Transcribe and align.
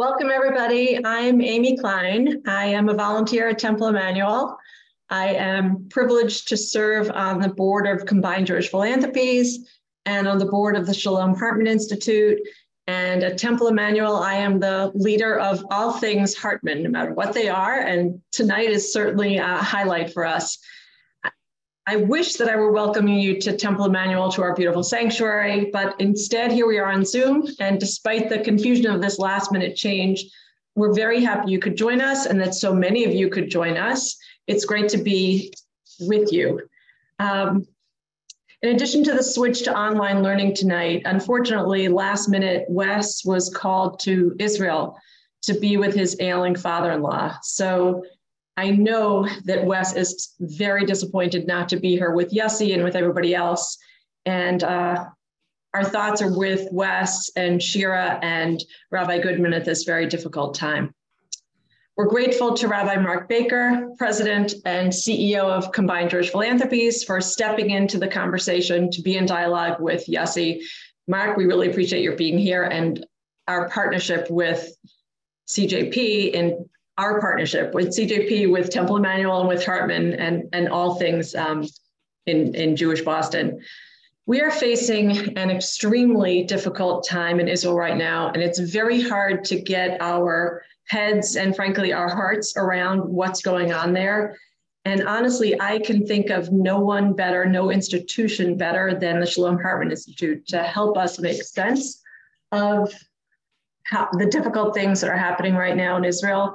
Welcome, 0.00 0.30
everybody. 0.30 0.98
I'm 1.04 1.42
Amy 1.42 1.76
Klein. 1.76 2.42
I 2.46 2.64
am 2.64 2.88
a 2.88 2.94
volunteer 2.94 3.50
at 3.50 3.58
Temple 3.58 3.88
Emanuel. 3.88 4.58
I 5.10 5.34
am 5.34 5.88
privileged 5.90 6.48
to 6.48 6.56
serve 6.56 7.10
on 7.10 7.38
the 7.38 7.50
board 7.50 7.86
of 7.86 8.06
Combined 8.06 8.46
Jewish 8.46 8.70
Philanthropies 8.70 9.68
and 10.06 10.26
on 10.26 10.38
the 10.38 10.46
board 10.46 10.74
of 10.74 10.86
the 10.86 10.94
Shalom 10.94 11.34
Hartman 11.34 11.66
Institute. 11.66 12.38
And 12.86 13.22
at 13.22 13.36
Temple 13.36 13.68
Emanuel, 13.68 14.16
I 14.16 14.36
am 14.36 14.58
the 14.58 14.90
leader 14.94 15.38
of 15.38 15.62
all 15.70 15.92
things 15.92 16.34
Hartman, 16.34 16.82
no 16.82 16.88
matter 16.88 17.12
what 17.12 17.34
they 17.34 17.50
are. 17.50 17.80
And 17.80 18.22
tonight 18.32 18.70
is 18.70 18.94
certainly 18.94 19.36
a 19.36 19.56
highlight 19.58 20.14
for 20.14 20.24
us. 20.24 20.58
I 21.86 21.96
wish 21.96 22.34
that 22.34 22.48
I 22.48 22.56
were 22.56 22.72
welcoming 22.72 23.18
you 23.18 23.40
to 23.40 23.56
Temple 23.56 23.86
Emanuel 23.86 24.30
to 24.32 24.42
our 24.42 24.54
beautiful 24.54 24.82
sanctuary, 24.82 25.70
but 25.72 25.98
instead 26.00 26.52
here 26.52 26.66
we 26.66 26.78
are 26.78 26.86
on 26.86 27.04
Zoom. 27.04 27.48
And 27.58 27.80
despite 27.80 28.28
the 28.28 28.38
confusion 28.38 28.86
of 28.86 29.00
this 29.00 29.18
last 29.18 29.50
minute 29.50 29.76
change, 29.76 30.24
we're 30.74 30.92
very 30.92 31.22
happy 31.22 31.50
you 31.50 31.58
could 31.58 31.76
join 31.76 32.00
us 32.00 32.26
and 32.26 32.40
that 32.40 32.54
so 32.54 32.72
many 32.72 33.04
of 33.04 33.12
you 33.12 33.28
could 33.28 33.50
join 33.50 33.76
us. 33.76 34.16
It's 34.46 34.64
great 34.64 34.88
to 34.90 34.98
be 34.98 35.52
with 36.00 36.32
you. 36.32 36.60
Um, 37.18 37.66
in 38.62 38.74
addition 38.74 39.02
to 39.04 39.14
the 39.14 39.22
switch 39.22 39.62
to 39.62 39.76
online 39.76 40.22
learning 40.22 40.54
tonight, 40.54 41.02
unfortunately, 41.06 41.88
last 41.88 42.28
minute, 42.28 42.66
Wes 42.68 43.24
was 43.24 43.48
called 43.48 44.00
to 44.00 44.36
Israel 44.38 44.98
to 45.42 45.54
be 45.54 45.78
with 45.78 45.94
his 45.94 46.16
ailing 46.20 46.54
father 46.54 46.92
in 46.92 47.00
law. 47.00 47.36
So 47.42 48.04
I 48.60 48.68
know 48.72 49.26
that 49.46 49.64
Wes 49.64 49.96
is 49.96 50.34
very 50.38 50.84
disappointed 50.84 51.46
not 51.46 51.70
to 51.70 51.78
be 51.78 51.92
here 51.92 52.10
with 52.10 52.30
Yossi 52.30 52.74
and 52.74 52.84
with 52.84 52.94
everybody 52.94 53.34
else. 53.34 53.78
And 54.26 54.62
uh, 54.62 55.06
our 55.72 55.84
thoughts 55.84 56.20
are 56.20 56.36
with 56.36 56.68
Wes 56.70 57.30
and 57.36 57.62
Shira 57.62 58.18
and 58.22 58.62
Rabbi 58.90 59.20
Goodman 59.20 59.54
at 59.54 59.64
this 59.64 59.84
very 59.84 60.06
difficult 60.06 60.54
time. 60.54 60.94
We're 61.96 62.08
grateful 62.08 62.52
to 62.52 62.68
Rabbi 62.68 63.00
Mark 63.00 63.30
Baker, 63.30 63.94
President 63.96 64.52
and 64.66 64.92
CEO 64.92 65.44
of 65.44 65.72
Combined 65.72 66.10
Jewish 66.10 66.30
Philanthropies, 66.30 67.02
for 67.02 67.18
stepping 67.22 67.70
into 67.70 67.96
the 67.96 68.08
conversation 68.08 68.90
to 68.90 69.00
be 69.00 69.16
in 69.16 69.24
dialogue 69.24 69.80
with 69.80 70.06
Yossi. 70.06 70.60
Mark, 71.08 71.38
we 71.38 71.46
really 71.46 71.70
appreciate 71.70 72.02
your 72.02 72.14
being 72.14 72.36
here 72.36 72.64
and 72.64 73.06
our 73.48 73.70
partnership 73.70 74.26
with 74.28 74.70
CJP 75.48 76.32
in 76.32 76.68
our 76.98 77.20
partnership 77.20 77.74
with 77.74 77.88
CJP, 77.88 78.50
with 78.50 78.70
Temple 78.70 78.96
Emanuel, 78.96 79.40
and 79.40 79.48
with 79.48 79.64
Hartman, 79.64 80.14
and, 80.14 80.44
and 80.52 80.68
all 80.68 80.96
things 80.96 81.34
um, 81.34 81.66
in, 82.26 82.54
in 82.54 82.76
Jewish 82.76 83.02
Boston. 83.02 83.60
We 84.26 84.40
are 84.40 84.50
facing 84.50 85.36
an 85.36 85.50
extremely 85.50 86.44
difficult 86.44 87.06
time 87.06 87.40
in 87.40 87.48
Israel 87.48 87.74
right 87.74 87.96
now, 87.96 88.28
and 88.28 88.42
it's 88.42 88.58
very 88.58 89.00
hard 89.00 89.44
to 89.46 89.60
get 89.60 90.00
our 90.00 90.62
heads 90.88 91.36
and, 91.36 91.56
frankly, 91.56 91.92
our 91.92 92.08
hearts 92.08 92.54
around 92.56 93.00
what's 93.00 93.42
going 93.42 93.72
on 93.72 93.92
there. 93.92 94.36
And 94.84 95.06
honestly, 95.06 95.60
I 95.60 95.78
can 95.78 96.06
think 96.06 96.30
of 96.30 96.52
no 96.52 96.80
one 96.80 97.12
better, 97.12 97.44
no 97.44 97.70
institution 97.70 98.56
better 98.56 98.98
than 98.98 99.20
the 99.20 99.26
Shalom 99.26 99.58
Hartman 99.58 99.90
Institute 99.90 100.46
to 100.48 100.62
help 100.62 100.96
us 100.96 101.18
make 101.18 101.42
sense 101.42 102.00
of 102.52 102.92
how, 103.84 104.08
the 104.12 104.26
difficult 104.26 104.74
things 104.74 105.00
that 105.00 105.10
are 105.10 105.16
happening 105.16 105.54
right 105.54 105.76
now 105.76 105.96
in 105.96 106.04
Israel 106.04 106.54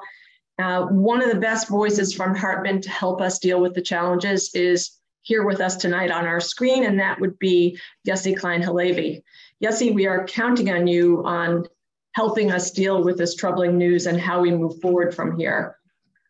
uh, 0.57 0.83
one 0.85 1.21
of 1.21 1.29
the 1.29 1.39
best 1.39 1.67
voices 1.67 2.13
from 2.13 2.35
Hartman 2.35 2.81
to 2.81 2.89
help 2.89 3.21
us 3.21 3.39
deal 3.39 3.59
with 3.59 3.73
the 3.73 3.81
challenges 3.81 4.53
is 4.53 4.99
here 5.21 5.43
with 5.43 5.59
us 5.59 5.75
tonight 5.75 6.11
on 6.11 6.25
our 6.25 6.39
screen, 6.39 6.85
and 6.85 6.99
that 6.99 7.19
would 7.19 7.37
be 7.39 7.77
Yossi 8.07 8.37
Klein 8.37 8.61
Halevi. 8.61 9.23
Yossi, 9.63 9.93
we 9.93 10.07
are 10.07 10.25
counting 10.25 10.69
on 10.69 10.87
you 10.87 11.23
on 11.25 11.65
helping 12.13 12.51
us 12.51 12.71
deal 12.71 13.03
with 13.03 13.17
this 13.17 13.35
troubling 13.35 13.77
news 13.77 14.05
and 14.05 14.19
how 14.19 14.39
we 14.39 14.51
move 14.51 14.79
forward 14.79 15.13
from 15.13 15.37
here. 15.37 15.75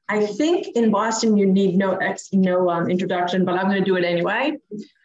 I 0.07 0.25
think 0.25 0.67
in 0.75 0.91
Boston 0.91 1.37
you 1.37 1.45
need 1.45 1.75
no, 1.75 1.95
ex, 1.97 2.29
no 2.31 2.69
um, 2.69 2.89
introduction, 2.89 3.45
but 3.45 3.55
I'm 3.55 3.65
going 3.65 3.83
to 3.83 3.85
do 3.85 3.95
it 3.95 4.05
anyway. 4.05 4.57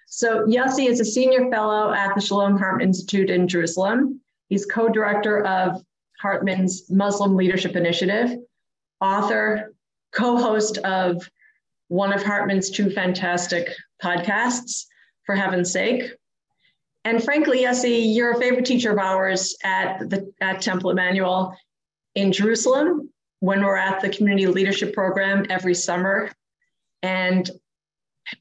So 0.06 0.46
Yossi 0.46 0.86
is 0.86 1.00
a 1.00 1.04
senior 1.04 1.50
fellow 1.50 1.92
at 1.92 2.14
the 2.14 2.20
Shalom 2.20 2.58
Hartman 2.58 2.88
Institute 2.88 3.28
in 3.28 3.48
Jerusalem. 3.48 4.20
He's 4.48 4.66
co-director 4.66 5.44
of 5.46 5.82
Hartman's 6.20 6.90
Muslim 6.90 7.36
Leadership 7.36 7.76
Initiative 7.76 8.38
author, 9.00 9.74
co 10.12 10.36
host 10.36 10.78
of 10.78 11.28
one 11.88 12.12
of 12.12 12.22
Hartman's 12.22 12.70
two 12.70 12.90
fantastic 12.90 13.68
podcasts, 14.02 14.86
For 15.24 15.34
Heaven's 15.34 15.72
Sake. 15.72 16.12
And 17.04 17.22
frankly, 17.22 17.64
Yossi, 17.64 18.14
you're 18.14 18.32
a 18.32 18.38
favorite 18.38 18.66
teacher 18.66 18.92
of 18.92 18.98
ours 18.98 19.56
at, 19.64 20.10
the, 20.10 20.32
at 20.40 20.60
Temple 20.60 20.90
Emanuel 20.90 21.56
in 22.14 22.30
Jerusalem 22.30 23.10
when 23.40 23.64
we're 23.64 23.76
at 23.76 24.00
the 24.00 24.10
community 24.10 24.46
leadership 24.46 24.92
program 24.92 25.46
every 25.48 25.74
summer. 25.74 26.30
And 27.02 27.50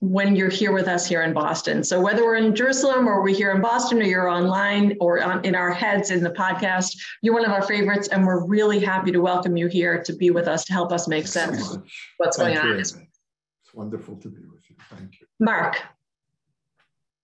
when 0.01 0.35
you're 0.35 0.49
here 0.49 0.71
with 0.71 0.87
us 0.87 1.07
here 1.07 1.23
in 1.23 1.33
Boston. 1.33 1.83
So 1.83 1.99
whether 1.99 2.23
we're 2.23 2.35
in 2.35 2.55
Jerusalem 2.55 3.07
or 3.07 3.23
we're 3.23 3.35
here 3.35 3.51
in 3.51 3.61
Boston 3.61 3.99
or 3.99 4.05
you're 4.05 4.29
online 4.29 4.95
or 4.99 5.23
on, 5.23 5.43
in 5.43 5.55
our 5.55 5.71
heads 5.71 6.11
in 6.11 6.23
the 6.23 6.31
podcast, 6.31 6.95
you're 7.21 7.33
one 7.33 7.45
of 7.45 7.51
our 7.51 7.63
favorites, 7.63 8.07
and 8.09 8.25
we're 8.25 8.45
really 8.45 8.79
happy 8.79 9.11
to 9.11 9.19
welcome 9.19 9.57
you 9.57 9.67
here 9.67 10.03
to 10.03 10.13
be 10.13 10.29
with 10.29 10.47
us 10.47 10.65
to 10.65 10.73
help 10.73 10.91
us 10.91 11.07
make 11.07 11.25
Thanks 11.25 11.31
sense 11.31 11.69
so 11.69 11.83
what's 12.17 12.37
Thank 12.37 12.55
going 12.55 12.67
you, 12.67 12.73
on. 12.73 12.79
It's 12.79 12.97
wonderful 13.73 14.15
to 14.17 14.29
be 14.29 14.41
with 14.45 14.69
you. 14.69 14.75
Thank 14.89 15.19
you. 15.19 15.27
Mark, 15.39 15.81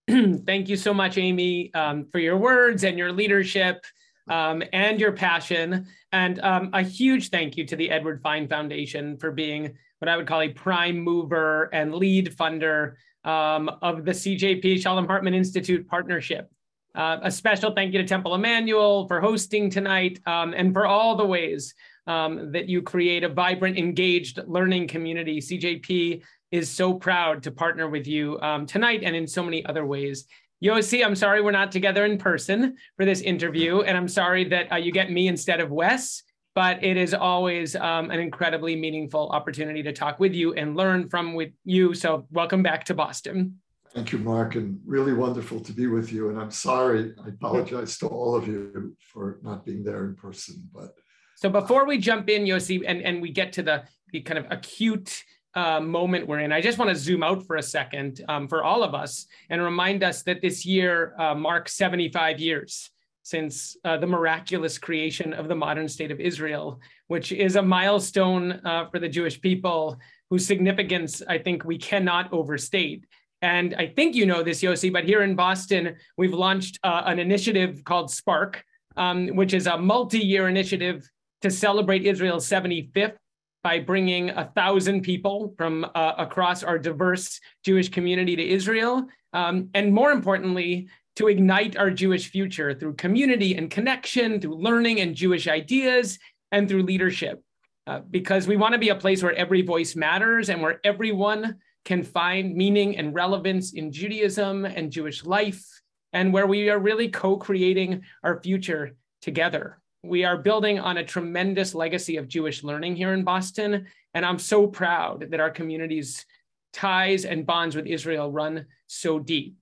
Thank 0.45 0.69
you 0.69 0.75
so 0.75 0.93
much, 0.93 1.17
Amy, 1.17 1.73
um, 1.73 2.05
for 2.11 2.19
your 2.19 2.37
words 2.37 2.83
and 2.83 2.97
your 2.97 3.11
leadership 3.11 3.83
um, 4.29 4.61
and 4.71 4.99
your 4.99 5.11
passion. 5.11 5.87
And 6.11 6.39
um, 6.41 6.69
a 6.73 6.83
huge 6.83 7.29
thank 7.29 7.57
you 7.57 7.65
to 7.65 7.75
the 7.75 7.89
Edward 7.89 8.21
Fine 8.21 8.47
Foundation 8.47 9.17
for 9.17 9.31
being 9.31 9.77
what 9.99 10.09
I 10.09 10.17
would 10.17 10.27
call 10.27 10.41
a 10.41 10.49
prime 10.49 10.99
mover 10.99 11.69
and 11.73 11.93
lead 11.93 12.35
funder 12.35 12.93
um, 13.23 13.69
of 13.81 14.05
the 14.05 14.11
CJP 14.11 14.81
Shalom 14.81 15.07
Hartman 15.07 15.33
Institute 15.33 15.87
partnership. 15.87 16.49
Uh, 16.93 17.19
a 17.23 17.31
special 17.31 17.73
thank 17.73 17.93
you 17.93 18.01
to 18.01 18.07
Temple 18.07 18.35
Emanuel 18.35 19.07
for 19.07 19.19
hosting 19.19 19.69
tonight 19.69 20.19
um, 20.25 20.53
and 20.55 20.73
for 20.73 20.85
all 20.85 21.15
the 21.15 21.25
ways 21.25 21.73
um, 22.07 22.51
that 22.51 22.69
you 22.69 22.81
create 22.81 23.23
a 23.23 23.29
vibrant, 23.29 23.77
engaged 23.77 24.39
learning 24.47 24.87
community. 24.87 25.41
CJP 25.41 26.23
is 26.51 26.69
so 26.69 26.93
proud 26.93 27.43
to 27.43 27.51
partner 27.51 27.89
with 27.89 28.07
you 28.07 28.39
um, 28.41 28.65
tonight 28.65 29.01
and 29.03 29.15
in 29.15 29.27
so 29.27 29.43
many 29.43 29.65
other 29.65 29.85
ways. 29.85 30.25
Yossi, 30.63 31.05
I'm 31.05 31.15
sorry 31.15 31.41
we're 31.41 31.51
not 31.51 31.71
together 31.71 32.05
in 32.05 32.17
person 32.17 32.77
for 32.95 33.03
this 33.03 33.21
interview, 33.21 33.81
and 33.81 33.97
I'm 33.97 34.07
sorry 34.07 34.45
that 34.45 34.71
uh, 34.71 34.77
you 34.77 34.91
get 34.91 35.11
me 35.11 35.27
instead 35.27 35.59
of 35.59 35.69
Wes 35.69 36.23
but 36.55 36.81
it 36.81 36.95
is 36.95 37.13
always 37.13 37.75
um, 37.75 38.09
an 38.09 38.19
incredibly 38.19 38.77
meaningful 38.77 39.29
opportunity 39.29 39.83
to 39.83 39.91
talk 39.91 40.19
with 40.21 40.33
you 40.33 40.53
and 40.53 40.75
learn 40.75 41.09
from 41.09 41.33
with 41.33 41.51
you. 41.65 41.93
So 41.93 42.25
welcome 42.31 42.63
back 42.63 42.85
to 42.85 42.93
Boston. 42.93 43.59
Thank 43.93 44.13
you, 44.13 44.19
Mark, 44.19 44.55
and 44.55 44.79
really 44.85 45.13
wonderful 45.13 45.59
to 45.59 45.73
be 45.73 45.87
with 45.87 46.11
you. 46.11 46.29
And 46.29 46.39
I'm 46.39 46.51
sorry, 46.51 47.13
I 47.23 47.29
apologize 47.29 47.97
to 47.99 48.07
all 48.07 48.35
of 48.35 48.47
you 48.47 48.95
for 48.99 49.39
not 49.41 49.65
being 49.65 49.83
there 49.83 50.05
in 50.05 50.15
person. 50.15 50.67
But 50.73 50.95
so 51.35 51.49
before 51.49 51.85
we 51.85 51.97
jump 51.97 52.29
in, 52.29 52.45
Yossi, 52.45 52.83
and, 52.85 53.01
and 53.01 53.21
we 53.21 53.31
get 53.31 53.53
to 53.53 53.63
the, 53.63 53.83
the 54.11 54.21
kind 54.21 54.37
of 54.37 54.47
acute 54.49 55.23
uh, 55.55 55.81
moment 55.81 56.27
we're 56.27 56.39
in, 56.39 56.53
I 56.53 56.61
just 56.61 56.77
want 56.77 56.89
to 56.89 56.95
zoom 56.95 57.23
out 57.23 57.45
for 57.45 57.57
a 57.57 57.63
second 57.63 58.21
um, 58.29 58.47
for 58.47 58.63
all 58.63 58.83
of 58.83 58.93
us 58.93 59.27
and 59.49 59.61
remind 59.61 60.03
us 60.03 60.23
that 60.23 60.41
this 60.41 60.65
year 60.65 61.15
uh, 61.19 61.35
marks 61.35 61.73
75 61.73 62.39
years 62.39 62.91
since 63.25 63.75
uh, 63.83 63.97
the 63.97 64.05
miraculous 64.05 64.77
creation 64.77 65.33
of 65.33 65.47
the 65.47 65.55
modern 65.55 65.89
state 65.89 66.11
of 66.11 66.19
Israel, 66.19 66.79
which 67.07 67.31
is 67.31 67.55
a 67.55 67.61
milestone 67.61 68.61
uh, 68.63 68.87
for 68.91 68.99
the 68.99 69.09
Jewish 69.09 69.41
people 69.41 69.97
whose 70.29 70.45
significance 70.45 71.23
I 71.27 71.39
think 71.39 71.65
we 71.65 71.79
cannot 71.79 72.31
overstate. 72.31 73.03
And 73.41 73.73
I 73.79 73.87
think 73.87 74.13
you 74.13 74.27
know 74.27 74.43
this, 74.43 74.61
Yossi, 74.61 74.93
but 74.93 75.05
here 75.05 75.23
in 75.23 75.35
Boston, 75.35 75.95
we've 76.17 76.35
launched 76.35 76.77
uh, 76.83 77.01
an 77.07 77.17
initiative 77.17 77.83
called 77.83 78.11
Spark, 78.11 78.63
um, 78.95 79.29
which 79.29 79.55
is 79.55 79.65
a 79.65 79.75
multi 79.75 80.19
year 80.19 80.47
initiative 80.47 81.09
to 81.41 81.49
celebrate 81.49 82.05
Israel's 82.05 82.47
75th 82.47 83.17
by 83.63 83.79
bringing 83.79 84.29
a 84.29 84.51
thousand 84.55 85.01
people 85.01 85.55
from 85.57 85.83
uh, 85.95 86.13
across 86.19 86.61
our 86.61 86.77
diverse 86.77 87.39
Jewish 87.63 87.89
community 87.89 88.35
to 88.35 88.47
Israel. 88.47 89.07
Um, 89.33 89.69
and 89.73 89.91
more 89.91 90.11
importantly, 90.11 90.89
to 91.15 91.27
ignite 91.27 91.77
our 91.77 91.89
Jewish 91.89 92.29
future 92.29 92.73
through 92.73 92.95
community 92.95 93.55
and 93.55 93.71
connection, 93.71 94.39
through 94.39 94.55
learning 94.55 94.99
and 94.99 95.15
Jewish 95.15 95.47
ideas, 95.47 96.19
and 96.51 96.67
through 96.67 96.83
leadership. 96.83 97.41
Uh, 97.87 97.99
because 98.09 98.47
we 98.47 98.57
want 98.57 98.73
to 98.73 98.79
be 98.79 98.89
a 98.89 98.95
place 98.95 99.21
where 99.21 99.35
every 99.35 99.61
voice 99.61 99.95
matters 99.95 100.49
and 100.49 100.61
where 100.61 100.81
everyone 100.83 101.57
can 101.85 102.01
find 102.01 102.55
meaning 102.55 102.97
and 102.97 103.13
relevance 103.13 103.73
in 103.73 103.91
Judaism 103.91 104.65
and 104.65 104.91
Jewish 104.91 105.23
life, 105.23 105.63
and 106.11 106.33
where 106.33 106.47
we 106.47 106.69
are 106.69 106.79
really 106.79 107.09
co 107.09 107.37
creating 107.37 108.01
our 108.23 108.41
future 108.41 108.95
together. 109.21 109.79
We 110.03 110.23
are 110.23 110.37
building 110.37 110.79
on 110.79 110.97
a 110.97 111.03
tremendous 111.03 111.75
legacy 111.75 112.17
of 112.17 112.27
Jewish 112.27 112.63
learning 112.63 112.95
here 112.95 113.13
in 113.13 113.23
Boston, 113.23 113.87
and 114.13 114.25
I'm 114.25 114.39
so 114.39 114.67
proud 114.67 115.27
that 115.29 115.39
our 115.39 115.51
community's 115.51 116.25
ties 116.73 117.23
and 117.25 117.45
bonds 117.45 117.75
with 117.75 117.85
Israel 117.85 118.31
run 118.31 118.65
so 118.87 119.19
deep. 119.19 119.55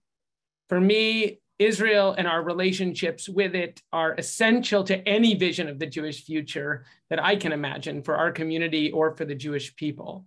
For 0.70 0.80
me, 0.80 1.40
Israel 1.60 2.16
and 2.18 2.28
our 2.28 2.44
relationships 2.44 3.30
with 3.30 3.56
it 3.56 3.82
are 3.92 4.14
essential 4.16 4.84
to 4.86 5.08
any 5.08 5.36
vision 5.36 5.70
of 5.70 5.80
the 5.80 5.86
Jewish 5.86 6.24
future 6.24 6.86
that 7.10 7.24
I 7.24 7.36
can 7.36 7.52
imagine 7.52 8.02
for 8.02 8.16
our 8.16 8.32
community 8.32 8.92
or 8.92 9.16
for 9.16 9.26
the 9.26 9.36
Jewish 9.36 9.76
people. 9.76 10.26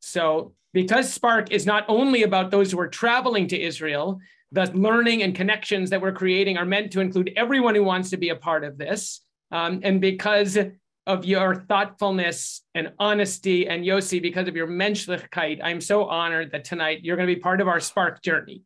So, 0.00 0.54
because 0.72 1.12
Spark 1.12 1.50
is 1.50 1.66
not 1.66 1.84
only 1.88 2.22
about 2.22 2.50
those 2.50 2.70
who 2.70 2.78
are 2.78 2.88
traveling 2.88 3.48
to 3.48 3.60
Israel, 3.60 4.20
the 4.52 4.70
learning 4.72 5.22
and 5.22 5.34
connections 5.34 5.90
that 5.90 6.00
we're 6.00 6.12
creating 6.12 6.56
are 6.56 6.64
meant 6.64 6.92
to 6.92 7.00
include 7.00 7.32
everyone 7.36 7.74
who 7.74 7.82
wants 7.82 8.10
to 8.10 8.16
be 8.16 8.28
a 8.28 8.36
part 8.36 8.64
of 8.64 8.78
this. 8.78 9.20
Um, 9.50 9.80
and 9.82 10.00
because 10.00 10.56
of 11.06 11.24
your 11.24 11.56
thoughtfulness 11.56 12.62
and 12.74 12.92
honesty, 12.98 13.66
and 13.66 13.84
Yossi, 13.84 14.22
because 14.22 14.46
of 14.46 14.54
your 14.54 14.68
menschlichkeit, 14.68 15.60
I'm 15.62 15.80
so 15.80 16.04
honored 16.04 16.52
that 16.52 16.64
tonight 16.64 17.00
you're 17.02 17.16
going 17.16 17.28
to 17.28 17.34
be 17.34 17.40
part 17.40 17.60
of 17.60 17.66
our 17.66 17.80
Spark 17.80 18.22
journey. 18.22 18.62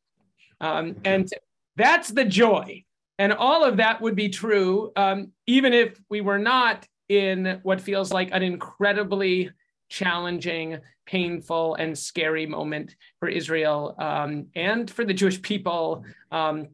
Um, 0.60 0.96
and 1.04 1.28
that's 1.76 2.10
the 2.10 2.24
joy. 2.24 2.84
And 3.18 3.32
all 3.32 3.64
of 3.64 3.76
that 3.76 4.00
would 4.00 4.16
be 4.16 4.28
true, 4.28 4.92
um, 4.96 5.32
even 5.46 5.72
if 5.72 5.98
we 6.10 6.20
were 6.20 6.38
not 6.38 6.86
in 7.08 7.60
what 7.62 7.80
feels 7.80 8.12
like 8.12 8.30
an 8.32 8.42
incredibly 8.42 9.50
challenging, 9.88 10.78
painful, 11.06 11.74
and 11.76 11.96
scary 11.96 12.46
moment 12.46 12.96
for 13.20 13.28
Israel 13.28 13.94
um, 13.98 14.46
and 14.56 14.90
for 14.90 15.04
the 15.04 15.14
Jewish 15.14 15.40
people 15.40 16.04
um, 16.32 16.68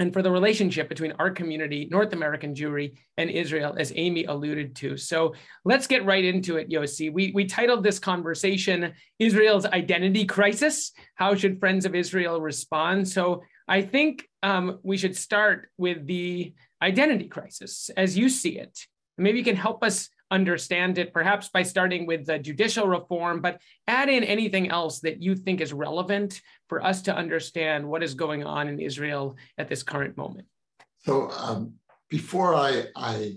and 0.00 0.12
for 0.12 0.22
the 0.22 0.30
relationship 0.30 0.88
between 0.88 1.12
our 1.20 1.30
community, 1.30 1.86
North 1.88 2.12
American 2.12 2.54
Jewry, 2.54 2.96
and 3.16 3.30
Israel, 3.30 3.76
as 3.78 3.92
Amy 3.94 4.24
alluded 4.24 4.74
to. 4.76 4.96
So 4.96 5.34
let's 5.64 5.86
get 5.86 6.04
right 6.04 6.24
into 6.24 6.56
it, 6.56 6.68
Yossi. 6.68 7.12
We, 7.12 7.30
we 7.32 7.44
titled 7.44 7.84
this 7.84 8.00
conversation 8.00 8.92
Israel's 9.20 9.66
Identity 9.66 10.24
Crisis 10.24 10.90
How 11.14 11.36
Should 11.36 11.60
Friends 11.60 11.86
of 11.86 11.94
Israel 11.94 12.40
Respond? 12.40 13.06
So 13.08 13.42
I 13.66 13.82
think 13.82 14.28
um, 14.42 14.78
we 14.82 14.96
should 14.96 15.16
start 15.16 15.70
with 15.78 16.06
the 16.06 16.54
identity 16.82 17.28
crisis 17.28 17.90
as 17.96 18.16
you 18.16 18.28
see 18.28 18.58
it. 18.58 18.78
Maybe 19.16 19.38
you 19.38 19.44
can 19.44 19.56
help 19.56 19.82
us 19.82 20.10
understand 20.30 20.98
it, 20.98 21.12
perhaps 21.12 21.48
by 21.48 21.62
starting 21.62 22.06
with 22.06 22.26
the 22.26 22.38
judicial 22.38 22.88
reform, 22.88 23.40
but 23.40 23.60
add 23.86 24.08
in 24.08 24.24
anything 24.24 24.70
else 24.70 25.00
that 25.00 25.22
you 25.22 25.36
think 25.36 25.60
is 25.60 25.72
relevant 25.72 26.40
for 26.68 26.84
us 26.84 27.02
to 27.02 27.14
understand 27.14 27.86
what 27.86 28.02
is 28.02 28.14
going 28.14 28.44
on 28.44 28.68
in 28.68 28.80
Israel 28.80 29.36
at 29.56 29.68
this 29.68 29.82
current 29.82 30.16
moment. 30.16 30.46
So 30.98 31.30
um, 31.30 31.74
before 32.08 32.54
I, 32.54 32.86
I 32.96 33.36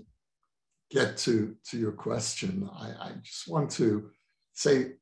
get 0.90 1.16
to, 1.18 1.54
to 1.70 1.78
your 1.78 1.92
question, 1.92 2.68
I, 2.72 2.88
I 3.00 3.12
just 3.22 3.46
want 3.48 3.70
to 3.72 4.10
say 4.54 4.92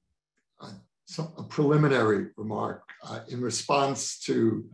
uh, 0.60 0.70
a 1.38 1.42
preliminary 1.44 2.26
remark 2.36 2.82
uh, 3.02 3.20
in 3.28 3.40
response 3.40 4.18
to 4.20 4.68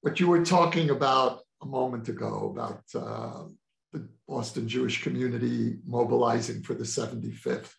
what 0.00 0.20
you 0.20 0.28
were 0.28 0.44
talking 0.44 0.90
about 0.90 1.40
a 1.62 1.66
moment 1.66 2.08
ago 2.08 2.54
about 2.54 2.82
uh, 2.94 3.44
the 3.92 4.08
Boston 4.28 4.68
Jewish 4.68 5.02
community 5.02 5.78
mobilizing 5.86 6.62
for 6.62 6.74
the 6.74 6.84
75th. 6.84 7.72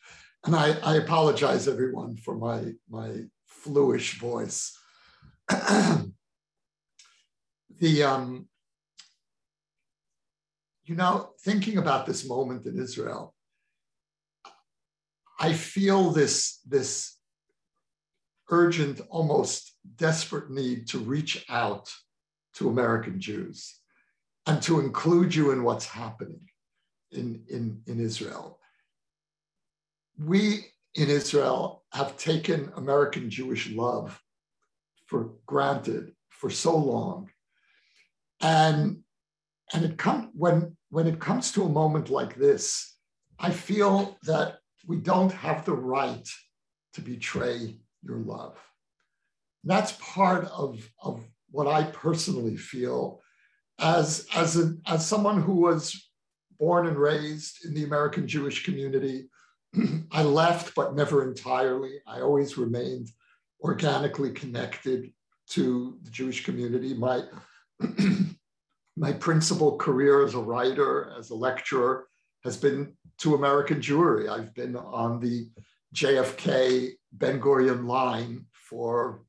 And 0.46 0.56
I, 0.56 0.72
I 0.84 0.96
apologize, 0.96 1.68
everyone, 1.68 2.18
for 2.18 2.36
my, 2.36 2.74
my 2.90 3.24
fluish 3.46 4.20
voice. 4.20 4.78
the, 5.48 6.14
um, 8.04 8.48
you 10.84 10.96
know, 10.96 11.32
thinking 11.42 11.78
about 11.78 12.06
this 12.06 12.28
moment 12.28 12.66
in 12.66 12.80
Israel, 12.80 13.34
I 15.40 15.54
feel 15.54 16.10
this, 16.12 16.60
this 16.68 17.18
urgent, 18.50 19.00
almost 19.10 19.78
desperate 19.96 20.50
need 20.50 20.88
to 20.90 21.00
reach 21.00 21.46
out 21.50 21.90
to 22.56 22.70
American 22.70 23.20
Jews 23.20 23.76
and 24.46 24.62
to 24.64 24.80
include 24.80 25.34
you 25.36 25.52
in 25.52 25.64
what's 25.64 25.86
happening 25.86 26.50
in, 27.12 27.44
in, 27.50 27.82
in 27.88 28.00
Israel. 28.00 28.60
We 30.18 30.66
in 30.96 31.10
Israel 31.10 31.84
have 31.94 32.18
taken 32.18 32.72
American 32.76 33.30
Jewish 33.30 33.70
love 33.70 34.22
for 35.06 35.32
granted 35.46 36.14
for 36.30 36.50
so 36.50 36.76
long. 36.76 37.30
And, 38.42 39.00
and 39.74 39.86
it 39.86 39.98
come, 39.98 40.32
when, 40.34 40.78
when 40.90 41.08
it 41.08 41.20
comes 41.20 41.52
to 41.54 41.64
a 41.64 41.70
moment 41.70 42.10
like 42.10 42.36
this, 42.36 42.96
I 43.40 43.52
feel 43.52 44.18
that 44.24 44.60
we 44.88 44.98
don't 44.98 45.32
have 45.32 45.66
the 45.66 45.74
right 45.74 46.28
to 46.94 47.02
betray 47.02 47.78
your 48.02 48.18
love. 48.18 48.58
That's 49.64 49.92
part 50.00 50.46
of, 50.46 50.90
of 51.02 51.24
what 51.52 51.68
I 51.68 51.84
personally 51.84 52.58
feel 52.58 53.22
as, 53.80 54.28
as, 54.36 54.74
as 54.86 55.06
someone 55.06 55.42
who 55.42 55.56
was 55.56 56.10
born 56.60 56.88
and 56.88 56.98
raised 56.98 57.66
in 57.66 57.74
the 57.74 57.86
American 57.86 58.28
Jewish 58.28 58.66
community. 58.66 59.30
I 60.12 60.24
left, 60.24 60.76
but 60.76 60.96
never 60.96 61.28
entirely. 61.28 62.00
I 62.06 62.22
always 62.22 62.58
remained 62.58 63.10
organically 63.62 64.32
connected 64.32 65.12
to 65.52 65.98
the 66.04 66.12
Jewish 66.12 66.44
community. 66.44 66.94
My, 66.94 67.24
my 68.98 69.14
principal 69.14 69.78
career 69.78 70.24
as 70.24 70.36
a 70.36 70.40
writer, 70.40 71.14
as 71.18 71.30
a 71.30 71.36
lecturer, 71.36 72.08
has 72.44 72.58
been 72.58 72.94
to 73.20 73.36
American 73.36 73.80
Jewry. 73.80 74.30
I've 74.30 74.54
been 74.54 74.76
on 74.76 75.20
the 75.20 75.50
JFK 75.96 76.92
Ben 77.14 77.40
Gurion 77.40 77.86
line 77.88 78.46
for 78.52 79.24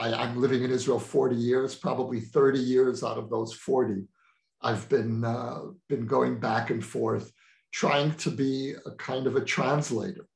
I, 0.00 0.24
am 0.24 0.40
living 0.40 0.64
in 0.64 0.70
Israel 0.70 0.98
40 0.98 1.36
years, 1.36 1.74
probably 1.74 2.20
30 2.20 2.58
years 2.58 3.04
out 3.04 3.18
of 3.18 3.28
those 3.28 3.52
40. 3.52 4.04
I've 4.62 4.88
been, 4.88 5.24
uh, 5.24 5.58
been 5.90 6.06
going 6.06 6.40
back 6.40 6.70
and 6.70 6.82
forth, 6.82 7.30
trying 7.72 8.14
to 8.14 8.30
be 8.30 8.74
a 8.86 8.92
kind 8.92 9.26
of 9.26 9.36
a 9.36 9.44
translator, 9.44 10.26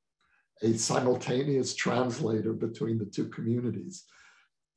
a 0.61 0.73
simultaneous 0.73 1.73
translator 1.73 2.53
between 2.53 2.99
the 2.99 3.05
two 3.05 3.27
communities. 3.29 4.03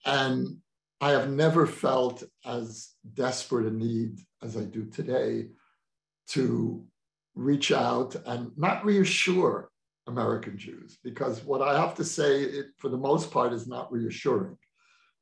And 0.07 0.57
I 1.03 1.11
have 1.11 1.31
never 1.31 1.67
felt 1.67 2.23
as 2.47 2.93
desperate 3.13 3.67
a 3.67 3.77
need 3.77 4.21
as 4.43 4.57
I 4.57 4.65
do 4.65 4.87
today 4.87 5.49
to 6.29 6.85
reach 7.35 7.73
out 7.73 8.17
and 8.27 8.53
not 8.57 8.87
reassure 8.87 9.71
American 10.07 10.57
Jews, 10.57 10.99
because 11.05 11.45
what 11.45 11.61
I 11.61 11.79
have 11.79 11.95
to 11.97 12.05
say, 12.05 12.43
it, 12.43 12.69
for 12.79 12.89
the 12.89 12.97
most 12.97 13.31
part, 13.31 13.53
is 13.53 13.69
not 13.69 13.93
reassuring 13.93 14.57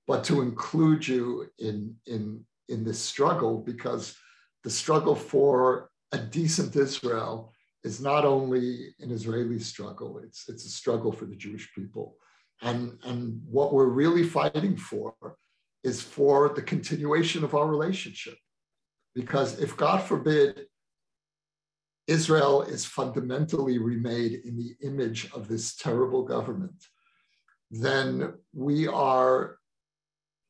but 0.06 0.24
to 0.24 0.42
include 0.42 1.06
you 1.06 1.48
in, 1.58 1.94
in, 2.06 2.44
in 2.68 2.84
this 2.84 3.00
struggle 3.00 3.58
because 3.58 4.16
the 4.64 4.70
struggle 4.70 5.14
for 5.14 5.90
a 6.12 6.18
decent 6.18 6.76
Israel 6.76 7.52
is 7.84 8.00
not 8.00 8.24
only 8.24 8.94
an 9.00 9.10
Israeli 9.10 9.58
struggle, 9.58 10.18
it's, 10.18 10.48
it's 10.48 10.64
a 10.64 10.70
struggle 10.70 11.12
for 11.12 11.24
the 11.24 11.36
Jewish 11.36 11.72
people. 11.74 12.16
And, 12.62 12.98
and 13.04 13.40
what 13.48 13.72
we're 13.72 13.86
really 13.86 14.24
fighting 14.24 14.76
for 14.76 15.14
is 15.84 16.02
for 16.02 16.48
the 16.48 16.62
continuation 16.62 17.44
of 17.44 17.54
our 17.54 17.66
relationship. 17.66 18.36
Because 19.14 19.60
if, 19.60 19.76
God 19.76 19.98
forbid, 19.98 20.66
Israel 22.06 22.62
is 22.62 22.84
fundamentally 22.84 23.78
remade 23.78 24.40
in 24.44 24.56
the 24.56 24.74
image 24.82 25.30
of 25.32 25.48
this 25.48 25.76
terrible 25.76 26.24
government, 26.24 26.84
then 27.70 28.34
we 28.52 28.86
are 28.86 29.58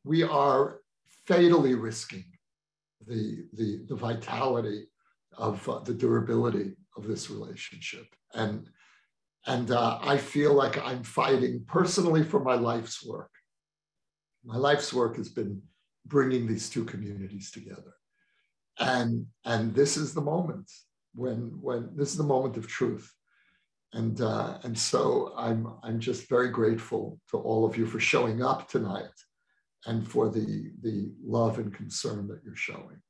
we 0.06 0.22
are 0.22 0.78
fatally 1.26 1.75
risking 1.75 2.25
the, 3.08 3.44
the, 3.54 3.84
the 3.88 3.96
vitality 3.96 4.84
of 5.36 5.68
uh, 5.68 5.80
the 5.80 5.92
durability 5.92 6.76
of 6.96 7.08
this 7.08 7.28
relationship. 7.28 8.06
And, 8.32 8.68
and 9.46 9.72
uh, 9.72 9.98
I 10.00 10.16
feel 10.16 10.54
like 10.54 10.78
I'm 10.78 11.02
fighting 11.02 11.64
personally 11.66 12.22
for 12.22 12.38
my 12.38 12.54
life's 12.54 13.04
work. 13.04 13.30
My 14.44 14.56
life's 14.56 14.92
work 14.94 15.16
has 15.16 15.28
been 15.28 15.60
bringing 16.06 16.46
these 16.46 16.70
two 16.70 16.84
communities 16.84 17.50
together. 17.50 17.92
And, 18.78 19.26
and 19.44 19.75
this 19.75 19.96
is 19.96 20.14
the 20.14 20.20
moment 20.20 20.70
when, 21.16 21.58
when 21.60 21.90
this 21.96 22.12
is 22.12 22.16
the 22.16 22.22
moment 22.22 22.56
of 22.56 22.68
truth. 22.68 23.12
And, 23.92 24.20
uh, 24.20 24.58
and 24.62 24.78
so 24.78 25.32
I'm, 25.36 25.66
I'm 25.82 25.98
just 25.98 26.28
very 26.28 26.50
grateful 26.50 27.18
to 27.30 27.38
all 27.38 27.64
of 27.64 27.76
you 27.76 27.86
for 27.86 27.98
showing 27.98 28.40
up 28.42 28.68
tonight 28.68 29.10
and 29.87 30.07
for 30.07 30.28
the, 30.28 30.71
the 30.83 31.12
love 31.25 31.59
and 31.59 31.73
concern 31.73 32.26
that 32.28 32.40
you're 32.45 32.57
showing. 32.57 33.00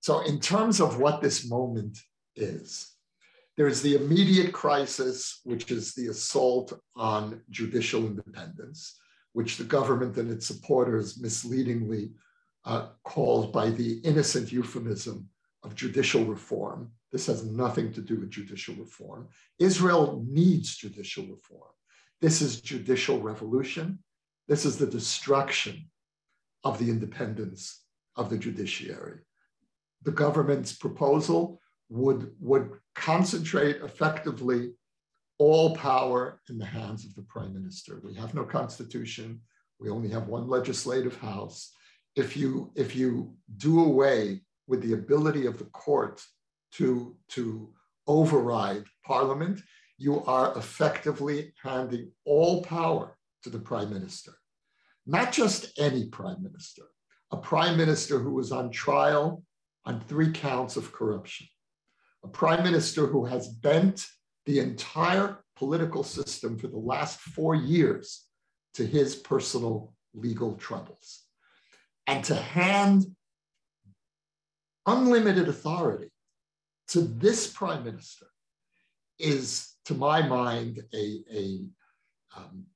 So, 0.00 0.20
in 0.20 0.40
terms 0.40 0.80
of 0.80 0.98
what 0.98 1.22
this 1.22 1.48
moment 1.48 1.98
is, 2.36 2.94
there's 3.56 3.80
the 3.80 3.96
immediate 3.96 4.52
crisis, 4.52 5.40
which 5.44 5.70
is 5.70 5.94
the 5.94 6.08
assault 6.08 6.72
on 6.96 7.40
judicial 7.50 8.04
independence, 8.04 8.98
which 9.32 9.56
the 9.56 9.64
government 9.64 10.16
and 10.16 10.30
its 10.30 10.46
supporters 10.46 11.20
misleadingly 11.20 12.10
uh, 12.64 12.88
called 13.04 13.52
by 13.52 13.70
the 13.70 13.98
innocent 13.98 14.50
euphemism 14.50 15.28
of 15.62 15.74
judicial 15.74 16.24
reform. 16.24 16.90
This 17.12 17.26
has 17.26 17.44
nothing 17.44 17.92
to 17.92 18.00
do 18.00 18.18
with 18.20 18.30
judicial 18.30 18.74
reform. 18.74 19.28
Israel 19.58 20.24
needs 20.28 20.76
judicial 20.76 21.24
reform. 21.24 21.70
This 22.20 22.42
is 22.42 22.60
judicial 22.60 23.20
revolution. 23.20 23.98
This 24.46 24.66
is 24.66 24.76
the 24.76 24.86
destruction 24.86 25.90
of 26.64 26.78
the 26.78 26.90
independence 26.90 27.82
of 28.16 28.28
the 28.28 28.38
judiciary. 28.38 29.20
The 30.02 30.12
government's 30.12 30.74
proposal 30.74 31.60
would, 31.88 32.32
would 32.40 32.72
concentrate 32.94 33.76
effectively 33.76 34.72
all 35.38 35.74
power 35.74 36.40
in 36.48 36.58
the 36.58 36.66
hands 36.66 37.04
of 37.04 37.14
the 37.14 37.22
prime 37.22 37.54
minister. 37.54 38.00
We 38.04 38.14
have 38.14 38.34
no 38.34 38.44
constitution. 38.44 39.40
We 39.80 39.90
only 39.90 40.08
have 40.10 40.28
one 40.28 40.46
legislative 40.46 41.16
house. 41.16 41.72
If 42.14 42.36
you, 42.36 42.70
if 42.76 42.94
you 42.94 43.34
do 43.56 43.84
away 43.84 44.42
with 44.66 44.82
the 44.82 44.92
ability 44.92 45.46
of 45.46 45.58
the 45.58 45.64
court 45.66 46.22
to, 46.72 47.16
to 47.30 47.72
override 48.06 48.84
parliament, 49.04 49.60
you 49.98 50.22
are 50.24 50.56
effectively 50.56 51.52
handing 51.62 52.12
all 52.24 52.62
power 52.62 53.16
to 53.44 53.50
the 53.50 53.58
prime 53.58 53.92
minister. 53.92 54.32
Not 55.06 55.32
just 55.32 55.78
any 55.78 56.06
prime 56.06 56.42
minister, 56.42 56.82
a 57.30 57.36
prime 57.36 57.76
minister 57.76 58.18
who 58.18 58.34
was 58.34 58.50
on 58.50 58.70
trial 58.70 59.42
on 59.84 60.00
three 60.00 60.32
counts 60.32 60.76
of 60.76 60.92
corruption, 60.92 61.46
a 62.24 62.28
prime 62.28 62.64
minister 62.64 63.06
who 63.06 63.26
has 63.26 63.48
bent 63.48 64.06
the 64.46 64.58
entire 64.58 65.44
political 65.56 66.02
system 66.02 66.58
for 66.58 66.68
the 66.68 66.78
last 66.78 67.20
four 67.20 67.54
years 67.54 68.26
to 68.74 68.86
his 68.86 69.14
personal 69.14 69.92
legal 70.14 70.54
troubles. 70.54 71.22
And 72.06 72.24
to 72.24 72.34
hand 72.34 73.04
unlimited 74.86 75.48
authority 75.48 76.10
to 76.88 77.00
this 77.00 77.46
prime 77.46 77.84
minister 77.84 78.26
is, 79.18 79.74
to 79.86 79.94
my 79.94 80.26
mind, 80.26 80.80
a, 80.92 81.18
a, 81.32 81.60
um, 82.36 82.66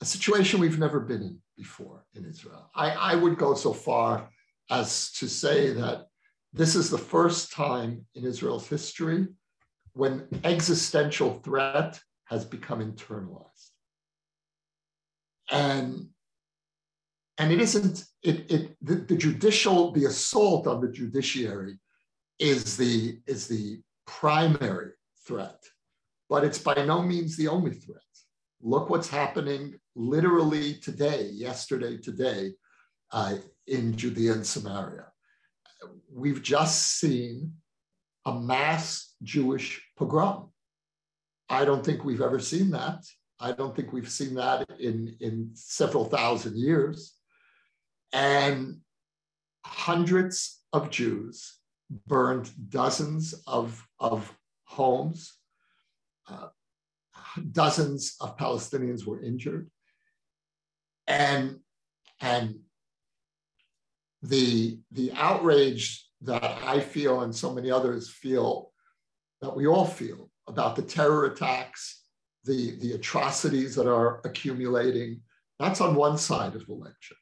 a 0.00 0.04
situation 0.04 0.60
we've 0.60 0.78
never 0.78 1.00
been 1.00 1.22
in 1.22 1.38
before 1.56 2.04
in 2.14 2.24
Israel. 2.24 2.70
I, 2.74 2.90
I 2.90 3.14
would 3.14 3.38
go 3.38 3.54
so 3.54 3.72
far 3.72 4.28
as 4.70 5.12
to 5.12 5.28
say 5.28 5.72
that 5.72 6.06
this 6.52 6.74
is 6.74 6.90
the 6.90 6.98
first 6.98 7.52
time 7.52 8.06
in 8.14 8.24
Israel's 8.24 8.68
history 8.68 9.26
when 9.92 10.26
existential 10.44 11.40
threat 11.40 12.00
has 12.24 12.44
become 12.44 12.80
internalized. 12.80 13.70
And, 15.50 16.08
and 17.38 17.52
it 17.52 17.60
isn't, 17.60 18.04
it, 18.22 18.50
it 18.50 18.76
the, 18.82 18.96
the 18.96 19.16
judicial, 19.16 19.92
the 19.92 20.06
assault 20.06 20.66
on 20.66 20.80
the 20.80 20.90
judiciary 20.90 21.78
is 22.38 22.76
the, 22.76 23.20
is 23.26 23.46
the 23.46 23.80
primary 24.06 24.90
threat, 25.26 25.62
but 26.28 26.44
it's 26.44 26.58
by 26.58 26.74
no 26.84 27.02
means 27.02 27.36
the 27.36 27.48
only 27.48 27.72
threat. 27.72 28.05
Look 28.66 28.90
what's 28.90 29.08
happening 29.08 29.78
literally 29.94 30.74
today, 30.74 31.30
yesterday, 31.32 31.98
today, 31.98 32.50
uh, 33.12 33.36
in 33.68 33.96
Judea 33.96 34.32
and 34.32 34.44
Samaria. 34.44 35.06
We've 36.12 36.42
just 36.42 36.98
seen 36.98 37.52
a 38.24 38.34
mass 38.34 39.14
Jewish 39.22 39.80
pogrom. 39.96 40.48
I 41.48 41.64
don't 41.64 41.84
think 41.84 42.04
we've 42.04 42.20
ever 42.20 42.40
seen 42.40 42.72
that. 42.72 43.04
I 43.38 43.52
don't 43.52 43.76
think 43.76 43.92
we've 43.92 44.10
seen 44.10 44.34
that 44.34 44.68
in, 44.80 45.14
in 45.20 45.50
several 45.54 46.06
thousand 46.06 46.58
years. 46.58 47.14
And 48.12 48.78
hundreds 49.64 50.60
of 50.72 50.90
Jews 50.90 51.60
burned 52.08 52.50
dozens 52.68 53.32
of, 53.46 53.86
of 54.00 54.36
homes. 54.64 55.34
Uh, 56.26 56.48
dozens 57.52 58.16
of 58.20 58.36
Palestinians 58.36 59.06
were 59.06 59.22
injured. 59.22 59.70
And, 61.06 61.60
and 62.20 62.56
the, 64.22 64.80
the 64.90 65.12
outrage 65.12 66.08
that 66.22 66.42
I 66.42 66.80
feel 66.80 67.20
and 67.20 67.34
so 67.34 67.52
many 67.52 67.70
others 67.70 68.10
feel, 68.10 68.72
that 69.40 69.54
we 69.54 69.66
all 69.66 69.86
feel 69.86 70.30
about 70.48 70.76
the 70.76 70.82
terror 70.82 71.26
attacks, 71.26 72.02
the, 72.44 72.78
the 72.80 72.92
atrocities 72.92 73.74
that 73.76 73.88
are 73.88 74.20
accumulating, 74.24 75.20
that's 75.58 75.80
on 75.80 75.94
one 75.94 76.18
side 76.18 76.54
of 76.54 76.66
the 76.66 76.74
lecture. 76.74 77.16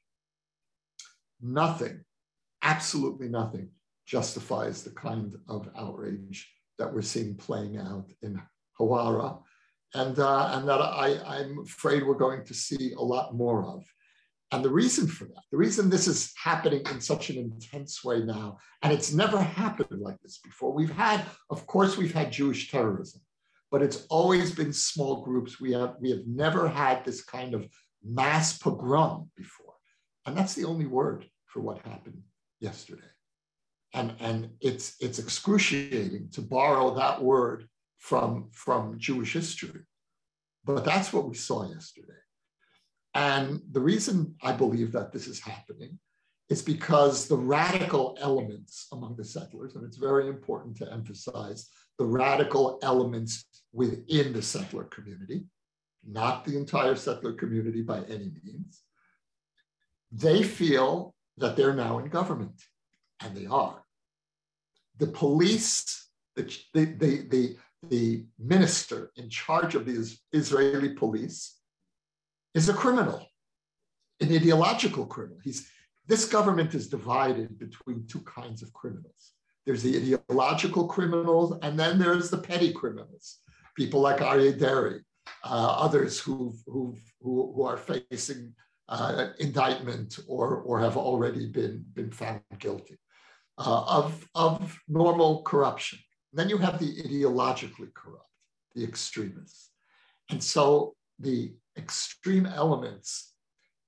Nothing, 1.40 2.04
absolutely 2.62 3.28
nothing, 3.28 3.68
justifies 4.06 4.82
the 4.82 4.90
kind 4.90 5.34
of 5.48 5.68
outrage 5.76 6.50
that 6.78 6.92
we're 6.92 7.02
seeing 7.02 7.34
playing 7.34 7.76
out 7.78 8.10
in 8.22 8.40
Hawara, 8.78 9.40
and, 9.94 10.18
uh, 10.18 10.50
and 10.52 10.68
that 10.68 10.80
I, 10.80 11.18
I'm 11.26 11.60
afraid 11.60 12.04
we're 12.04 12.14
going 12.14 12.44
to 12.44 12.54
see 12.54 12.92
a 12.92 13.02
lot 13.02 13.34
more 13.34 13.64
of. 13.64 13.84
And 14.52 14.64
the 14.64 14.70
reason 14.70 15.06
for 15.06 15.24
that, 15.24 15.42
the 15.50 15.56
reason 15.56 15.88
this 15.88 16.06
is 16.06 16.32
happening 16.42 16.82
in 16.90 17.00
such 17.00 17.30
an 17.30 17.38
intense 17.38 18.04
way 18.04 18.20
now, 18.20 18.58
and 18.82 18.92
it's 18.92 19.12
never 19.12 19.40
happened 19.40 20.00
like 20.00 20.20
this 20.22 20.38
before. 20.38 20.72
We've 20.72 20.90
had, 20.90 21.24
of 21.50 21.66
course, 21.66 21.96
we've 21.96 22.14
had 22.14 22.30
Jewish 22.30 22.70
terrorism, 22.70 23.20
but 23.70 23.82
it's 23.82 24.06
always 24.10 24.54
been 24.54 24.72
small 24.72 25.22
groups. 25.22 25.60
We 25.60 25.72
have, 25.72 25.94
we 26.00 26.10
have 26.10 26.26
never 26.26 26.68
had 26.68 27.04
this 27.04 27.24
kind 27.24 27.54
of 27.54 27.66
mass 28.04 28.58
pogrom 28.58 29.30
before. 29.36 29.74
And 30.26 30.36
that's 30.36 30.54
the 30.54 30.66
only 30.66 30.86
word 30.86 31.26
for 31.46 31.60
what 31.60 31.78
happened 31.86 32.22
yesterday. 32.60 33.02
And, 33.92 34.14
and 34.20 34.50
it's, 34.60 34.96
it's 35.00 35.18
excruciating 35.18 36.28
to 36.32 36.42
borrow 36.42 36.94
that 36.94 37.22
word 37.22 37.68
from, 38.04 38.50
from 38.52 38.98
Jewish 38.98 39.32
history. 39.32 39.80
But 40.62 40.84
that's 40.84 41.10
what 41.10 41.26
we 41.26 41.34
saw 41.34 41.66
yesterday. 41.66 42.20
And 43.14 43.62
the 43.72 43.80
reason 43.80 44.34
I 44.42 44.52
believe 44.52 44.92
that 44.92 45.10
this 45.10 45.26
is 45.26 45.40
happening 45.40 45.98
is 46.50 46.60
because 46.60 47.26
the 47.26 47.36
radical 47.38 48.18
elements 48.20 48.88
among 48.92 49.16
the 49.16 49.24
settlers, 49.24 49.74
and 49.74 49.86
it's 49.86 49.96
very 49.96 50.28
important 50.28 50.76
to 50.76 50.92
emphasize 50.92 51.70
the 51.98 52.04
radical 52.04 52.78
elements 52.82 53.46
within 53.72 54.34
the 54.34 54.42
settler 54.42 54.84
community, 54.84 55.46
not 56.06 56.44
the 56.44 56.58
entire 56.58 56.96
settler 56.96 57.32
community 57.32 57.80
by 57.80 58.00
any 58.10 58.30
means, 58.44 58.82
they 60.12 60.42
feel 60.42 61.14
that 61.38 61.56
they're 61.56 61.72
now 61.72 62.00
in 62.00 62.08
government, 62.10 62.60
and 63.22 63.34
they 63.34 63.46
are. 63.46 63.82
The 64.98 65.06
police, 65.06 66.10
the, 66.36 66.42
the, 66.74 66.84
the, 67.30 67.56
the, 67.90 68.24
minister 68.38 69.10
in 69.16 69.28
charge 69.28 69.74
of 69.74 69.86
the 69.86 69.96
Israeli 70.32 70.90
police 70.90 71.58
is 72.54 72.68
a 72.68 72.74
criminal, 72.74 73.26
an 74.20 74.34
ideological 74.34 75.06
criminal. 75.06 75.38
He's, 75.42 75.68
this 76.06 76.24
government 76.26 76.74
is 76.74 76.88
divided 76.88 77.58
between 77.58 78.06
two 78.06 78.20
kinds 78.20 78.62
of 78.62 78.72
criminals. 78.72 79.32
There's 79.66 79.82
the 79.82 79.96
ideological 79.96 80.86
criminals, 80.86 81.58
and 81.62 81.78
then 81.78 81.98
there's 81.98 82.28
the 82.30 82.38
petty 82.38 82.72
criminals, 82.72 83.38
people 83.76 84.00
like 84.00 84.18
Aryeh 84.18 84.58
Deri, 84.58 85.00
uh, 85.42 85.76
others 85.78 86.20
who 86.20 86.54
who 86.66 86.94
who 87.22 87.62
are 87.62 87.78
facing 87.78 88.54
uh, 88.88 89.28
indictment 89.38 90.18
or, 90.26 90.56
or 90.58 90.80
have 90.80 90.96
already 90.96 91.46
been, 91.46 91.84
been 91.94 92.10
found 92.10 92.40
guilty 92.58 92.98
uh, 93.58 93.84
of, 93.86 94.28
of 94.34 94.78
normal 94.88 95.42
corruption. 95.42 95.98
Then 96.34 96.48
you 96.48 96.58
have 96.58 96.80
the 96.80 97.02
ideologically 97.02 97.94
corrupt, 97.94 98.28
the 98.74 98.82
extremists. 98.82 99.70
And 100.30 100.42
so 100.42 100.96
the 101.20 101.54
extreme 101.76 102.44
elements 102.44 103.34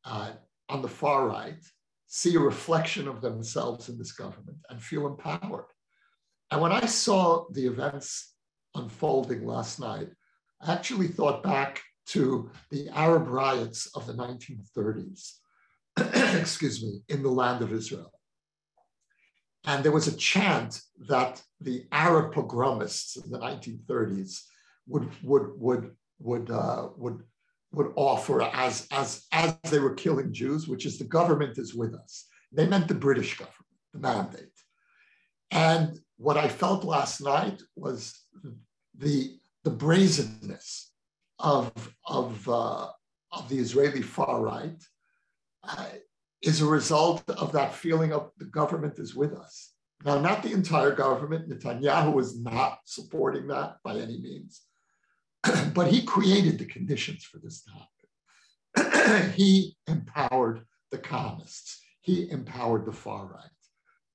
uh, 0.04 0.32
on 0.68 0.80
the 0.80 0.88
far 0.88 1.26
right 1.26 1.62
see 2.06 2.36
a 2.36 2.40
reflection 2.40 3.08
of 3.08 3.20
themselves 3.20 3.88
in 3.88 3.98
this 3.98 4.12
government 4.12 4.58
and 4.70 4.80
feel 4.80 5.06
empowered. 5.08 5.66
And 6.52 6.60
when 6.60 6.70
I 6.70 6.86
saw 6.86 7.46
the 7.50 7.66
events 7.66 8.34
unfolding 8.76 9.44
last 9.44 9.80
night, 9.80 10.08
I 10.62 10.72
actually 10.72 11.08
thought 11.08 11.42
back 11.42 11.82
to 12.06 12.48
the 12.70 12.88
Arab 12.90 13.26
riots 13.26 13.88
of 13.96 14.06
the 14.06 14.14
1930s, 14.14 15.32
excuse 16.40 16.82
me, 16.82 17.02
in 17.08 17.24
the 17.24 17.30
land 17.30 17.62
of 17.62 17.72
Israel. 17.72 18.12
And 19.66 19.84
there 19.84 19.92
was 19.92 20.06
a 20.06 20.16
chant 20.16 20.80
that 21.08 21.42
the 21.60 21.86
Arab 21.92 22.32
pogromists 22.32 23.22
in 23.22 23.30
the 23.30 23.38
1930s 23.38 24.42
would, 24.86 25.10
would, 25.22 25.50
would, 25.58 25.90
would, 26.20 26.50
uh, 26.50 26.88
would 26.96 27.22
would 27.76 27.92
offer 27.94 28.42
as, 28.42 28.86
as, 28.90 29.26
as 29.32 29.54
they 29.70 29.78
were 29.78 29.94
killing 29.94 30.32
Jews, 30.32 30.66
which 30.66 30.86
is 30.86 30.98
the 30.98 31.04
government 31.04 31.58
is 31.58 31.74
with 31.74 31.94
us. 31.94 32.26
They 32.50 32.66
meant 32.66 32.88
the 32.88 32.94
British 32.94 33.36
government, 33.36 33.56
the 33.92 33.98
mandate. 33.98 34.48
And 35.50 35.98
what 36.16 36.38
I 36.38 36.48
felt 36.48 36.84
last 36.84 37.20
night 37.20 37.60
was 37.76 38.18
the, 38.96 39.36
the 39.64 39.70
brazenness 39.70 40.92
of, 41.38 41.70
of, 42.06 42.48
uh, 42.48 42.88
of 43.32 43.48
the 43.48 43.58
Israeli 43.58 44.02
far 44.02 44.40
right 44.40 44.82
uh, 45.62 45.86
is 46.42 46.60
a 46.60 46.66
result 46.66 47.28
of 47.30 47.52
that 47.52 47.74
feeling 47.74 48.12
of 48.12 48.30
the 48.38 48.44
government 48.44 48.98
is 48.98 49.14
with 49.14 49.34
us. 49.34 49.72
Now, 50.04 50.20
not 50.20 50.42
the 50.42 50.52
entire 50.52 50.92
government. 50.92 51.48
Netanyahu 51.48 52.12
was 52.12 52.38
not 52.38 52.80
supporting 52.84 53.46
that 53.48 53.76
by 53.82 53.96
any 53.96 54.18
means. 54.18 54.62
but 55.74 55.88
he 55.88 56.02
created 56.02 56.58
the 56.58 56.66
conditions 56.66 57.24
for 57.24 57.38
this 57.38 57.62
to 57.62 58.82
happen. 58.82 59.32
he 59.36 59.76
empowered 59.86 60.64
the 60.90 60.98
colonists. 60.98 61.82
he 62.00 62.30
empowered 62.30 62.86
the 62.86 62.92
far 62.92 63.26
right. 63.26 63.50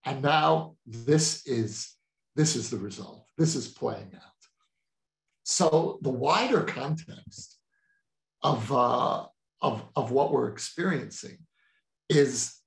And 0.06 0.22
now 0.22 0.76
this 0.86 1.46
is, 1.46 1.96
this 2.36 2.56
is 2.56 2.70
the 2.70 2.78
result. 2.78 3.26
This 3.38 3.56
is 3.56 3.68
playing 3.68 4.12
out. 4.16 4.22
So 5.44 6.00
the 6.02 6.10
wider 6.10 6.62
context 6.62 7.58
of, 8.42 8.72
uh, 8.72 9.26
of, 9.62 9.84
of 9.96 10.12
what 10.12 10.32
we're 10.32 10.50
experiencing 10.50 11.40
is 12.12 12.62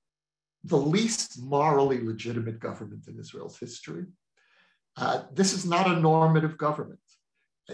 the 0.63 0.77
least 0.77 1.41
morally 1.41 1.99
legitimate 2.01 2.59
government 2.59 3.07
in 3.07 3.19
Israel's 3.19 3.59
history. 3.59 4.05
Uh, 4.97 5.23
this 5.33 5.53
is 5.53 5.65
not 5.65 5.87
a 5.87 5.99
normative 5.99 6.57
government. 6.57 6.99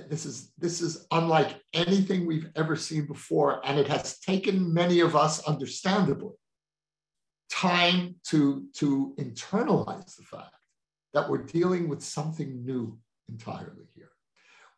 This 0.09 0.25
is, 0.25 0.51
this 0.57 0.81
is 0.81 1.05
unlike 1.11 1.61
anything 1.73 2.25
we've 2.25 2.49
ever 2.55 2.75
seen 2.75 3.05
before, 3.05 3.61
and 3.65 3.79
it 3.79 3.87
has 3.87 4.19
taken 4.19 4.73
many 4.73 5.01
of 5.01 5.15
us, 5.15 5.43
understandably, 5.43 6.35
time 7.49 8.15
to, 8.29 8.65
to 8.75 9.13
internalize 9.19 10.15
the 10.15 10.23
fact 10.23 10.55
that 11.13 11.29
we're 11.29 11.43
dealing 11.43 11.89
with 11.89 12.01
something 12.01 12.65
new 12.65 12.97
entirely 13.29 13.85
here. 13.95 14.11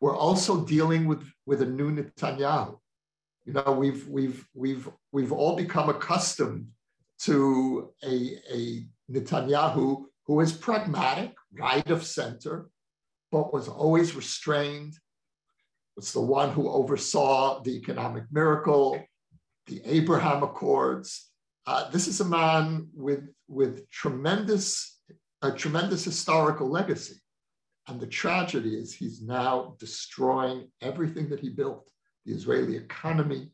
We're 0.00 0.16
also 0.16 0.64
dealing 0.64 1.06
with, 1.06 1.24
with 1.46 1.62
a 1.62 1.66
new 1.66 1.90
Netanyahu. 1.94 2.78
You 3.46 3.52
know, 3.52 3.76
we've, 3.78 4.06
we've, 4.08 4.46
we've, 4.54 4.88
we've 5.12 5.32
all 5.32 5.54
become 5.56 5.88
accustomed 5.88 6.66
to 7.20 7.90
a, 8.04 8.38
a 8.52 8.86
Netanyahu 9.10 10.04
who 10.26 10.40
is 10.40 10.52
pragmatic, 10.52 11.34
right 11.52 11.88
of 11.90 12.04
center, 12.04 12.68
but 13.30 13.52
was 13.52 13.68
always 13.68 14.14
restrained, 14.14 14.94
was 15.96 16.12
the 16.12 16.20
one 16.20 16.50
who 16.50 16.68
oversaw 16.68 17.62
the 17.62 17.76
economic 17.76 18.24
miracle, 18.30 19.00
the 19.66 19.80
Abraham 19.84 20.42
Accords. 20.42 21.30
Uh, 21.66 21.90
this 21.90 22.06
is 22.08 22.20
a 22.20 22.24
man 22.24 22.88
with, 22.94 23.28
with 23.48 23.88
tremendous, 23.90 25.00
a 25.42 25.52
tremendous 25.52 26.04
historical 26.04 26.68
legacy. 26.68 27.16
And 27.86 28.00
the 28.00 28.06
tragedy 28.06 28.76
is 28.76 28.94
he's 28.94 29.20
now 29.20 29.76
destroying 29.78 30.70
everything 30.80 31.28
that 31.28 31.40
he 31.40 31.50
built. 31.50 31.88
The 32.24 32.32
Israeli 32.32 32.76
economy 32.76 33.50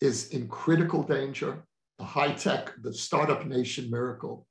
is 0.00 0.28
in 0.28 0.48
critical 0.48 1.02
danger. 1.02 1.64
The 1.98 2.04
high 2.04 2.32
tech, 2.32 2.72
the 2.82 2.92
startup 2.92 3.46
nation 3.46 3.90
miracle 3.90 4.46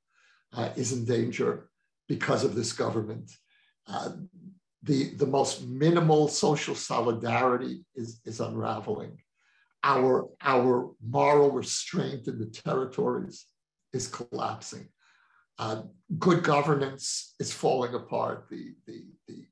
uh, 0.52 0.70
is 0.76 0.92
in 0.92 1.04
danger 1.04 1.68
because 2.08 2.44
of 2.44 2.54
this 2.54 2.72
government. 2.72 3.30
Uh, 3.86 4.12
the, 4.82 5.14
the 5.14 5.26
most 5.26 5.66
minimal 5.66 6.28
social 6.28 6.74
solidarity 6.74 7.84
is, 7.94 8.20
is 8.24 8.40
unraveling. 8.40 9.18
Our, 9.82 10.28
our 10.42 10.90
moral 11.06 11.50
restraint 11.50 12.28
in 12.28 12.38
the 12.38 12.46
territories 12.46 13.46
is 13.92 14.08
collapsing. 14.08 14.88
Uh, 15.58 15.82
good 16.18 16.42
governance 16.42 17.34
is 17.38 17.52
falling 17.52 17.94
apart. 17.94 18.46
The, 18.50 18.74
the, 18.86 19.04
the 19.28 19.44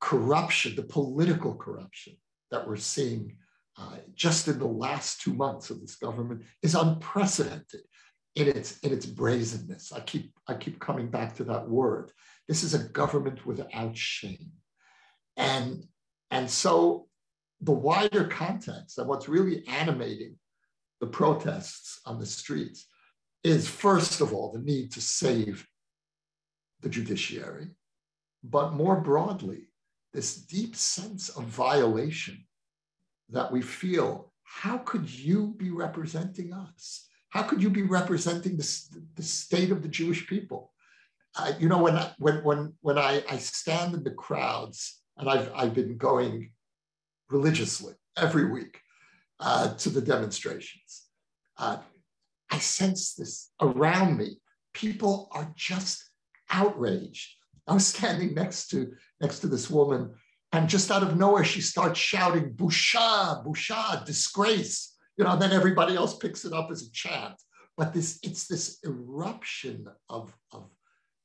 corruption, 0.00 0.76
the 0.76 0.82
political 0.82 1.54
corruption 1.54 2.16
that 2.50 2.66
we're 2.66 2.76
seeing 2.76 3.36
uh, 3.76 3.96
just 4.14 4.48
in 4.48 4.58
the 4.58 4.66
last 4.66 5.20
two 5.20 5.34
months 5.34 5.70
of 5.70 5.80
this 5.80 5.96
government 5.96 6.42
is 6.62 6.74
unprecedented 6.74 7.80
in 8.36 8.48
its, 8.48 8.78
in 8.80 8.92
its 8.92 9.06
brazenness. 9.06 9.92
I 9.92 10.00
keep, 10.00 10.32
I 10.48 10.54
keep 10.54 10.78
coming 10.80 11.08
back 11.08 11.36
to 11.36 11.44
that 11.44 11.68
word. 11.68 12.10
This 12.48 12.62
is 12.62 12.74
a 12.74 12.88
government 12.88 13.44
without 13.46 13.96
shame. 13.96 14.52
And, 15.36 15.84
and 16.30 16.48
so 16.48 17.08
the 17.60 17.72
wider 17.72 18.26
context 18.26 18.98
and 18.98 19.08
what's 19.08 19.28
really 19.28 19.66
animating 19.66 20.36
the 21.00 21.06
protests 21.06 22.00
on 22.06 22.18
the 22.18 22.26
streets 22.26 22.86
is, 23.42 23.68
first 23.68 24.20
of 24.20 24.32
all, 24.32 24.52
the 24.52 24.60
need 24.60 24.92
to 24.92 25.00
save 25.00 25.66
the 26.80 26.88
judiciary, 26.88 27.68
but 28.42 28.74
more 28.74 29.00
broadly, 29.00 29.68
this 30.12 30.36
deep 30.36 30.76
sense 30.76 31.28
of 31.30 31.44
violation 31.44 32.44
that 33.30 33.50
we 33.50 33.62
feel. 33.62 34.32
How 34.42 34.78
could 34.78 35.08
you 35.10 35.54
be 35.56 35.70
representing 35.70 36.52
us? 36.52 37.06
How 37.30 37.42
could 37.42 37.62
you 37.62 37.70
be 37.70 37.82
representing 37.82 38.56
the, 38.56 38.80
the 39.16 39.22
state 39.22 39.70
of 39.70 39.82
the 39.82 39.88
Jewish 39.88 40.26
people? 40.26 40.72
Uh, 41.36 41.52
you 41.58 41.68
know, 41.68 41.82
when, 41.82 41.96
I, 41.96 42.12
when, 42.18 42.44
when, 42.44 42.74
when 42.80 42.96
I, 42.96 43.24
I 43.28 43.38
stand 43.38 43.94
in 43.94 44.04
the 44.04 44.12
crowds 44.12 45.02
and 45.16 45.28
I've, 45.28 45.50
I've 45.54 45.74
been 45.74 45.96
going 45.96 46.50
religiously 47.28 47.94
every 48.16 48.50
week 48.50 48.78
uh, 49.40 49.74
to 49.74 49.90
the 49.90 50.00
demonstrations. 50.00 51.06
Uh, 51.58 51.78
I 52.50 52.58
sense 52.58 53.14
this 53.14 53.50
around 53.60 54.16
me. 54.16 54.36
People 54.74 55.28
are 55.32 55.52
just 55.56 56.08
outraged. 56.50 57.34
I 57.66 57.74
was 57.74 57.86
standing 57.86 58.34
next 58.34 58.68
to 58.68 58.92
next 59.20 59.40
to 59.40 59.46
this 59.46 59.70
woman, 59.70 60.14
and 60.54 60.68
just 60.68 60.90
out 60.90 61.02
of 61.02 61.16
nowhere, 61.16 61.44
she 61.44 61.60
starts 61.60 61.98
shouting, 61.98 62.54
"Busha, 62.54 63.44
busha, 63.44 64.04
disgrace!" 64.04 64.96
You 65.16 65.24
know, 65.24 65.32
and 65.32 65.42
then 65.42 65.52
everybody 65.52 65.94
else 65.94 66.16
picks 66.16 66.44
it 66.44 66.52
up 66.52 66.70
as 66.70 66.82
a 66.82 66.90
chant. 66.92 67.34
But 67.76 67.92
this, 67.92 68.20
it's 68.22 68.46
this 68.46 68.78
eruption 68.84 69.86
of, 70.08 70.32
of, 70.52 70.70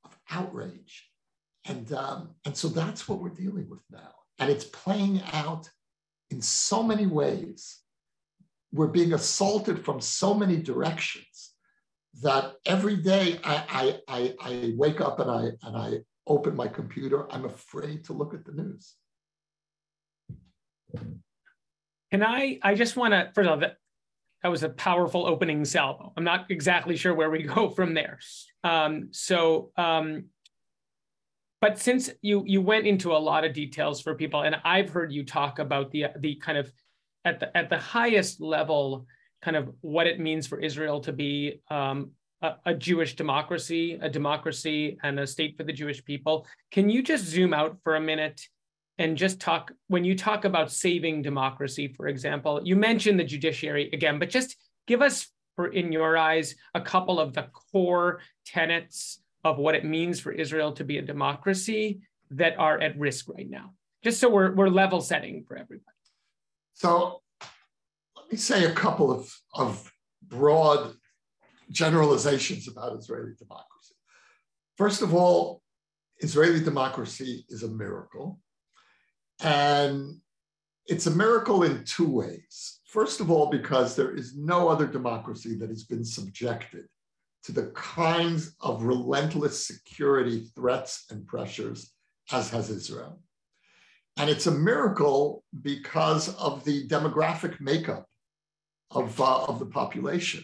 of 0.04 0.18
outrage 0.32 1.10
and, 1.65 1.92
um, 1.94 2.30
and 2.46 2.56
so 2.56 2.68
that's 2.68 3.08
what 3.08 3.20
we're 3.20 3.30
dealing 3.30 3.70
with 3.70 3.82
now. 3.92 4.12
And 4.39 4.50
it's 4.50 4.65
playing 4.65 5.22
out 5.34 5.70
in 6.32 6.42
so 6.42 6.82
many 6.82 7.06
ways. 7.06 7.80
We're 8.72 8.88
being 8.88 9.13
assaulted 9.13 9.84
from 9.84 10.00
so 10.00 10.34
many 10.34 10.58
directions 10.58 11.54
that 12.22 12.54
every 12.65 12.98
day 12.98 13.39
I, 13.44 14.00
I, 14.08 14.15
I, 14.18 14.36
I 14.42 14.74
wake 14.78 15.02
up 15.02 15.20
and 15.20 15.30
I, 15.30 15.50
and 15.63 15.78
I 15.78 16.00
open 16.28 16.56
my 16.56 16.68
computer, 16.68 17.32
I'm 17.32 17.46
afraid 17.46 18.04
to 18.06 18.13
look 18.13 18.34
at 18.34 18.46
the 18.46 18.52
news. 18.52 18.96
Can 22.12 22.23
I, 22.23 22.60
I 22.63 22.75
just 22.75 22.95
want 22.95 23.13
to, 23.13 23.32
first 23.34 23.47
of 23.47 23.52
all, 23.52 23.58
that, 23.60 23.78
that 24.43 24.49
was 24.49 24.63
a 24.63 24.69
powerful 24.69 25.28
opening 25.28 25.65
salvo. 25.65 26.13
I'm 26.15 26.23
not 26.23 26.49
exactly 26.49 26.95
sure 26.95 27.13
where 27.13 27.30
we 27.30 27.43
go 27.56 27.69
from 27.69 27.93
there. 27.93 28.19
Um, 28.63 29.10
so 29.12 29.71
um, 29.78 30.25
but 31.62 31.78
since 31.78 32.10
you 32.21 32.43
you 32.45 32.62
went 32.62 32.88
into 32.88 33.12
a 33.12 33.17
lot 33.17 33.43
of 33.43 33.54
details 33.54 34.02
for 34.02 34.15
people 34.15 34.41
and 34.41 34.56
i've 34.63 34.89
heard 34.89 35.12
you 35.12 35.23
talk 35.23 35.60
about 35.60 35.91
the 35.91 36.06
the 36.19 36.36
kind 36.36 36.58
of 36.58 36.71
at 37.25 37.39
the 37.39 37.56
at 37.56 37.69
the 37.69 37.78
highest 37.78 38.41
level 38.41 39.06
kind 39.41 39.58
of 39.58 39.69
what 39.82 40.08
it 40.08 40.19
means 40.19 40.47
for 40.47 40.60
israel 40.60 40.99
to 40.99 41.13
be 41.13 41.62
um, 41.69 42.12
a, 42.41 42.54
a, 42.65 42.73
jewish 42.73 43.15
democracy 43.15 43.97
a 44.02 44.10
democracy 44.10 44.97
and 45.04 45.19
a 45.19 45.28
state 45.28 45.58
for 45.58 45.63
the 45.63 45.73
jewish 45.73 46.04
people 46.04 46.45
can 46.71 46.89
you 46.89 47.02
just 47.02 47.25
zoom 47.25 47.54
out 47.54 47.78
for 47.84 47.95
a 47.95 48.02
minute 48.02 48.41
and 48.99 49.17
just 49.17 49.39
talk 49.39 49.71
when 49.88 50.03
you 50.03 50.15
talk 50.15 50.45
about 50.45 50.71
saving 50.71 51.23
democracy 51.23 51.88
for 51.97 52.07
example 52.07 52.62
you 52.63 52.75
mentioned 52.75 53.19
the 53.19 53.23
judiciary 53.23 53.89
again 53.93 54.19
but 54.19 54.29
just 54.29 54.55
give 54.85 55.01
us 55.01 55.27
for 55.55 55.67
in 55.67 55.91
your 55.91 56.15
eyes 56.15 56.55
a 56.73 56.79
couple 56.79 57.19
of 57.19 57.33
the 57.33 57.43
core 57.71 58.19
tenets 58.45 59.21
of 59.43 59.57
what 59.57 59.75
it 59.75 59.85
means 59.85 60.19
for 60.19 60.31
Israel 60.31 60.71
to 60.73 60.83
be 60.83 60.97
a 60.97 61.01
democracy 61.01 62.01
that 62.31 62.57
are 62.57 62.79
at 62.79 62.97
risk 62.97 63.27
right 63.29 63.49
now, 63.49 63.73
just 64.03 64.19
so 64.19 64.29
we're, 64.29 64.53
we're 64.53 64.69
level 64.69 65.01
setting 65.01 65.43
for 65.47 65.57
everybody. 65.57 65.85
So 66.73 67.21
let 68.15 68.31
me 68.31 68.38
say 68.38 68.65
a 68.65 68.73
couple 68.73 69.12
of, 69.12 69.33
of 69.53 69.91
broad 70.27 70.93
generalizations 71.71 72.67
about 72.67 72.97
Israeli 72.97 73.33
democracy. 73.38 73.95
First 74.77 75.01
of 75.01 75.13
all, 75.13 75.62
Israeli 76.19 76.63
democracy 76.63 77.45
is 77.49 77.63
a 77.63 77.67
miracle. 77.67 78.39
And 79.41 80.19
it's 80.88 81.08
a 81.08 81.12
miracle 81.12 81.63
in 81.63 81.84
two 81.86 82.10
ways. 82.10 82.80
First 82.86 83.19
of 83.19 83.30
all, 83.30 83.47
because 83.47 83.95
there 83.95 84.15
is 84.15 84.36
no 84.36 84.67
other 84.67 84.88
democracy 84.88 85.56
that 85.56 85.69
has 85.69 85.84
been 85.84 86.04
subjected 86.04 86.86
to 87.43 87.52
the 87.52 87.67
kinds 87.67 88.56
of 88.60 88.84
relentless 88.84 89.65
security 89.65 90.49
threats 90.56 91.06
and 91.10 91.25
pressures 91.25 91.91
as 92.32 92.49
has 92.49 92.69
Israel. 92.69 93.21
And 94.17 94.30
it's 94.30 94.47
a 94.47 94.52
miracle 94.52 95.43
because 95.62 96.36
of 96.36 96.63
the 96.65 96.88
demographic 96.88 97.62
makeup 97.62 98.06
of, 98.91 99.19
uh, 99.21 99.43
of 99.45 99.60
the 99.60 99.65
population. 99.65 100.43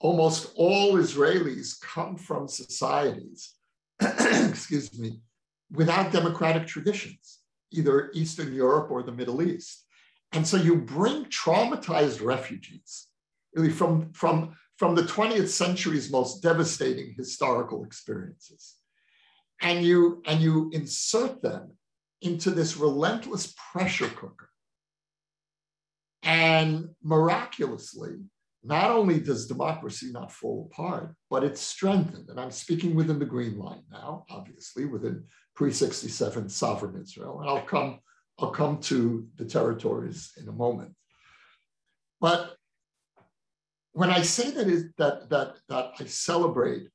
Almost 0.00 0.52
all 0.56 0.94
Israelis 0.94 1.80
come 1.80 2.16
from 2.16 2.48
societies, 2.48 3.54
excuse 4.00 4.98
me, 4.98 5.20
without 5.72 6.12
democratic 6.12 6.66
traditions, 6.66 7.38
either 7.74 8.10
Eastern 8.14 8.54
Europe 8.54 8.90
or 8.90 9.02
the 9.02 9.12
Middle 9.12 9.42
East. 9.42 9.84
And 10.32 10.46
so 10.46 10.56
you 10.56 10.76
bring 10.76 11.26
traumatized 11.26 12.24
refugees, 12.24 13.06
really 13.54 13.70
from, 13.70 14.12
from 14.12 14.56
from 14.76 14.94
the 14.94 15.02
20th 15.02 15.48
century's 15.48 16.10
most 16.10 16.42
devastating 16.42 17.14
historical 17.16 17.84
experiences. 17.84 18.74
And 19.60 19.84
you, 19.84 20.22
and 20.26 20.40
you 20.40 20.70
insert 20.72 21.42
them 21.42 21.76
into 22.20 22.50
this 22.50 22.76
relentless 22.76 23.54
pressure 23.72 24.08
cooker. 24.08 24.50
And 26.22 26.90
miraculously, 27.02 28.16
not 28.64 28.90
only 28.90 29.20
does 29.20 29.46
democracy 29.46 30.10
not 30.10 30.32
fall 30.32 30.68
apart, 30.70 31.14
but 31.30 31.44
it's 31.44 31.60
strengthened. 31.60 32.30
And 32.30 32.40
I'm 32.40 32.50
speaking 32.50 32.94
within 32.94 33.18
the 33.18 33.26
Green 33.26 33.58
Line 33.58 33.82
now, 33.90 34.24
obviously, 34.30 34.86
within 34.86 35.24
pre-67 35.54 36.50
sovereign 36.50 37.00
Israel. 37.00 37.40
And 37.40 37.50
I'll 37.50 37.62
come, 37.64 38.00
I'll 38.38 38.50
come 38.50 38.78
to 38.82 39.26
the 39.36 39.44
territories 39.44 40.32
in 40.40 40.48
a 40.48 40.52
moment. 40.52 40.94
But 42.20 42.56
when 43.92 44.10
I 44.10 44.22
say 44.22 44.50
that, 44.52 44.66
is, 44.66 44.86
that, 44.96 45.28
that, 45.28 45.56
that 45.68 45.92
I 46.00 46.04
celebrate 46.06 46.88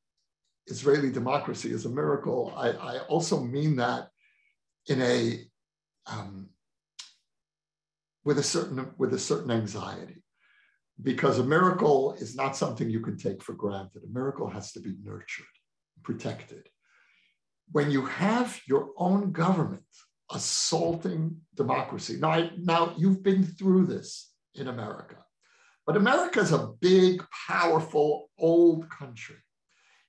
Israeli 0.65 1.12
democracy 1.12 1.71
as 1.71 1.86
a 1.86 1.89
miracle, 1.89 2.51
I, 2.55 2.69
I 2.69 2.99
also 3.01 3.39
mean 3.39 3.75
that 3.77 4.10
in 4.88 5.01
a 5.01 5.45
um, 6.08 6.49
with 8.25 8.39
a 8.39 8.43
certain 8.43 8.91
with 8.97 9.13
a 9.13 9.19
certain 9.19 9.51
anxiety 9.51 10.18
because 11.01 11.39
a 11.39 11.43
miracle 11.43 12.13
is 12.19 12.35
not 12.35 12.57
something 12.57 12.89
you 12.89 12.99
can 12.99 13.17
take 13.17 13.41
for 13.41 13.53
granted. 13.53 14.03
A 14.03 14.13
miracle 14.13 14.49
has 14.49 14.71
to 14.73 14.79
be 14.79 14.95
nurtured, 15.03 15.45
protected. 16.03 16.67
When 17.71 17.89
you 17.91 18.05
have 18.05 18.59
your 18.67 18.89
own 18.97 19.31
government 19.31 19.83
assaulting 20.31 21.38
democracy, 21.55 22.17
now, 22.19 22.31
I, 22.31 22.51
now 22.57 22.93
you've 22.97 23.23
been 23.23 23.43
through 23.43 23.85
this 23.85 24.33
in 24.55 24.67
America, 24.67 25.15
but 25.85 25.95
America 25.95 26.39
is 26.39 26.51
a 26.51 26.71
big, 26.81 27.23
powerful, 27.47 28.29
old 28.38 28.89
country. 28.89 29.38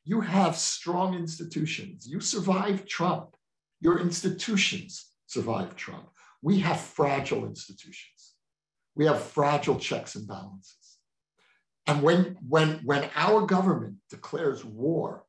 You 0.05 0.21
have 0.23 0.57
strong 0.57 1.15
institutions. 1.15 2.07
You 2.07 2.21
survived 2.21 2.89
Trump. 2.89 3.37
Your 3.81 4.01
institutions 4.01 5.07
survived 5.27 5.77
Trump. 5.77 6.09
We 6.43 6.59
have 6.61 6.81
fragile 6.81 7.45
institutions. 7.47 8.35
We 8.97 9.07
have 9.07 9.23
fragile 9.23 9.79
checks 9.79 10.17
and 10.17 10.27
balances. 10.27 10.80
And 11.91 12.03
when, 12.03 12.39
when, 12.49 12.79
when 12.85 13.11
our 13.17 13.45
government 13.45 13.97
declares 14.11 14.65
war 14.65 15.25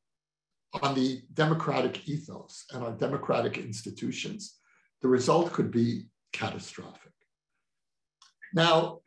on 0.84 0.94
the 0.94 1.24
democratic 1.34 2.08
ethos 2.08 2.66
and 2.72 2.84
our 2.84 2.92
democratic 2.92 3.58
institutions, 3.58 4.60
the 5.02 5.08
result 5.08 5.52
could 5.54 5.72
be 5.72 6.06
catastrophic. 6.34 7.14
Now, 8.54 9.00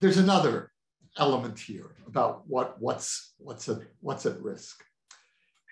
there's 0.00 0.16
another 0.18 0.72
element 1.16 1.56
here 1.56 1.94
about 2.08 2.42
what, 2.48 2.80
what's, 2.80 3.34
what's, 3.38 3.68
at, 3.68 3.78
what's 4.00 4.26
at 4.26 4.42
risk. 4.42 4.82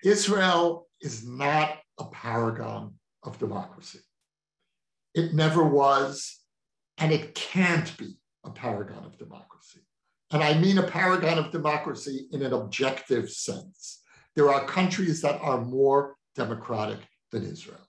Israel 0.05 0.87
is 1.01 1.27
not 1.27 1.77
a 1.99 2.05
paragon 2.05 2.93
of 3.23 3.37
democracy. 3.37 3.99
It 5.13 5.33
never 5.33 5.65
was, 5.65 6.37
and 6.97 7.11
it 7.11 7.35
can't 7.35 7.97
be 7.97 8.17
a 8.45 8.49
paragon 8.49 9.03
of 9.03 9.17
democracy. 9.17 9.81
And 10.31 10.43
I 10.43 10.57
mean 10.57 10.77
a 10.77 10.83
paragon 10.83 11.37
of 11.37 11.51
democracy 11.51 12.27
in 12.31 12.41
an 12.41 12.53
objective 12.53 13.29
sense. 13.29 14.01
There 14.35 14.51
are 14.51 14.65
countries 14.65 15.21
that 15.21 15.39
are 15.41 15.63
more 15.63 16.15
democratic 16.35 16.99
than 17.31 17.43
Israel. 17.43 17.79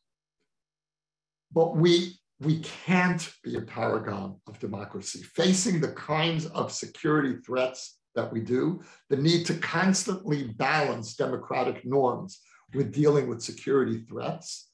But 1.53 1.77
we, 1.77 2.15
we 2.41 2.61
can't 2.61 3.29
be 3.43 3.57
a 3.57 3.63
paragon 3.63 4.41
of 4.47 4.59
democracy. 4.61 5.23
Facing 5.23 5.81
the 5.81 5.93
kinds 5.93 6.47
of 6.47 6.73
security 6.73 7.37
threats 7.45 7.99
that 8.15 8.33
we 8.33 8.41
do, 8.41 8.83
the 9.11 9.17
need 9.17 9.47
to 9.47 9.55
constantly 9.55 10.49
balance 10.49 11.15
democratic 11.15 11.85
norms 11.85 12.41
with 12.75 12.93
dealing 12.93 13.29
with 13.29 13.43
security 13.43 14.05
threats, 14.09 14.71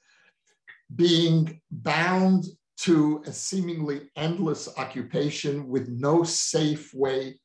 being 0.95 1.61
bound 1.71 2.45
to 2.77 3.23
a 3.27 3.33
seemingly 3.33 4.11
endless 4.17 4.69
occupation 4.77 5.69
with 5.69 5.89
no 5.89 6.25
safe 6.25 6.93
way 6.93 7.39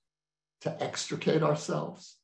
to 0.62 0.84
extricate 0.84 1.44
ourselves. 1.44 2.18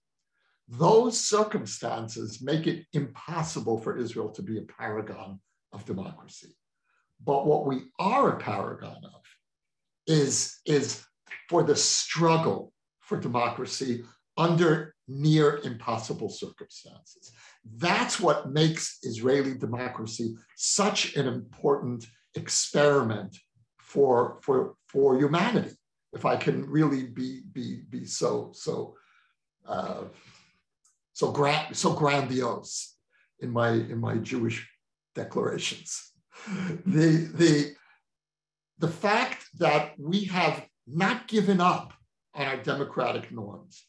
Those 0.68 1.20
circumstances 1.20 2.42
make 2.42 2.68
it 2.68 2.86
impossible 2.94 3.80
for 3.80 3.98
Israel 3.98 4.30
to 4.30 4.42
be 4.42 4.58
a 4.58 4.64
paragon 4.64 5.40
of 5.72 5.86
democracy. 5.86 6.56
But 7.24 7.46
what 7.46 7.66
we 7.66 7.84
are 8.00 8.30
a 8.30 8.40
paragon 8.40 8.98
of 9.04 9.22
is, 10.08 10.60
is 10.66 11.04
for 11.50 11.64
the 11.64 11.76
struggle 11.76 12.74
for 13.00 13.20
democracy 13.20 14.04
under 14.38 14.96
near 15.08 15.58
impossible 15.64 16.30
circumstances. 16.30 17.32
That's 17.78 18.20
what 18.20 18.52
makes 18.52 19.00
Israeli 19.04 19.56
democracy 19.56 20.36
such 20.56 21.16
an 21.16 21.28
important 21.28 22.06
experiment 22.36 23.38
for, 23.78 24.40
for, 24.42 24.76
for 24.88 25.18
humanity 25.18 25.76
if 26.16 26.26
I 26.26 26.38
can 26.38 26.66
really 26.68 27.04
be 27.04 27.42
be 27.52 27.82
be 27.90 28.06
so 28.06 28.52
so 28.54 28.96
uh, 29.68 30.06
so 31.14 31.32
grand 31.32 31.76
so 31.76 31.94
grandiose 31.94 32.96
in 33.42 33.52
my 33.52 33.70
in 33.70 34.00
my 34.00 34.16
Jewish 34.16 34.68
declarations. 35.14 36.12
The 36.86 37.30
the 37.34 37.76
the 38.80 38.88
fact 38.88 39.46
that 39.58 39.94
we 40.00 40.26
have 40.26 40.66
not 40.88 41.28
given 41.28 41.60
up 41.60 41.94
on 42.34 42.46
our 42.46 42.58
democratic 42.58 43.32
norms 43.32 43.84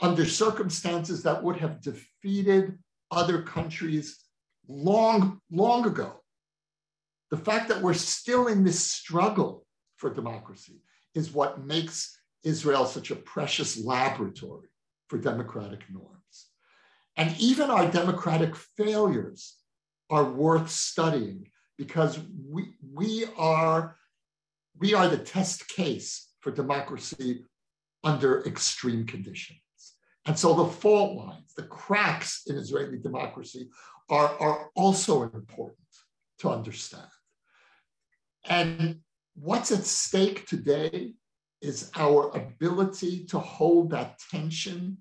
under 0.00 0.24
circumstances 0.24 1.22
that 1.24 1.42
would 1.42 1.56
have 1.56 1.82
defeated 1.82 2.78
other 3.10 3.42
countries 3.42 4.18
long 4.68 5.40
long 5.50 5.86
ago. 5.86 6.20
The 7.30 7.36
fact 7.36 7.68
that 7.68 7.82
we're 7.82 7.94
still 7.94 8.46
in 8.46 8.64
this 8.64 8.82
struggle 8.82 9.66
for 9.96 10.12
democracy, 10.12 10.80
is 11.14 11.32
what 11.32 11.64
makes 11.64 12.16
Israel 12.44 12.86
such 12.86 13.10
a 13.10 13.16
precious 13.16 13.82
laboratory 13.82 14.68
for 15.08 15.18
democratic 15.18 15.84
norms. 15.90 16.46
And 17.16 17.34
even 17.38 17.70
our 17.70 17.90
democratic 17.90 18.54
failures 18.54 19.56
are 20.10 20.24
worth 20.24 20.70
studying 20.70 21.48
because 21.76 22.18
we, 22.48 22.74
we, 22.94 23.26
are, 23.36 23.96
we 24.78 24.94
are 24.94 25.08
the 25.08 25.18
test 25.18 25.68
case 25.68 26.28
for 26.40 26.50
democracy 26.50 27.44
under 28.04 28.44
extreme 28.44 29.06
conditions. 29.06 29.58
And 30.26 30.38
so 30.38 30.54
the 30.54 30.66
fault 30.66 31.16
lines, 31.16 31.54
the 31.56 31.62
cracks 31.64 32.42
in 32.46 32.56
Israeli 32.56 32.98
democracy 32.98 33.70
are, 34.08 34.36
are 34.40 34.70
also 34.76 35.22
important 35.22 35.78
to 36.38 36.50
understand. 36.50 37.08
And 38.44 39.00
what's 39.40 39.70
at 39.70 39.84
stake 39.84 40.46
today 40.46 41.12
is 41.60 41.90
our 41.96 42.30
ability 42.36 43.24
to 43.26 43.38
hold 43.38 43.90
that 43.90 44.18
tension 44.30 44.98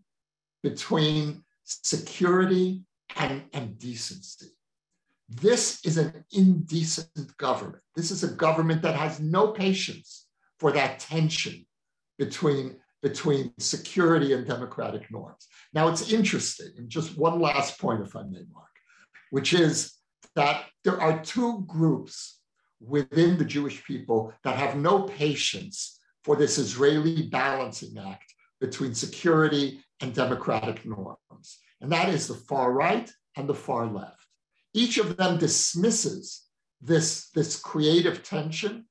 between 0.64 1.44
security 1.64 2.84
and, 3.16 3.44
and 3.54 3.78
decency. 3.78 4.48
This 5.30 5.86
is 5.86 5.98
an 5.98 6.24
indecent 6.32 7.36
government. 7.38 7.84
This 7.96 8.12
is 8.12 8.24
a 8.24 8.34
government 8.34 8.82
that 8.84 8.96
has 8.96 9.20
no 9.20 9.50
patience 9.50 10.28
for 10.60 10.72
that 10.72 11.00
tension 11.00 11.66
between, 12.18 12.78
between 13.02 13.54
security 13.60 14.34
and 14.34 14.48
democratic 14.48 15.12
norms. 15.12 15.48
Now, 15.74 15.90
it's 15.90 16.12
interesting, 16.12 16.70
and 16.78 16.90
just 16.90 17.18
one 17.18 17.40
last 17.40 17.80
point, 17.80 18.02
if 18.02 18.16
I 18.16 18.24
may, 18.24 18.44
Mark, 18.52 18.68
which 19.32 19.54
is 19.54 19.94
that 20.36 20.66
there 20.84 21.00
are 21.00 21.24
two 21.24 21.64
groups 21.68 22.37
within 22.80 23.38
the 23.38 23.46
Jewish 23.46 23.84
people 23.84 24.34
that 24.44 24.58
have 24.58 24.76
no 24.76 25.04
patience 25.04 26.00
for 26.24 26.36
this 26.36 26.58
Israeli 26.58 27.24
balancing 27.30 27.98
act 27.98 28.34
between 28.60 28.94
security 28.94 29.80
and 30.02 30.14
democratic 30.14 30.86
norms. 30.86 31.60
And 31.82 31.92
that 31.92 32.10
is 32.10 32.28
the 32.28 32.34
far 32.34 32.72
right 32.72 33.10
and 33.36 33.48
the 33.48 33.56
far 33.56 33.88
left. 33.88 34.26
Each 34.74 34.98
of 34.98 35.18
them 35.18 35.38
dismisses 35.38 36.44
this, 36.82 37.30
this 37.32 37.60
creative 37.60 38.24
tension 38.24 38.86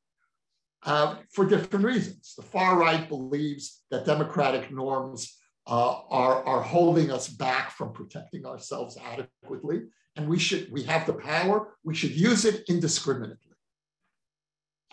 uh, 0.85 1.17
for 1.33 1.45
different 1.45 1.85
reasons. 1.85 2.35
The 2.37 2.43
far 2.45 2.79
right 2.79 3.09
believes 3.09 3.83
that 3.91 4.07
democratic 4.07 4.73
norms 4.73 5.37
uh, 5.67 6.01
are, 6.11 6.45
are 6.45 6.63
holding 6.63 7.11
us 7.11 7.29
back 7.29 7.73
from 7.73 7.93
protecting 7.93 8.47
ourselves 8.47 8.97
adequately, 9.05 9.83
and 10.15 10.29
we 10.29 10.39
should 10.39 10.71
we 10.71 10.85
have 10.85 11.07
the 11.07 11.15
power. 11.15 11.75
We 11.83 11.95
should 11.95 12.13
use 12.13 12.45
it 12.45 12.63
indiscriminately 12.69 13.46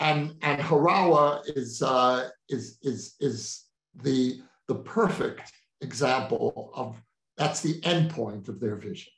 and 0.04 0.36
and 0.42 0.62
Hawara 0.62 1.42
is 1.56 1.82
uh, 1.82 2.30
is 2.50 2.78
is 2.82 3.16
is 3.20 3.64
the 4.04 4.42
the 4.68 4.76
perfect 4.76 5.52
example 5.82 6.72
of 6.76 7.02
that's 7.38 7.62
the 7.62 7.80
endpoint 7.82 8.50
of 8.50 8.60
their 8.60 8.76
vision. 8.76 9.12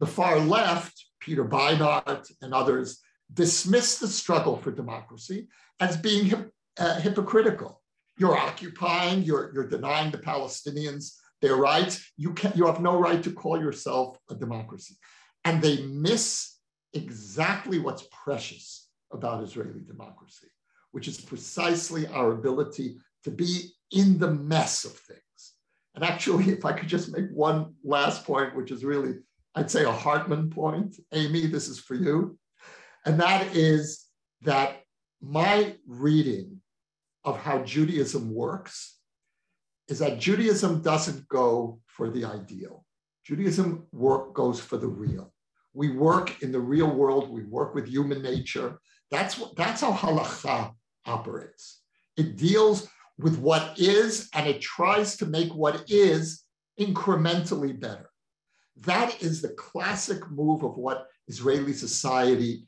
The 0.00 0.06
far 0.06 0.38
left, 0.38 1.04
Peter 1.20 1.44
Beinart 1.44 2.32
and 2.40 2.54
others, 2.54 3.00
dismiss 3.34 3.98
the 3.98 4.08
struggle 4.08 4.56
for 4.56 4.70
democracy 4.70 5.48
as 5.80 5.96
being 5.96 6.24
hip, 6.26 6.50
uh, 6.78 7.00
hypocritical. 7.00 7.82
You're 8.16 8.36
occupying, 8.36 9.22
you're, 9.22 9.52
you're 9.52 9.68
denying 9.68 10.10
the 10.10 10.18
Palestinians 10.18 11.14
their 11.42 11.56
rights. 11.56 12.10
You, 12.16 12.32
can, 12.32 12.52
you 12.54 12.66
have 12.66 12.80
no 12.80 12.98
right 12.98 13.22
to 13.22 13.32
call 13.32 13.60
yourself 13.60 14.18
a 14.30 14.34
democracy. 14.34 14.96
And 15.44 15.60
they 15.60 15.82
miss 15.82 16.56
exactly 16.94 17.78
what's 17.78 18.06
precious 18.10 18.87
about 19.12 19.42
Israeli 19.42 19.80
democracy, 19.86 20.48
which 20.92 21.08
is 21.08 21.20
precisely 21.20 22.06
our 22.08 22.32
ability 22.32 22.96
to 23.24 23.30
be 23.30 23.70
in 23.92 24.18
the 24.18 24.32
mess 24.32 24.84
of 24.84 24.92
things. 24.92 25.54
And 25.94 26.04
actually, 26.04 26.50
if 26.50 26.64
I 26.64 26.72
could 26.72 26.88
just 26.88 27.12
make 27.12 27.30
one 27.32 27.74
last 27.82 28.24
point, 28.24 28.54
which 28.54 28.70
is 28.70 28.84
really, 28.84 29.14
I'd 29.54 29.70
say, 29.70 29.84
a 29.84 29.90
Hartman 29.90 30.50
point, 30.50 30.96
Amy, 31.12 31.46
this 31.46 31.68
is 31.68 31.80
for 31.80 31.94
you. 31.94 32.38
And 33.04 33.18
that 33.20 33.54
is 33.56 34.06
that 34.42 34.82
my 35.20 35.74
reading 35.86 36.60
of 37.24 37.38
how 37.38 37.62
Judaism 37.62 38.32
works 38.32 38.98
is 39.88 39.98
that 39.98 40.20
Judaism 40.20 40.82
doesn't 40.82 41.26
go 41.28 41.80
for 41.86 42.10
the 42.10 42.24
ideal. 42.24 42.84
Judaism 43.24 43.86
work 43.92 44.34
goes 44.34 44.60
for 44.60 44.76
the 44.76 44.86
real. 44.86 45.32
We 45.74 45.90
work 45.90 46.42
in 46.42 46.52
the 46.52 46.60
real 46.60 46.90
world. 46.94 47.30
We 47.30 47.44
work 47.44 47.74
with 47.74 47.88
human 47.88 48.22
nature. 48.22 48.78
That's 49.10 49.38
what 49.38 49.56
that's 49.56 49.80
how 49.80 49.92
halacha 49.92 50.74
operates. 51.06 51.82
It 52.16 52.36
deals 52.36 52.88
with 53.18 53.38
what 53.38 53.78
is 53.78 54.28
and 54.34 54.46
it 54.46 54.60
tries 54.60 55.16
to 55.18 55.26
make 55.26 55.52
what 55.54 55.84
is 55.88 56.44
incrementally 56.78 57.78
better. 57.78 58.10
That 58.80 59.22
is 59.22 59.42
the 59.42 59.48
classic 59.50 60.30
move 60.30 60.62
of 60.62 60.76
what 60.76 61.08
Israeli 61.26 61.72
society 61.72 62.64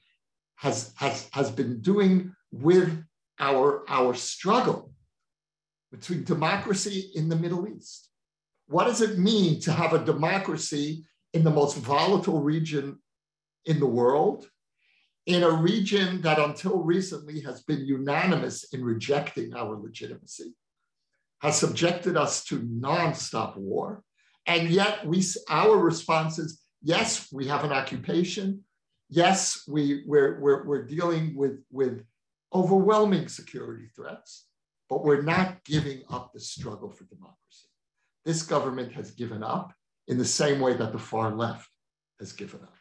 has, 0.56 0.92
has, 0.96 1.28
has 1.32 1.50
been 1.50 1.80
doing 1.80 2.34
with 2.50 3.02
our, 3.38 3.84
our 3.88 4.14
struggle 4.14 4.92
between 5.92 6.24
democracy 6.24 7.10
in 7.14 7.28
the 7.28 7.36
Middle 7.36 7.66
East. 7.68 8.08
What 8.66 8.84
does 8.84 9.00
it 9.00 9.18
mean 9.18 9.60
to 9.60 9.72
have 9.72 9.92
a 9.92 10.04
democracy 10.04 11.04
in 11.32 11.44
the 11.44 11.50
most 11.50 11.76
volatile 11.76 12.40
region 12.40 12.98
in 13.64 13.80
the 13.80 13.86
world 13.86 14.48
in 15.34 15.42
a 15.42 15.50
region 15.50 16.20
that 16.22 16.38
until 16.38 16.78
recently 16.78 17.40
has 17.40 17.62
been 17.62 17.84
unanimous 17.86 18.64
in 18.72 18.84
rejecting 18.84 19.54
our 19.54 19.76
legitimacy, 19.76 20.54
has 21.40 21.58
subjected 21.58 22.16
us 22.16 22.44
to 22.44 22.60
nonstop 22.60 23.56
war. 23.56 24.02
And 24.46 24.68
yet 24.68 25.06
we, 25.06 25.24
our 25.48 25.76
response 25.76 26.38
is, 26.38 26.60
yes, 26.82 27.28
we 27.32 27.46
have 27.46 27.64
an 27.64 27.72
occupation. 27.72 28.64
Yes, 29.08 29.64
we, 29.68 30.02
we're, 30.06 30.40
we're, 30.40 30.64
we're 30.66 30.86
dealing 30.86 31.34
with, 31.36 31.62
with 31.70 32.04
overwhelming 32.54 33.28
security 33.28 33.86
threats, 33.94 34.46
but 34.88 35.04
we're 35.04 35.22
not 35.22 35.62
giving 35.64 36.02
up 36.10 36.32
the 36.32 36.40
struggle 36.40 36.90
for 36.90 37.04
democracy. 37.04 37.68
This 38.24 38.42
government 38.42 38.92
has 38.92 39.12
given 39.12 39.42
up 39.42 39.72
in 40.08 40.18
the 40.18 40.24
same 40.24 40.60
way 40.60 40.74
that 40.74 40.92
the 40.92 40.98
far 40.98 41.34
left 41.34 41.68
has 42.18 42.32
given 42.32 42.60
up. 42.62 42.74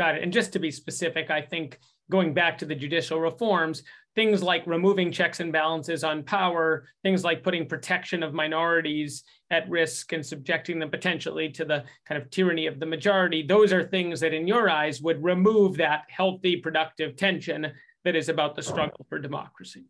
Got 0.00 0.14
it. 0.14 0.22
And 0.22 0.32
just 0.32 0.54
to 0.54 0.58
be 0.58 0.70
specific, 0.70 1.30
I 1.30 1.42
think 1.42 1.78
going 2.10 2.32
back 2.32 2.56
to 2.56 2.64
the 2.64 2.74
judicial 2.74 3.20
reforms, 3.20 3.82
things 4.14 4.42
like 4.42 4.66
removing 4.66 5.12
checks 5.12 5.40
and 5.40 5.52
balances 5.52 6.04
on 6.04 6.22
power, 6.22 6.86
things 7.02 7.22
like 7.22 7.42
putting 7.42 7.68
protection 7.68 8.22
of 8.22 8.32
minorities 8.32 9.24
at 9.50 9.68
risk 9.68 10.14
and 10.14 10.24
subjecting 10.24 10.78
them 10.78 10.90
potentially 10.90 11.50
to 11.50 11.66
the 11.66 11.84
kind 12.08 12.18
of 12.18 12.30
tyranny 12.30 12.66
of 12.66 12.80
the 12.80 12.86
majority, 12.86 13.42
those 13.42 13.74
are 13.74 13.86
things 13.86 14.20
that, 14.20 14.32
in 14.32 14.48
your 14.48 14.70
eyes, 14.70 15.02
would 15.02 15.22
remove 15.22 15.76
that 15.76 16.04
healthy, 16.08 16.56
productive 16.56 17.14
tension 17.16 17.70
that 18.06 18.16
is 18.16 18.30
about 18.30 18.56
the 18.56 18.62
struggle 18.62 19.04
for 19.10 19.18
democracy. 19.18 19.84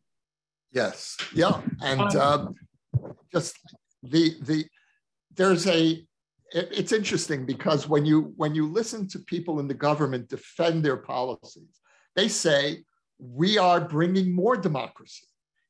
Yes. 0.72 1.16
Yeah. 1.32 1.60
And 1.82 2.16
um, 2.16 2.56
um, 3.04 3.14
just 3.32 3.56
the 4.02 4.34
the 4.42 4.66
there's 5.36 5.68
a 5.68 6.04
it, 6.52 6.68
it's 6.72 6.92
interesting 6.92 7.46
because 7.46 7.88
when 7.88 8.04
you 8.04 8.32
when 8.36 8.54
you 8.54 8.66
listen 8.66 9.08
to 9.08 9.18
people 9.18 9.60
in 9.60 9.68
the 9.68 9.74
government 9.74 10.28
defend 10.28 10.84
their 10.84 10.96
policies, 10.96 11.80
they 12.16 12.28
say 12.28 12.84
we 13.18 13.58
are 13.58 13.80
bringing 13.80 14.34
more 14.34 14.56
democracy. 14.56 15.26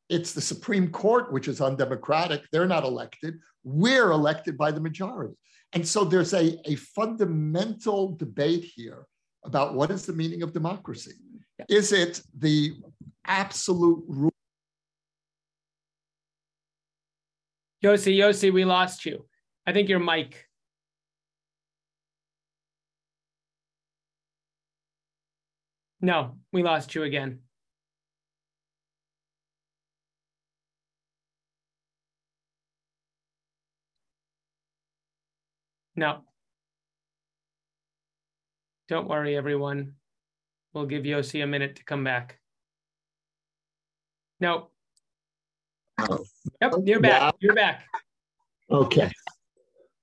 It's 0.08 0.32
the 0.32 0.40
Supreme 0.40 0.90
Court, 0.90 1.32
which 1.32 1.48
is 1.48 1.60
undemocratic. 1.60 2.42
They're 2.50 2.66
not 2.66 2.84
elected. 2.84 3.38
We're 3.62 4.10
elected 4.10 4.56
by 4.56 4.72
the 4.72 4.80
majority. 4.80 5.34
And 5.72 5.86
so 5.86 6.04
there's 6.04 6.34
a, 6.34 6.58
a 6.68 6.74
fundamental 6.76 8.16
debate 8.16 8.64
here 8.74 9.06
about 9.44 9.74
what 9.74 9.90
is 9.90 10.06
the 10.06 10.12
meaning 10.12 10.42
of 10.42 10.52
democracy. 10.52 11.12
Is 11.68 11.92
it 11.92 12.22
the 12.36 12.72
absolute 13.24 14.02
rule? 14.08 14.32
Yossi, 17.84 18.16
Yossi, 18.18 18.52
we 18.52 18.64
lost 18.64 19.06
you. 19.06 19.26
I 19.66 19.72
think 19.72 19.88
your 19.88 20.00
mic. 20.00 20.49
No, 26.00 26.36
we 26.52 26.62
lost 26.62 26.94
you 26.94 27.02
again. 27.02 27.40
No. 35.96 36.20
Don't 38.88 39.08
worry, 39.08 39.36
everyone. 39.36 39.94
We'll 40.72 40.86
give 40.86 41.02
Yossi 41.02 41.42
a 41.42 41.46
minute 41.46 41.76
to 41.76 41.84
come 41.84 42.04
back. 42.04 42.40
No. 44.40 44.70
Oh. 45.98 46.24
Yep, 46.62 46.74
you're 46.86 47.00
back. 47.00 47.20
Yeah. 47.20 47.30
You're 47.40 47.54
back. 47.54 47.84
Okay. 48.70 49.10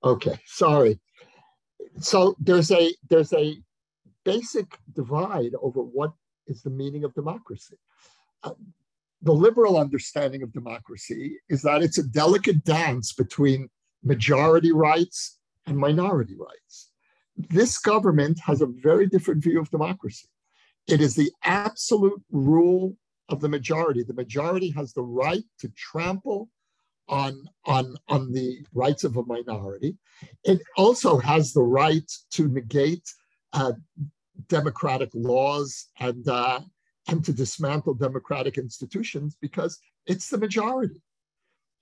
Okay. 0.04 0.38
Sorry. 0.46 1.00
So 2.00 2.36
there's 2.38 2.70
a 2.70 2.94
there's 3.10 3.32
a 3.32 3.56
basic 4.32 4.78
divide 4.94 5.54
over 5.66 5.80
what 5.80 6.12
is 6.46 6.60
the 6.62 6.74
meaning 6.82 7.02
of 7.04 7.14
democracy. 7.14 7.78
Uh, 8.42 8.56
the 9.22 9.32
liberal 9.46 9.78
understanding 9.78 10.42
of 10.42 10.52
democracy 10.52 11.38
is 11.48 11.62
that 11.62 11.82
it's 11.82 11.98
a 11.98 12.10
delicate 12.22 12.62
dance 12.64 13.12
between 13.12 13.68
majority 14.04 14.72
rights 14.88 15.38
and 15.66 15.76
minority 15.76 16.36
rights. 16.50 16.90
This 17.36 17.78
government 17.78 18.38
has 18.48 18.60
a 18.60 18.74
very 18.88 19.06
different 19.06 19.42
view 19.42 19.60
of 19.60 19.70
democracy. 19.70 20.28
It 20.94 21.00
is 21.00 21.14
the 21.14 21.32
absolute 21.44 22.22
rule 22.30 22.96
of 23.28 23.40
the 23.40 23.48
majority. 23.48 24.02
The 24.02 24.22
majority 24.24 24.70
has 24.78 24.92
the 24.92 25.08
right 25.24 25.44
to 25.60 25.68
trample 25.76 26.48
on, 27.08 27.32
on, 27.64 27.96
on 28.08 28.32
the 28.32 28.48
rights 28.72 29.04
of 29.04 29.16
a 29.16 29.24
minority. 29.24 29.96
It 30.44 30.60
also 30.76 31.18
has 31.18 31.52
the 31.52 31.62
right 31.82 32.10
to 32.32 32.48
negate 32.48 33.06
uh, 33.52 33.72
democratic 34.48 35.10
laws 35.14 35.86
and 35.98 36.28
uh, 36.28 36.60
and 37.08 37.24
to 37.24 37.32
dismantle 37.32 37.94
democratic 37.94 38.58
institutions 38.58 39.36
because 39.40 39.78
it's 40.06 40.28
the 40.30 40.38
majority, 40.38 41.02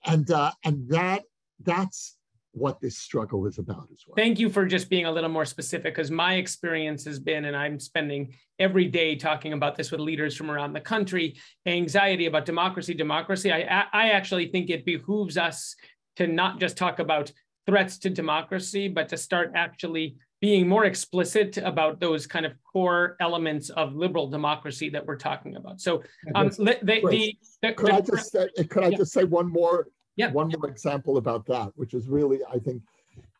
and 0.05 0.29
uh, 0.31 0.51
and 0.63 0.89
that 0.89 1.23
that's 1.63 2.17
what 2.51 2.81
this 2.81 2.97
struggle 2.97 3.45
is 3.45 3.59
about 3.59 3.87
as 3.93 4.03
well. 4.07 4.15
Thank 4.15 4.39
you 4.39 4.49
for 4.49 4.65
just 4.65 4.89
being 4.89 5.05
a 5.05 5.11
little 5.11 5.29
more 5.29 5.45
specific 5.45 5.93
because 5.95 6.09
my 6.09 6.35
experience 6.35 7.05
has 7.05 7.19
been, 7.19 7.45
and 7.45 7.55
I'm 7.55 7.79
spending 7.79 8.33
every 8.57 8.85
day 8.85 9.15
talking 9.15 9.53
about 9.53 9.75
this 9.75 9.91
with 9.91 9.99
leaders 9.99 10.35
from 10.35 10.49
around 10.49 10.73
the 10.73 10.81
country, 10.81 11.37
anxiety 11.65 12.25
about 12.25 12.45
democracy, 12.45 12.93
democracy. 12.93 13.51
I, 13.51 13.85
I 13.93 14.09
actually 14.09 14.47
think 14.47 14.69
it 14.69 14.85
behooves 14.85 15.37
us 15.37 15.75
to 16.15 16.25
not 16.25 16.59
just 16.59 16.77
talk 16.77 16.99
about 16.99 17.31
threats 17.67 17.99
to 17.99 18.09
democracy, 18.09 18.87
but 18.87 19.09
to 19.09 19.17
start 19.17 19.51
actually 19.53 20.17
being 20.39 20.67
more 20.67 20.85
explicit 20.85 21.57
about 21.57 21.99
those 21.99 22.27
kind 22.27 22.45
of 22.45 22.53
core 22.63 23.15
elements 23.19 23.69
of 23.71 23.95
liberal 23.95 24.29
democracy 24.29 24.89
that 24.89 25.05
we're 25.05 25.17
talking 25.17 25.55
about. 25.55 25.81
So, 25.81 26.03
um, 26.35 26.49
the, 26.49 26.77
the, 26.83 27.35
the, 27.61 27.73
could 27.73 27.89
I 27.89 28.01
just 28.01 28.31
say, 28.31 28.47
could 28.69 28.83
I 28.83 28.89
yeah. 28.89 28.97
just 28.97 29.13
say 29.13 29.23
one 29.23 29.51
more 29.51 29.87
yeah. 30.15 30.31
one 30.31 30.49
more 30.49 30.69
example 30.69 31.17
about 31.17 31.45
that, 31.47 31.71
which 31.75 31.93
is 31.93 32.07
really 32.07 32.39
I 32.51 32.59
think 32.59 32.81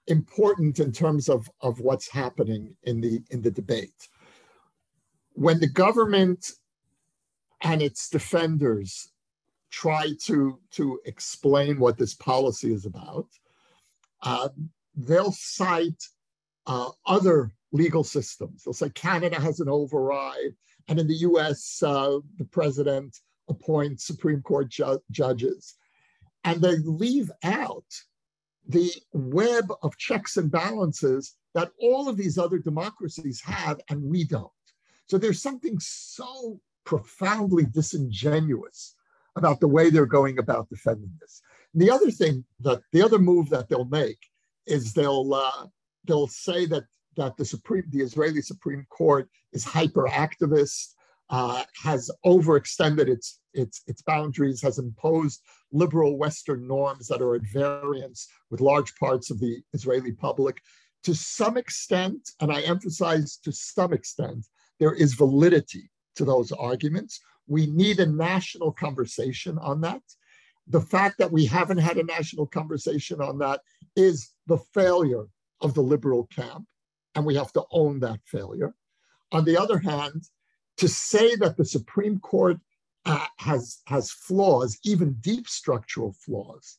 important 0.08 0.80
in 0.80 0.92
terms 0.92 1.30
of 1.30 1.50
of 1.62 1.80
what's 1.82 2.10
happening 2.10 2.76
in 2.84 3.02
the 3.02 3.22
in 3.30 3.42
the 3.42 3.52
debate. 3.52 4.08
When 5.34 5.60
the 5.60 5.70
government 5.70 6.52
and 7.62 7.82
its 7.82 8.10
defenders 8.10 9.12
try 9.70 10.14
to 10.24 10.60
to 10.72 11.00
explain 11.06 11.80
what 11.80 11.98
this 11.98 12.14
policy 12.14 12.74
is 12.74 12.86
about, 12.86 13.28
uh, 14.24 14.50
they'll 14.96 15.32
cite 15.32 16.04
uh, 16.68 16.92
other 17.06 17.52
legal 17.72 18.04
systems. 18.04 18.64
They'll 18.64 18.74
say 18.74 18.90
Canada 18.90 19.40
has 19.40 19.60
an 19.60 19.70
override, 19.70 20.54
and 20.88 21.00
in 21.00 21.08
the 21.08 21.16
US, 21.16 21.82
uh, 21.84 22.20
the 22.38 22.46
president 22.46 23.18
appoints 23.50 24.06
Supreme 24.06 24.42
Court 24.42 24.70
ju- 24.70 25.02
judges. 25.12 25.76
And 26.44 26.62
they 26.62 26.78
leave 26.78 27.32
out 27.44 27.86
the 28.68 28.92
web 29.14 29.72
of 29.82 29.98
checks 29.98 30.38
and 30.38 30.52
balances 30.52 31.36
that 31.54 31.72
all 31.82 32.08
of 32.08 32.18
these 32.18 32.38
other 32.38 32.60
democracies 32.60 33.42
have, 33.42 33.80
and 33.90 34.04
we 34.04 34.24
don't. 34.24 34.52
So 35.08 35.18
there's 35.18 35.42
something 35.42 35.80
so 35.80 36.60
profoundly 36.84 37.66
disingenuous 37.66 38.96
about 39.36 39.60
the 39.60 39.68
way 39.68 39.90
they're 39.90 40.06
going 40.06 40.40
about 40.40 40.70
defending 40.70 41.12
this. 41.22 41.42
And 41.74 41.82
the 41.82 41.92
other 41.92 42.12
thing 42.12 42.44
that 42.62 42.82
the 42.92 43.02
other 43.02 43.20
move 43.20 43.50
that 43.50 43.70
they'll 43.70 43.86
make 43.86 44.20
is 44.66 44.94
they'll 44.94 45.34
uh, 45.34 45.68
they'll 46.08 46.28
say 46.28 46.66
that 46.68 46.84
that 47.18 47.36
the 47.36 47.46
Supreme, 47.46 47.84
the 47.90 48.02
Israeli 48.02 48.42
Supreme 48.42 48.86
Court 48.90 49.28
is 49.52 49.66
hyper 49.66 50.08
activist, 50.08 50.94
uh, 51.30 51.64
has 51.84 52.10
overextended 52.26 53.10
its, 53.10 53.40
its, 53.54 53.82
its 53.88 54.02
boundaries, 54.02 54.62
has 54.62 54.80
imposed 54.80 55.42
liberal 55.72 56.18
Western 56.18 56.66
norms 56.68 57.08
that 57.08 57.22
are 57.22 57.36
at 57.36 57.42
variance 57.52 58.28
with 58.50 58.62
large 58.62 58.96
parts 58.96 59.30
of 59.30 59.40
the 59.40 59.62
Israeli 59.74 60.14
public. 60.14 60.62
To 61.04 61.14
some 61.14 61.58
extent, 61.58 62.30
and 62.40 62.52
I 62.52 62.62
emphasize 62.62 63.38
to 63.44 63.52
some 63.52 63.92
extent, 63.92 64.46
there 64.80 64.94
is 64.94 65.16
validity 65.16 65.90
to 66.16 66.24
those 66.24 66.52
arguments. 66.52 67.20
We 67.48 67.68
need 67.68 68.00
a 68.00 68.06
national 68.06 68.72
conversation 68.72 69.58
on 69.60 69.82
that. 69.82 70.02
The 70.68 70.82
fact 70.82 71.18
that 71.18 71.32
we 71.32 71.46
haven't 71.46 71.78
had 71.78 71.98
a 71.98 72.04
national 72.04 72.46
conversation 72.48 73.22
on 73.22 73.38
that 73.40 73.62
is 73.96 74.32
the 74.48 74.58
failure 74.74 75.26
of 75.62 75.74
the 75.74 75.82
liberal 75.82 76.26
camp, 76.28 76.66
and 77.16 77.26
we 77.26 77.36
have 77.36 77.52
to 77.54 77.64
own 77.72 78.00
that 78.00 78.20
failure. 78.26 78.74
On 79.32 79.44
the 79.44 79.58
other 79.58 79.80
hand, 79.80 80.24
to 80.78 80.88
say 80.88 81.36
that 81.36 81.58
the 81.58 81.66
Supreme 81.66 82.20
Court 82.20 82.58
uh, 83.06 83.26
has 83.38 83.82
has 83.86 84.12
flaws, 84.12 84.78
even 84.84 85.14
deep 85.22 85.48
structural 85.48 86.14
flaws, 86.14 86.78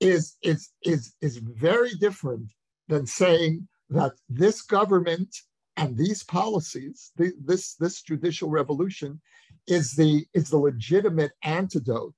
is 0.00 0.36
is 0.42 0.70
is 0.82 1.14
is 1.20 1.38
very 1.38 1.94
different 1.94 2.52
than 2.88 3.06
saying 3.06 3.68
that 3.90 4.12
this 4.28 4.62
government 4.62 5.34
and 5.76 5.96
these 5.96 6.22
policies, 6.24 7.12
the, 7.16 7.32
this 7.44 7.74
this 7.74 8.02
judicial 8.02 8.48
revolution, 8.48 9.20
is 9.66 9.92
the 9.92 10.26
is 10.34 10.50
the 10.50 10.58
legitimate 10.58 11.32
antidote. 11.42 12.14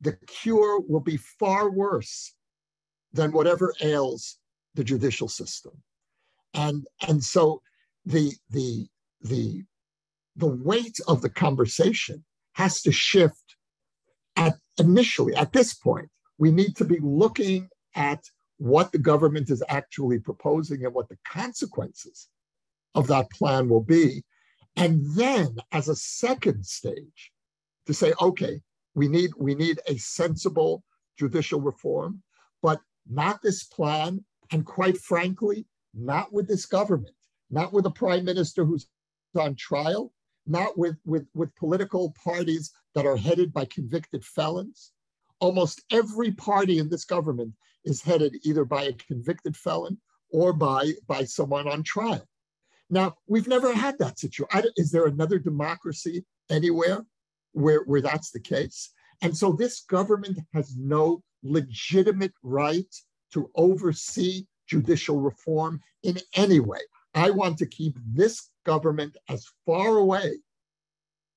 The 0.00 0.16
cure 0.26 0.80
will 0.80 1.00
be 1.00 1.16
far 1.16 1.70
worse 1.70 2.34
than 3.12 3.32
whatever 3.32 3.74
ails 3.80 4.38
the 4.74 4.84
judicial 4.84 5.28
system, 5.28 5.72
and 6.54 6.86
and 7.06 7.22
so 7.22 7.62
the 8.04 8.32
the 8.50 8.86
the 9.22 9.64
the 10.36 10.46
weight 10.46 10.98
of 11.06 11.22
the 11.22 11.30
conversation 11.30 12.24
has 12.52 12.82
to 12.82 12.92
shift 12.92 13.56
at 14.36 14.54
initially 14.78 15.34
at 15.36 15.52
this 15.52 15.74
point 15.74 16.08
we 16.38 16.50
need 16.50 16.76
to 16.76 16.84
be 16.84 16.98
looking 17.00 17.68
at 17.94 18.22
what 18.58 18.92
the 18.92 18.98
government 18.98 19.50
is 19.50 19.62
actually 19.68 20.18
proposing 20.18 20.84
and 20.84 20.94
what 20.94 21.08
the 21.08 21.18
consequences 21.26 22.28
of 22.94 23.06
that 23.08 23.30
plan 23.30 23.68
will 23.68 23.82
be. 23.82 24.22
And 24.76 25.02
then 25.16 25.56
as 25.72 25.88
a 25.88 25.96
second 25.96 26.64
stage 26.64 27.32
to 27.86 27.94
say 27.94 28.12
okay 28.20 28.60
we 28.94 29.08
need 29.08 29.30
we 29.36 29.54
need 29.54 29.78
a 29.86 29.96
sensible 29.98 30.82
judicial 31.18 31.60
reform 31.60 32.22
but 32.62 32.80
not 33.08 33.40
this 33.42 33.64
plan 33.64 34.24
and 34.54 34.64
quite 34.64 34.96
frankly 34.96 35.66
not 35.92 36.32
with 36.32 36.48
this 36.48 36.64
government 36.64 37.14
not 37.50 37.72
with 37.72 37.86
a 37.86 37.90
prime 37.90 38.24
minister 38.24 38.64
who's 38.64 38.88
on 39.38 39.54
trial, 39.54 40.12
not 40.46 40.76
with, 40.76 40.96
with, 41.04 41.26
with 41.34 41.54
political 41.56 42.14
parties 42.22 42.72
that 42.94 43.06
are 43.06 43.16
headed 43.16 43.52
by 43.52 43.64
convicted 43.66 44.24
felons. 44.24 44.92
Almost 45.40 45.82
every 45.90 46.32
party 46.32 46.78
in 46.78 46.88
this 46.88 47.04
government 47.04 47.54
is 47.84 48.02
headed 48.02 48.36
either 48.44 48.64
by 48.64 48.84
a 48.84 48.92
convicted 48.92 49.56
felon 49.56 50.00
or 50.30 50.52
by, 50.52 50.92
by 51.06 51.24
someone 51.24 51.68
on 51.68 51.82
trial. 51.82 52.26
Now, 52.90 53.14
we've 53.26 53.48
never 53.48 53.72
had 53.72 53.98
that 53.98 54.18
situation. 54.18 54.70
Is 54.76 54.90
there 54.90 55.06
another 55.06 55.38
democracy 55.38 56.24
anywhere 56.50 57.04
where, 57.52 57.82
where 57.84 58.02
that's 58.02 58.30
the 58.30 58.40
case? 58.40 58.90
And 59.22 59.36
so 59.36 59.52
this 59.52 59.82
government 59.82 60.38
has 60.52 60.76
no 60.76 61.22
legitimate 61.42 62.32
right 62.42 62.94
to 63.34 63.50
oversee 63.54 64.46
judicial 64.66 65.20
reform 65.20 65.80
in 66.02 66.18
any 66.34 66.60
way. 66.60 66.80
I 67.14 67.30
want 67.30 67.58
to 67.58 67.66
keep 67.66 67.96
this 68.12 68.50
government 68.64 69.16
as 69.28 69.46
far 69.66 69.98
away 69.98 70.38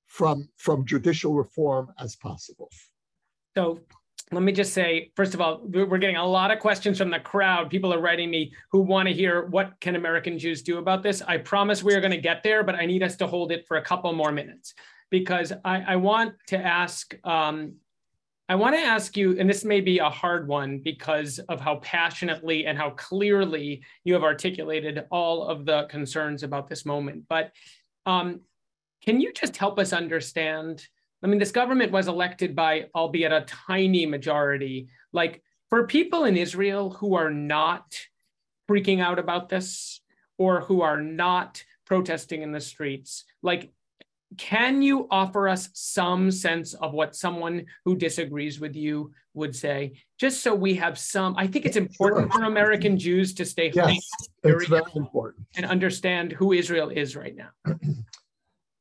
from, 0.08 0.48
from 0.58 0.86
judicial 0.86 1.34
reform 1.34 1.92
as 2.00 2.16
possible. 2.16 2.70
So 3.56 3.80
let 4.32 4.44
me 4.44 4.52
just 4.52 4.74
say, 4.74 5.12
first 5.16 5.34
of 5.34 5.42
all, 5.42 5.62
we're 5.64 5.98
getting 5.98 6.18
a 6.18 6.26
lot 6.26 6.52
of 6.52 6.60
questions 6.60 6.98
from 6.98 7.10
the 7.10 7.20
crowd. 7.20 7.70
People 7.70 7.94
are 7.94 8.02
writing 8.02 8.30
me 8.30 8.52
who 8.72 8.82
want 8.82 9.08
to 9.08 9.14
hear 9.14 9.46
what 9.48 9.74
can 9.80 9.96
American 9.96 10.38
Jews 10.40 10.62
do 10.62 10.80
about 10.80 11.04
this. 11.04 11.22
I 11.22 11.38
promise 11.38 11.84
we 11.84 11.94
are 11.96 12.02
going 12.02 12.12
to 12.12 12.18
get 12.18 12.44
there, 12.44 12.64
but 12.64 12.76
I 12.76 12.86
need 12.86 13.04
us 13.04 13.16
to 13.18 13.28
hold 13.28 13.52
it 13.52 13.66
for 13.68 13.78
a 13.78 13.82
couple 13.82 14.12
more 14.14 14.32
minutes 14.32 14.74
because 15.10 15.54
I, 15.64 15.82
I 15.82 15.96
want 15.96 16.36
to 16.48 16.58
ask 16.58 17.16
um, 17.24 17.76
I 18.50 18.56
want 18.56 18.76
to 18.76 18.82
ask 18.82 19.18
you, 19.18 19.38
and 19.38 19.50
this 19.50 19.66
may 19.66 19.82
be 19.82 20.00
a 20.00 20.10
hard 20.10 20.48
one 20.48 20.80
because 20.80 21.40
of 21.50 21.60
how 21.60 21.78
passionately 21.78 22.66
and 22.66 22.78
how 22.78 22.92
clearly 22.92 23.84
you 24.06 24.14
have 24.14 24.24
articulated 24.24 25.04
all 25.12 25.48
of 25.48 25.66
the 25.66 25.84
concerns 25.90 26.44
about 26.44 26.70
this 26.70 26.86
moment. 26.86 27.26
But 27.28 27.52
um, 28.06 28.42
can 29.04 29.20
you 29.20 29.34
just 29.34 29.58
help 29.58 29.78
us 29.80 29.92
understand? 29.92 30.88
I 31.22 31.28
mean, 31.28 31.40
this 31.40 31.52
government 31.52 31.92
was 31.92 32.08
elected 32.08 32.56
by, 32.56 32.86
albeit 32.96 33.34
a 33.34 33.46
tiny 33.68 34.06
majority. 34.06 34.88
Like 35.12 35.44
for 35.70 35.86
people 35.86 36.24
in 36.24 36.38
Israel 36.38 36.92
who 36.92 37.16
are 37.16 37.32
not 37.32 38.00
freaking 38.70 39.02
out 39.02 39.20
about 39.20 39.50
this 39.50 40.00
or 40.38 40.62
who 40.62 40.82
are 40.82 41.02
not 41.02 41.64
protesting 41.86 42.44
in 42.44 42.54
the 42.54 42.62
streets, 42.62 43.26
like 43.42 43.72
can 44.38 44.82
you 44.82 45.08
offer 45.10 45.48
us 45.48 45.70
some 45.74 46.32
sense 46.32 46.74
of 46.74 46.94
what 46.94 47.16
someone 47.16 47.66
who 47.86 47.96
disagrees 47.96 48.60
with 48.60 48.76
you 48.76 49.12
would 49.34 49.56
say? 49.56 49.94
Just 50.18 50.42
so 50.42 50.54
we 50.54 50.74
have 50.76 50.98
some 50.98 51.36
i 51.38 51.48
think 51.48 51.66
it's 51.66 51.78
important 51.78 52.32
sure. 52.32 52.42
for 52.42 52.48
american 52.48 52.98
jews 52.98 53.34
to 53.36 53.46
stay 53.46 53.72
yes, 53.74 53.98
it's 54.20 54.30
very 54.44 54.66
important. 54.96 55.46
and 55.56 55.66
understand 55.66 56.32
who 56.34 56.54
israel 56.54 56.90
is 56.90 57.16
right 57.16 57.36
now. 57.36 57.50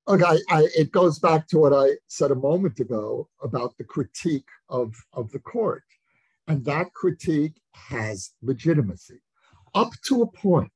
Okay 0.08 0.24
I, 0.24 0.38
I, 0.50 0.68
it 0.76 0.92
goes 0.92 1.18
back 1.18 1.48
to 1.48 1.58
what 1.58 1.72
i 1.72 1.88
said 2.06 2.30
a 2.30 2.36
moment 2.36 2.78
ago 2.78 3.28
about 3.42 3.76
the 3.76 3.84
critique 3.84 4.46
of, 4.68 4.94
of 5.12 5.30
the 5.32 5.40
court. 5.40 5.82
And 6.48 6.64
that 6.64 6.92
critique 6.94 7.60
has 7.72 8.30
legitimacy 8.40 9.20
up 9.74 9.92
to 10.06 10.22
a 10.22 10.26
point. 10.26 10.70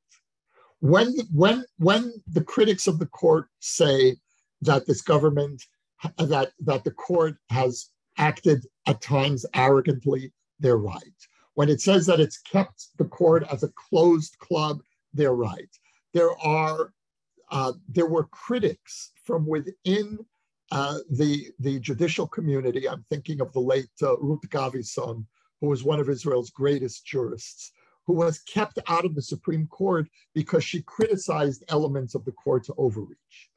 When 0.80 1.14
when 1.33 1.64
when 1.78 2.12
the 2.26 2.42
critics 2.42 2.87
of 2.87 2.98
the 2.98 3.06
court 3.06 3.46
say 3.61 4.16
that 4.62 4.87
this 4.87 5.03
government, 5.03 5.62
that, 6.18 6.53
that 6.61 6.85
the 6.85 6.90
court 6.90 7.37
has 7.51 7.90
acted 8.18 8.66
at 8.87 9.01
times 9.01 9.46
arrogantly, 9.55 10.33
they're 10.59 10.77
right. 10.77 11.03
When 11.55 11.68
it 11.68 11.81
says 11.81 12.07
that 12.07 12.20
it's 12.20 12.38
kept 12.38 12.88
the 12.99 13.05
court 13.05 13.44
as 13.51 13.62
a 13.62 13.73
closed 13.88 14.38
club, 14.38 14.83
they're 15.12 15.35
right. 15.35 15.68
There 16.14 16.38
are 16.38 16.92
uh, 17.51 17.73
there 17.88 18.07
were 18.07 18.25
critics 18.25 19.11
from 19.25 19.46
within 19.46 20.18
uh, 20.70 20.99
the 21.11 21.51
the 21.59 21.81
judicial 21.81 22.27
community. 22.27 22.88
I'm 22.88 23.05
thinking 23.11 23.40
of 23.40 23.53
the 23.53 23.61
late 23.61 23.90
uh, 24.03 24.16
Ruth 24.18 24.49
Gavison, 24.49 25.27
who 25.61 25.68
was 25.68 25.83
one 25.83 25.99
of 25.99 26.09
Israel's 26.09 26.51
greatest 26.51 27.05
jurists, 27.05 27.73
who 28.07 28.14
was 28.14 28.40
kept 28.40 28.79
out 28.87 29.05
of 29.05 29.14
the 29.14 29.23
Supreme 29.23 29.66
Court 29.66 30.07
because 30.35 30.64
she 30.64 30.83
criticized 30.83 31.64
elements 31.68 32.14
of 32.14 32.25
the 32.25 32.33
court's 32.33 32.70
overreach. 32.79 33.50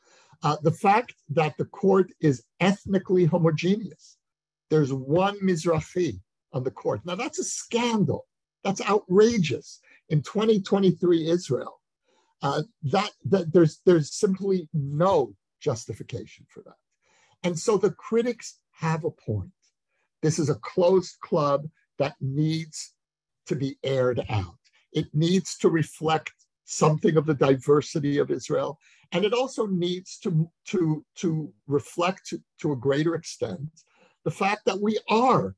Uh, 0.44 0.58
the 0.62 0.72
fact 0.72 1.16
that 1.30 1.58
the 1.58 1.66
court 1.66 2.12
is 2.20 2.44
ethnically 2.60 3.26
homogeneous. 3.26 4.18
There's 4.70 4.92
one 4.92 5.40
Mizrahi 5.40 6.20
on 6.52 6.64
the 6.64 6.72
court. 6.72 7.02
Now, 7.06 7.16
that's 7.16 7.40
a 7.40 7.44
scandal. 7.44 8.26
That's 8.64 8.82
outrageous. 8.82 9.80
In 10.10 10.22
2023 10.22 11.30
Israel, 11.30 11.80
uh, 12.42 12.64
that, 12.84 13.12
that 13.26 13.54
there's, 13.54 13.80
there's 13.86 14.14
simply 14.14 14.68
no 14.74 15.34
justification 15.62 16.46
for 16.50 16.62
that. 16.64 16.76
And 17.44 17.58
so 17.58 17.78
the 17.78 17.92
critics 17.92 18.60
have 18.72 19.06
a 19.06 19.12
point. 19.12 19.52
This 20.22 20.40
is 20.40 20.50
a 20.50 20.56
closed 20.56 21.20
club 21.22 21.68
that 22.00 22.16
needs 22.20 22.94
to 23.48 23.56
be 23.56 23.78
aired 23.84 24.26
out. 24.30 24.58
It 24.92 25.08
needs 25.14 25.58
to 25.60 25.70
reflect 25.70 26.34
something 26.66 27.18
of 27.18 27.26
the 27.26 27.34
diversity 27.34 28.18
of 28.18 28.32
Israel. 28.32 28.80
And 29.12 29.26
it 29.26 29.34
also 29.34 29.68
needs 29.68 30.18
to, 30.20 30.50
to, 30.68 31.06
to 31.18 31.54
reflect 31.68 32.28
to, 32.30 32.42
to 32.62 32.72
a 32.72 32.78
greater 32.78 33.16
extent 33.16 33.70
the 34.24 34.32
fact 34.32 34.66
that 34.66 34.82
we 34.82 34.98
are 35.10 35.56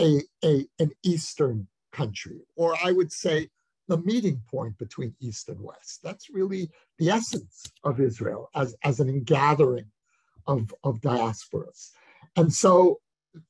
a, 0.00 0.20
a, 0.44 0.66
an 0.78 0.92
Eastern 1.02 1.66
country, 1.92 2.40
or 2.56 2.76
I 2.84 2.92
would 2.92 3.10
say 3.10 3.48
the 3.88 3.98
meeting 3.98 4.40
point 4.50 4.76
between 4.78 5.14
East 5.20 5.48
and 5.48 5.60
West. 5.60 6.00
That's 6.02 6.28
really 6.28 6.70
the 6.98 7.10
essence 7.10 7.64
of 7.84 8.00
Israel 8.00 8.50
as, 8.54 8.76
as 8.84 9.00
an 9.00 9.08
ingathering 9.08 9.86
of, 10.46 10.74
of 10.84 11.00
diasporas. 11.00 11.90
And 12.36 12.52
so 12.52 13.00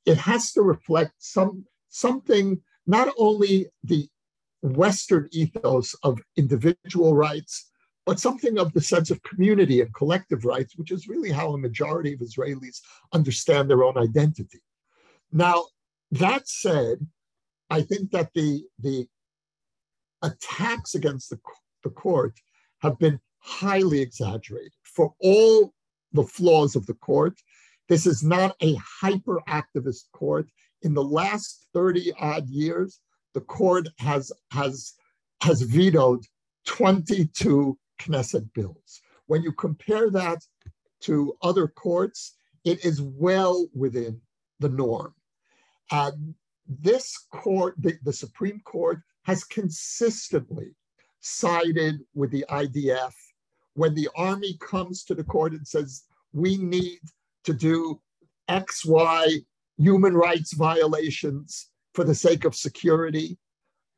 it 0.05 0.17
has 0.17 0.51
to 0.53 0.61
reflect 0.61 1.13
some 1.17 1.65
something, 1.89 2.61
not 2.85 3.13
only 3.17 3.67
the 3.83 4.07
Western 4.75 5.29
ethos 5.31 5.95
of 6.03 6.19
individual 6.35 7.15
rights, 7.15 7.69
but 8.05 8.19
something 8.19 8.57
of 8.57 8.73
the 8.73 8.81
sense 8.81 9.11
of 9.11 9.21
community 9.23 9.81
and 9.81 9.93
collective 9.93 10.45
rights, 10.45 10.77
which 10.77 10.91
is 10.91 11.07
really 11.07 11.31
how 11.31 11.53
a 11.53 11.57
majority 11.57 12.13
of 12.13 12.19
Israelis 12.19 12.79
understand 13.13 13.69
their 13.69 13.83
own 13.83 13.97
identity. 13.97 14.61
Now, 15.31 15.65
that 16.11 16.47
said, 16.47 17.05
I 17.69 17.81
think 17.81 18.11
that 18.11 18.31
the, 18.33 18.63
the 18.79 19.07
attacks 20.21 20.95
against 20.95 21.29
the, 21.29 21.39
the 21.83 21.89
court 21.89 22.33
have 22.79 22.97
been 22.97 23.19
highly 23.39 24.01
exaggerated 24.01 24.73
for 24.83 25.13
all 25.19 25.73
the 26.13 26.23
flaws 26.23 26.75
of 26.75 26.85
the 26.85 26.93
court. 26.95 27.39
This 27.89 28.05
is 28.05 28.23
not 28.23 28.55
a 28.61 28.77
hyper 29.01 29.41
activist 29.47 30.11
court. 30.13 30.47
In 30.81 30.93
the 30.93 31.03
last 31.03 31.67
30 31.73 32.13
odd 32.19 32.47
years, 32.47 32.99
the 33.37 33.41
court 33.41 33.87
has, 33.99 34.31
has, 34.49 34.95
has 35.43 35.61
vetoed 35.61 36.23
22 36.65 37.77
Knesset 38.01 38.51
bills. 38.55 38.99
When 39.27 39.43
you 39.43 39.51
compare 39.51 40.09
that 40.09 40.39
to 41.01 41.35
other 41.43 41.67
courts, 41.67 42.35
it 42.65 42.83
is 42.83 42.99
well 42.99 43.67
within 43.75 44.19
the 44.59 44.69
norm. 44.69 45.13
This 46.67 47.27
court, 47.31 47.75
the, 47.77 47.99
the 48.01 48.11
Supreme 48.11 48.59
Court, 48.61 49.01
has 49.25 49.43
consistently 49.43 50.71
sided 51.19 51.99
with 52.15 52.31
the 52.31 52.43
IDF 52.49 53.13
when 53.75 53.93
the 53.93 54.09
army 54.15 54.57
comes 54.59 55.03
to 55.03 55.13
the 55.13 55.23
court 55.23 55.53
and 55.53 55.67
says, 55.67 56.05
we 56.33 56.57
need 56.57 57.01
to 57.43 57.53
do 57.53 58.01
X, 58.47 58.83
Y 58.83 59.27
human 59.77 60.15
rights 60.15 60.55
violations 60.55 61.69
for 61.97 62.03
the 62.03 62.13
sake 62.13 62.45
of 62.45 62.53
security, 62.53 63.39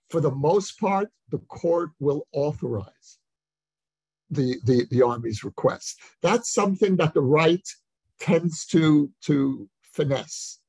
for 0.09 0.21
the 0.21 0.31
most 0.31 0.79
part, 0.79 1.09
the 1.31 1.39
court 1.49 1.89
will 1.99 2.25
authorize 2.31 3.17
the, 4.29 4.55
the, 4.63 4.87
the 4.89 5.01
Army's 5.01 5.43
request. 5.43 5.99
That's 6.21 6.53
something 6.53 6.95
that 6.95 7.13
the 7.13 7.19
right 7.21 7.67
tends 8.17 8.65
to, 8.67 9.11
to 9.23 9.67
finesse. 9.81 10.61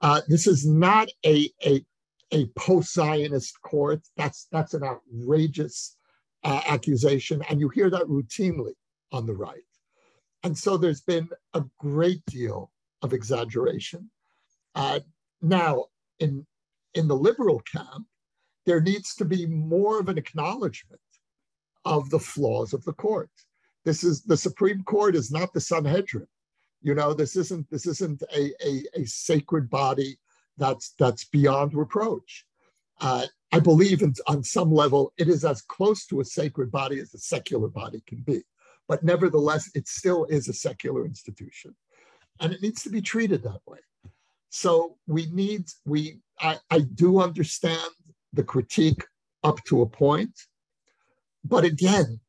Uh, 0.00 0.22
this 0.26 0.48
is 0.48 0.66
not 0.66 1.06
a, 1.24 1.48
a, 1.64 1.80
a 2.32 2.46
post-Zionist 2.56 3.54
court. 3.62 4.00
That's, 4.16 4.48
that's 4.50 4.74
an 4.74 4.82
outrageous 4.82 5.96
uh, 6.42 6.60
accusation, 6.66 7.40
and 7.48 7.60
you 7.60 7.68
hear 7.68 7.88
that 7.88 8.08
routinely 8.08 8.74
on 9.12 9.26
the 9.26 9.34
right. 9.34 9.70
And 10.42 10.58
so 10.58 10.76
there's 10.76 11.02
been 11.02 11.28
a 11.52 11.62
great 11.78 12.26
deal 12.26 12.72
of 13.00 13.12
exaggeration. 13.12 14.10
Uh, 14.74 14.98
now, 15.40 15.84
in, 16.18 16.44
in 16.94 17.08
the 17.08 17.16
liberal 17.16 17.60
camp, 17.60 18.06
there 18.66 18.80
needs 18.80 19.14
to 19.16 19.24
be 19.24 19.46
more 19.46 20.00
of 20.00 20.08
an 20.08 20.18
acknowledgement 20.18 21.00
of 21.84 22.10
the 22.10 22.18
flaws 22.18 22.72
of 22.72 22.84
the 22.84 22.92
court. 22.92 23.30
This 23.84 24.02
is 24.02 24.22
the 24.22 24.36
Supreme 24.36 24.82
Court 24.84 25.14
is 25.14 25.30
not 25.30 25.52
the 25.52 25.60
Sanhedrin. 25.60 26.26
You 26.80 26.94
know, 26.94 27.12
this 27.12 27.36
isn't 27.36 27.68
this 27.70 27.86
isn't 27.86 28.22
a, 28.34 28.52
a, 28.66 29.02
a 29.02 29.04
sacred 29.04 29.68
body 29.68 30.18
that's 30.56 30.94
that's 30.98 31.24
beyond 31.24 31.74
reproach. 31.74 32.46
Uh, 33.00 33.26
I 33.52 33.60
believe 33.60 34.02
in, 34.02 34.14
on 34.26 34.42
some 34.42 34.72
level 34.72 35.12
it 35.16 35.28
is 35.28 35.44
as 35.44 35.62
close 35.62 36.06
to 36.06 36.20
a 36.20 36.24
sacred 36.24 36.70
body 36.70 36.98
as 37.00 37.12
a 37.14 37.18
secular 37.18 37.68
body 37.68 38.02
can 38.06 38.22
be. 38.22 38.42
But 38.88 39.02
nevertheless, 39.02 39.70
it 39.74 39.88
still 39.88 40.24
is 40.26 40.48
a 40.48 40.52
secular 40.52 41.06
institution. 41.06 41.74
And 42.40 42.52
it 42.52 42.62
needs 42.62 42.82
to 42.82 42.90
be 42.90 43.00
treated 43.00 43.42
that 43.44 43.60
way. 43.66 43.78
So 44.56 44.98
we 45.08 45.26
need, 45.32 45.64
we 45.84 46.20
I, 46.40 46.60
I 46.70 46.78
do 46.94 47.20
understand 47.20 47.90
the 48.32 48.44
critique 48.44 49.04
up 49.42 49.58
to 49.64 49.82
a 49.82 49.86
point. 49.86 50.30
But 51.44 51.64
again, 51.64 52.20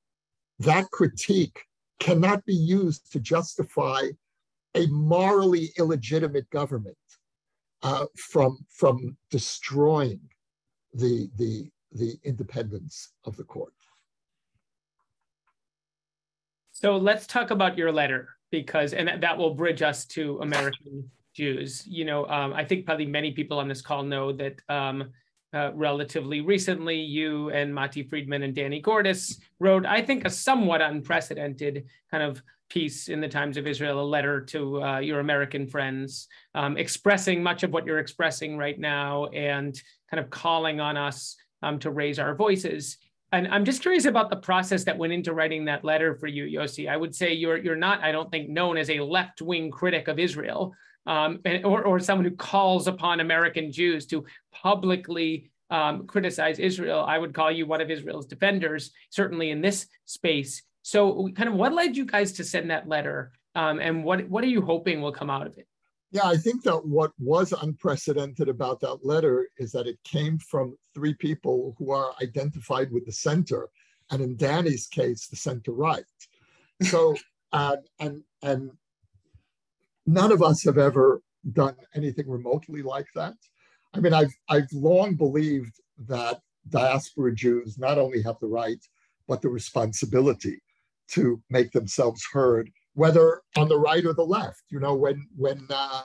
that 0.58 0.90
critique 0.90 1.62
cannot 2.00 2.44
be 2.44 2.56
used 2.56 3.12
to 3.12 3.20
justify 3.20 4.08
a 4.74 4.88
morally 4.88 5.70
illegitimate 5.78 6.50
government 6.50 6.98
uh, 7.84 8.08
from, 8.18 8.58
from 8.70 9.16
destroying 9.30 10.22
the, 10.96 11.30
the, 11.38 11.70
the 11.92 12.18
independence 12.24 13.14
of 13.26 13.38
the 13.38 13.44
court. 13.44 13.74
So 16.72 16.98
let's 16.98 17.28
talk 17.28 17.52
about 17.52 17.78
your 17.78 17.92
letter 17.92 18.30
because, 18.50 18.94
and 18.94 19.22
that 19.22 19.38
will 19.38 19.54
bridge 19.54 19.84
us 19.84 20.06
to 20.08 20.40
American 20.42 21.12
Jews. 21.36 21.86
You 21.86 22.06
know, 22.06 22.26
um, 22.28 22.54
I 22.54 22.64
think 22.64 22.86
probably 22.86 23.06
many 23.06 23.32
people 23.32 23.60
on 23.60 23.68
this 23.68 23.82
call 23.82 24.04
know 24.04 24.32
that 24.34 24.60
um, 24.70 25.12
uh, 25.54 25.72
relatively 25.74 26.42
recently, 26.42 27.00
you 27.00 27.50
and 27.52 27.74
Mati 27.74 28.04
Friedman 28.04 28.44
and 28.44 28.56
Danny 28.56 28.82
Gordis 28.82 29.40
wrote, 29.60 29.86
I 29.86 30.02
think, 30.02 30.26
a 30.26 30.30
somewhat 30.30 30.82
unprecedented 30.82 31.86
kind 32.10 32.24
of 32.24 32.42
piece 32.70 33.10
in 33.10 33.22
the 33.22 33.28
Times 33.28 33.58
of 33.58 33.68
Israel, 33.68 34.02
a 34.02 34.04
letter 34.04 34.42
to 34.42 34.84
uh, 34.84 35.00
your 35.00 35.20
American 35.20 35.68
friends, 35.68 36.28
um, 36.56 36.78
expressing 36.78 37.44
much 37.44 37.64
of 37.64 37.72
what 37.72 37.86
you're 37.86 38.00
expressing 38.00 38.58
right 38.58 38.80
now 38.80 39.28
and 39.28 39.80
kind 40.10 40.20
of 40.24 40.30
calling 40.30 40.80
on 40.80 40.98
us 40.98 41.36
um, 41.62 41.80
to 41.80 41.92
raise 41.92 42.18
our 42.18 42.36
voices. 42.36 42.98
And 43.32 43.48
I'm 43.48 43.66
just 43.66 43.82
curious 43.82 44.06
about 44.06 44.30
the 44.30 44.38
process 44.38 44.84
that 44.86 44.98
went 44.98 45.14
into 45.14 45.34
writing 45.34 45.66
that 45.66 45.84
letter 45.84 46.16
for 46.16 46.28
you, 46.28 46.46
Yossi. 46.46 46.90
I 46.90 46.98
would 46.98 47.14
say 47.14 47.34
you're 47.34 47.58
you're 47.58 47.76
not, 47.76 48.02
I 48.02 48.12
don't 48.12 48.32
think, 48.32 48.50
known 48.50 48.78
as 48.78 48.90
a 48.90 49.00
left-wing 49.00 49.72
critic 49.72 50.08
of 50.08 50.20
Israel 50.20 50.74
um, 51.06 51.40
or, 51.64 51.84
or 51.84 52.00
someone 52.00 52.26
who 52.26 52.36
calls 52.36 52.88
upon 52.88 53.20
American 53.20 53.72
Jews 53.72 54.06
to 54.08 54.26
publicly 54.52 55.52
um, 55.70 56.06
criticize 56.06 56.60
Israel, 56.60 57.04
I 57.08 57.18
would 57.18 57.34
call 57.34 57.52
you 57.52 57.66
one 57.66 57.82
of 57.82 57.90
Israel's 57.90 58.26
defenders, 58.26 58.92
certainly 59.10 59.50
in 59.52 59.62
this 59.62 59.88
space. 60.06 60.64
So, 60.84 61.30
kind 61.36 61.50
of, 61.50 61.56
what 61.56 61.74
led 61.74 61.98
you 61.98 62.06
guys 62.06 62.32
to 62.34 62.44
send 62.44 62.70
that 62.70 62.88
letter, 62.88 63.32
um, 63.56 63.80
and 63.80 64.04
what 64.04 64.30
what 64.30 64.44
are 64.44 64.48
you 64.48 64.62
hoping 64.62 65.02
will 65.02 65.12
come 65.12 65.32
out 65.32 65.48
of 65.48 65.58
it? 65.58 65.68
Yeah, 66.12 66.28
I 66.28 66.38
think 66.38 66.64
that 66.64 66.86
what 66.86 67.12
was 67.18 67.52
unprecedented 67.52 68.48
about 68.48 68.80
that 68.82 69.04
letter 69.04 69.50
is 69.58 69.72
that 69.72 69.88
it 69.88 69.98
came 70.04 70.38
from 70.38 70.78
three 70.94 71.16
people 71.16 71.76
who 71.78 71.92
are 71.92 72.14
identified 72.22 72.92
with 72.92 73.06
the 73.06 73.12
center, 73.12 73.70
and 74.12 74.22
in 74.22 74.38
Danny's 74.38 74.86
case, 74.86 75.28
the 75.28 75.36
center 75.36 75.72
right. 75.72 76.06
So, 76.84 77.16
uh, 77.52 77.78
and 78.00 78.22
and 78.44 78.70
none 80.06 80.32
of 80.32 80.42
us 80.42 80.64
have 80.64 80.78
ever 80.78 81.22
done 81.54 81.76
anything 81.96 82.30
remotely 82.30 82.82
like 82.82 83.08
that. 83.16 83.36
I 83.94 84.00
mean, 84.00 84.14
I've, 84.14 84.34
I've 84.50 84.72
long 84.74 85.16
believed 85.16 85.80
that 86.08 86.42
diaspora 86.70 87.34
Jews 87.34 87.78
not 87.78 87.98
only 87.98 88.22
have 88.24 88.40
the 88.40 88.48
right, 88.48 88.84
but 89.28 89.42
the 89.42 89.50
responsibility 89.50 90.62
to 91.10 91.42
make 91.50 91.72
themselves 91.72 92.24
heard, 92.32 92.70
whether 92.94 93.42
on 93.58 93.70
the 93.70 93.80
right 93.80 94.06
or 94.06 94.14
the 94.14 94.24
left. 94.24 94.64
You 94.70 94.80
know, 94.80 94.96
when, 94.96 95.28
when, 95.36 95.68
uh, 95.70 96.04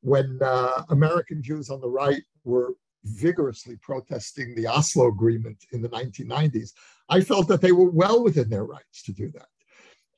when 0.00 0.40
uh, 0.42 0.84
American 0.88 1.42
Jews 1.42 1.70
on 1.70 1.80
the 1.80 1.88
right 1.88 2.22
were 2.44 2.74
vigorously 3.04 3.76
protesting 3.80 4.54
the 4.54 4.66
Oslo 4.66 5.08
Agreement 5.08 5.64
in 5.72 5.82
the 5.82 5.88
1990s, 5.88 6.72
I 7.08 7.20
felt 7.20 7.48
that 7.48 7.60
they 7.60 7.72
were 7.72 7.90
well 7.90 8.22
within 8.22 8.48
their 8.48 8.64
rights 8.64 9.02
to 9.04 9.12
do 9.12 9.30
that. 9.32 9.46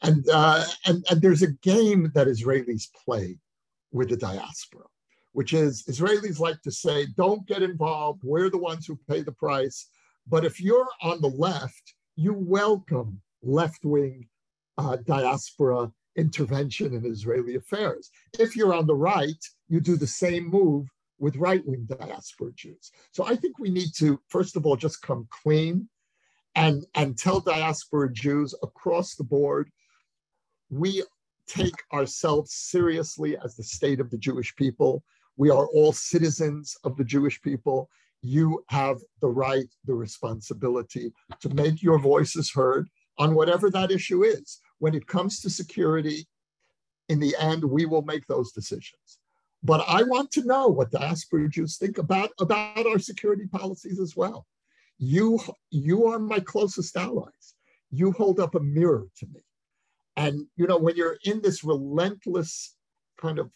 And, 0.03 0.29
uh, 0.29 0.65
and, 0.87 1.05
and 1.11 1.23
there's 1.23 1.43
a 1.43 1.53
game 1.53 2.11
that 2.15 2.27
Israelis 2.27 2.89
play 3.05 3.39
with 3.93 4.09
the 4.11 4.17
diaspora, 4.17 4.87
which 5.33 5.53
is 5.53 5.85
Israelis 5.85 6.41
like 6.41 6.61
to 6.63 6.73
say, 6.73 7.07
don't 7.17 7.47
get 7.47 7.63
involved. 7.63 8.23
We're 8.25 8.51
the 8.51 8.59
ones 8.59 8.87
who 8.87 8.99
pay 9.09 9.23
the 9.23 9.33
price. 9.33 9.89
But 10.27 10.45
if 10.45 10.61
you're 10.61 10.89
on 11.03 11.21
the 11.21 11.29
left, 11.29 11.95
you 12.17 12.35
welcome 12.35 13.21
left 13.43 13.85
wing 13.85 14.29
uh, 14.79 14.97
diaspora 14.97 15.93
intervention 16.17 16.95
in 16.95 17.07
Israeli 17.07 17.55
affairs. 17.57 18.11
If 18.39 18.57
you're 18.57 18.75
on 18.75 18.87
the 18.87 18.95
right, 18.95 19.43
you 19.69 19.81
do 19.81 19.97
the 19.97 20.07
same 20.07 20.49
move 20.49 20.89
with 21.19 21.37
right 21.37 21.65
wing 21.67 21.87
diaspora 21.89 22.51
Jews. 22.55 22.91
So 23.13 23.25
I 23.25 23.37
think 23.37 23.59
we 23.59 23.71
need 23.71 23.95
to, 23.99 24.21
first 24.29 24.57
of 24.57 24.67
all, 24.67 24.77
just 24.77 25.03
come 25.03 25.29
clean 25.31 25.89
and, 26.55 26.85
and 26.95 27.17
tell 27.17 27.41
diaspora 27.41 28.13
Jews 28.13 28.55
across 28.63 29.15
the 29.15 29.25
board 29.25 29.71
we 30.73 31.05
take 31.47 31.75
ourselves 31.93 32.55
seriously 32.55 33.37
as 33.45 33.55
the 33.55 33.63
state 33.63 34.01
of 34.01 34.11
the 34.11 34.17
Jewish 34.17 34.57
people. 34.57 35.05
We 35.37 35.51
are 35.51 35.67
all 35.67 35.93
citizens 35.93 36.77
of 36.83 36.97
the 36.97 37.05
Jewish 37.05 37.41
people. 37.43 37.91
You 38.23 38.65
have 38.69 38.99
the 39.21 39.29
right, 39.29 39.69
the 39.85 39.95
responsibility 39.95 41.13
to 41.41 41.49
make 41.51 41.83
your 41.83 41.99
voices 41.99 42.51
heard 42.51 42.89
on 43.19 43.35
whatever 43.35 43.71
that 43.71 43.91
issue 43.91 44.25
is. 44.25 44.61
When 44.79 44.95
it 44.95 45.07
comes 45.07 45.41
to 45.41 45.51
security, 45.51 46.27
in 47.11 47.21
the 47.21 47.37
end, 47.39 47.63
we 47.63 47.85
will 47.85 48.03
make 48.03 48.27
those 48.27 48.53
decisions. 48.53 49.19
But 49.63 49.85
I 49.87 50.05
want 50.05 50.31
to 50.33 50.45
know 50.45 50.69
what 50.69 50.91
diaspora 50.91 51.51
Jews 51.51 51.77
think 51.77 51.99
about, 51.99 52.31
about 52.41 52.87
our 52.87 52.99
security 52.99 53.47
policies 53.47 54.01
as 54.01 54.17
well. 54.17 54.47
You, 54.99 55.39
you 55.71 56.07
are 56.07 56.19
my 56.19 56.41
closest 56.41 56.97
allies. 56.97 57.55
You 57.91 58.13
hold 58.13 58.41
up 58.41 58.55
a 58.55 58.61
mirror 58.61 59.07
to 59.19 59.27
me. 59.27 59.43
And, 60.17 60.47
you 60.57 60.67
know, 60.67 60.79
when 60.79 60.97
you're 60.97 61.19
in 61.25 61.41
this 61.41 61.65
relentless 61.65 62.75
kind 63.19 63.39
of 63.39 63.51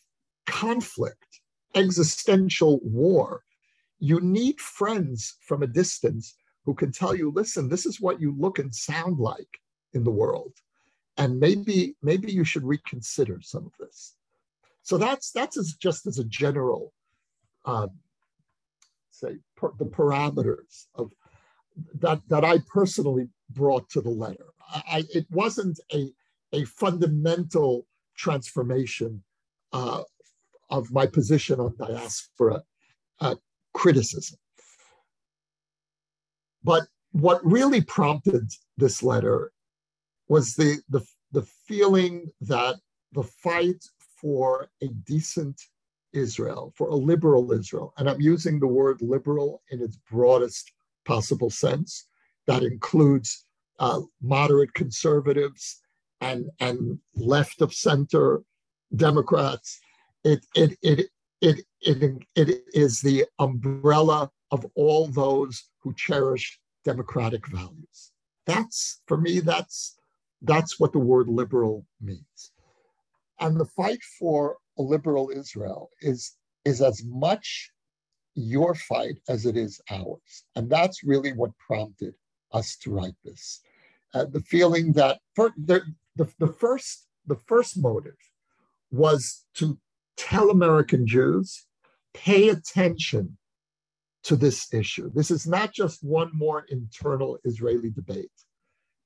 conflict, 0.46 1.40
existential 1.74 2.80
war, 2.82 3.42
you 3.98 4.20
need 4.20 4.60
friends 4.60 5.36
from 5.40 5.62
a 5.62 5.66
distance 5.66 6.34
who 6.64 6.74
can 6.74 6.92
tell 6.92 7.14
you, 7.14 7.30
listen, 7.30 7.68
this 7.68 7.86
is 7.86 8.00
what 8.00 8.20
you 8.20 8.34
look 8.38 8.58
and 8.58 8.74
sound 8.74 9.18
like 9.18 9.60
in 9.92 10.04
the 10.04 10.10
world. 10.10 10.52
And 11.16 11.40
maybe, 11.40 11.96
maybe 12.02 12.32
you 12.32 12.44
should 12.44 12.64
reconsider 12.64 13.38
some 13.42 13.66
of 13.66 13.72
this. 13.78 14.16
So 14.82 14.98
that's 14.98 15.32
that's 15.32 15.58
as, 15.58 15.72
just 15.72 16.06
as 16.06 16.18
a 16.18 16.24
general, 16.24 16.92
um, 17.64 17.90
say, 19.10 19.38
per, 19.56 19.72
the 19.78 19.86
parameters 19.86 20.86
of 20.94 21.10
that 22.00 22.20
that 22.28 22.44
I 22.44 22.58
personally 22.72 23.28
brought 23.50 23.88
to 23.90 24.00
the 24.00 24.10
letter. 24.10 24.46
I, 24.68 25.04
it 25.12 25.26
wasn't 25.30 25.80
a 25.92 26.12
a 26.52 26.64
fundamental 26.64 27.86
transformation 28.16 29.22
uh, 29.72 30.02
of 30.70 30.90
my 30.92 31.06
position 31.06 31.60
on 31.60 31.74
diaspora 31.78 32.62
uh, 33.20 33.34
criticism. 33.74 34.38
But 36.64 36.84
what 37.12 37.44
really 37.44 37.80
prompted 37.80 38.50
this 38.76 39.02
letter 39.02 39.52
was 40.28 40.54
the, 40.54 40.80
the, 40.88 41.02
the 41.32 41.46
feeling 41.66 42.30
that 42.40 42.76
the 43.12 43.22
fight 43.22 43.84
for 44.20 44.68
a 44.82 44.88
decent 45.06 45.60
Israel, 46.12 46.72
for 46.76 46.88
a 46.88 46.94
liberal 46.94 47.52
Israel, 47.52 47.92
and 47.98 48.08
I'm 48.08 48.20
using 48.20 48.58
the 48.58 48.66
word 48.66 49.00
liberal 49.02 49.62
in 49.70 49.82
its 49.82 49.98
broadest 50.10 50.72
possible 51.04 51.50
sense, 51.50 52.08
that 52.46 52.62
includes 52.62 53.44
uh, 53.78 54.00
moderate 54.22 54.72
conservatives 54.74 55.80
and, 56.20 56.50
and 56.60 56.98
left 57.14 57.60
of 57.60 57.74
center 57.74 58.42
Democrats. 58.94 59.80
It, 60.24 60.44
it, 60.54 60.78
it, 60.82 61.06
it, 61.40 61.64
it, 61.80 62.22
it 62.34 62.64
is 62.72 63.00
the 63.00 63.24
umbrella 63.38 64.30
of 64.50 64.66
all 64.74 65.08
those 65.08 65.64
who 65.80 65.94
cherish 65.94 66.58
democratic 66.84 67.46
values. 67.48 68.12
That's, 68.46 69.00
for 69.06 69.16
me, 69.16 69.40
that's, 69.40 69.96
that's 70.42 70.78
what 70.78 70.92
the 70.92 70.98
word 70.98 71.28
liberal 71.28 71.84
means. 72.00 72.52
And 73.40 73.58
the 73.58 73.66
fight 73.66 74.02
for 74.18 74.56
a 74.78 74.82
liberal 74.82 75.30
Israel 75.34 75.90
is, 76.00 76.36
is 76.64 76.80
as 76.80 77.02
much 77.04 77.70
your 78.34 78.74
fight 78.74 79.18
as 79.28 79.46
it 79.46 79.56
is 79.56 79.80
ours. 79.90 80.44
And 80.54 80.70
that's 80.70 81.02
really 81.04 81.32
what 81.32 81.50
prompted 81.58 82.14
us 82.52 82.76
to 82.76 82.90
write 82.90 83.16
this. 83.24 83.60
Uh, 84.14 84.26
the 84.26 84.40
feeling 84.40 84.92
that 84.92 85.18
for, 85.34 85.52
the, 85.56 85.82
the, 86.16 86.32
the, 86.38 86.48
first, 86.48 87.06
the 87.26 87.36
first 87.36 87.78
motive 87.78 88.16
was 88.90 89.44
to 89.54 89.78
tell 90.16 90.50
American 90.50 91.06
Jews, 91.06 91.66
pay 92.14 92.48
attention 92.48 93.36
to 94.24 94.36
this 94.36 94.72
issue. 94.72 95.10
This 95.14 95.30
is 95.30 95.46
not 95.46 95.72
just 95.72 96.02
one 96.02 96.30
more 96.34 96.64
internal 96.68 97.38
Israeli 97.44 97.90
debate. 97.90 98.30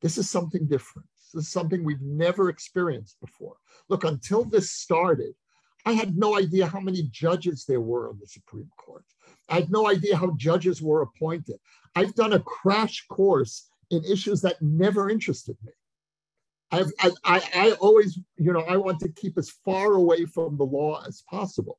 This 0.00 0.16
is 0.16 0.30
something 0.30 0.66
different. 0.66 1.08
This 1.34 1.46
is 1.46 1.52
something 1.52 1.84
we've 1.84 2.00
never 2.00 2.48
experienced 2.48 3.20
before. 3.20 3.56
Look, 3.88 4.04
until 4.04 4.44
this 4.44 4.70
started, 4.70 5.34
I 5.84 5.92
had 5.92 6.16
no 6.16 6.38
idea 6.38 6.66
how 6.66 6.80
many 6.80 7.02
judges 7.10 7.64
there 7.66 7.80
were 7.80 8.08
on 8.08 8.18
the 8.20 8.26
Supreme 8.26 8.70
Court. 8.76 9.04
I 9.48 9.56
had 9.56 9.70
no 9.70 9.88
idea 9.88 10.16
how 10.16 10.34
judges 10.36 10.80
were 10.80 11.02
appointed. 11.02 11.56
I've 11.94 12.14
done 12.14 12.32
a 12.32 12.40
crash 12.40 13.06
course 13.08 13.68
in 13.90 14.04
issues 14.04 14.40
that 14.42 14.62
never 14.62 15.10
interested 15.10 15.56
me. 15.64 15.72
I've, 16.72 16.92
I, 17.00 17.10
I, 17.24 17.42
I 17.54 17.70
always, 17.72 18.18
you 18.36 18.52
know, 18.52 18.60
I 18.60 18.76
want 18.76 19.00
to 19.00 19.08
keep 19.08 19.36
as 19.38 19.50
far 19.64 19.94
away 19.94 20.24
from 20.24 20.56
the 20.56 20.64
law 20.64 21.02
as 21.06 21.22
possible. 21.28 21.78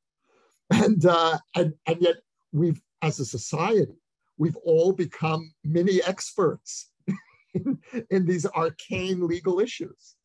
And, 0.69 1.05
uh, 1.05 1.37
and, 1.55 1.73
and 1.85 2.01
yet 2.01 2.15
we've, 2.51 2.81
as 3.01 3.19
a 3.19 3.25
society, 3.25 3.93
we've 4.37 4.57
all 4.63 4.91
become 4.91 5.53
mini 5.63 6.01
experts 6.03 6.91
in, 7.53 7.77
in 8.09 8.25
these 8.25 8.45
arcane 8.45 9.27
legal 9.27 9.59
issues. 9.59 10.15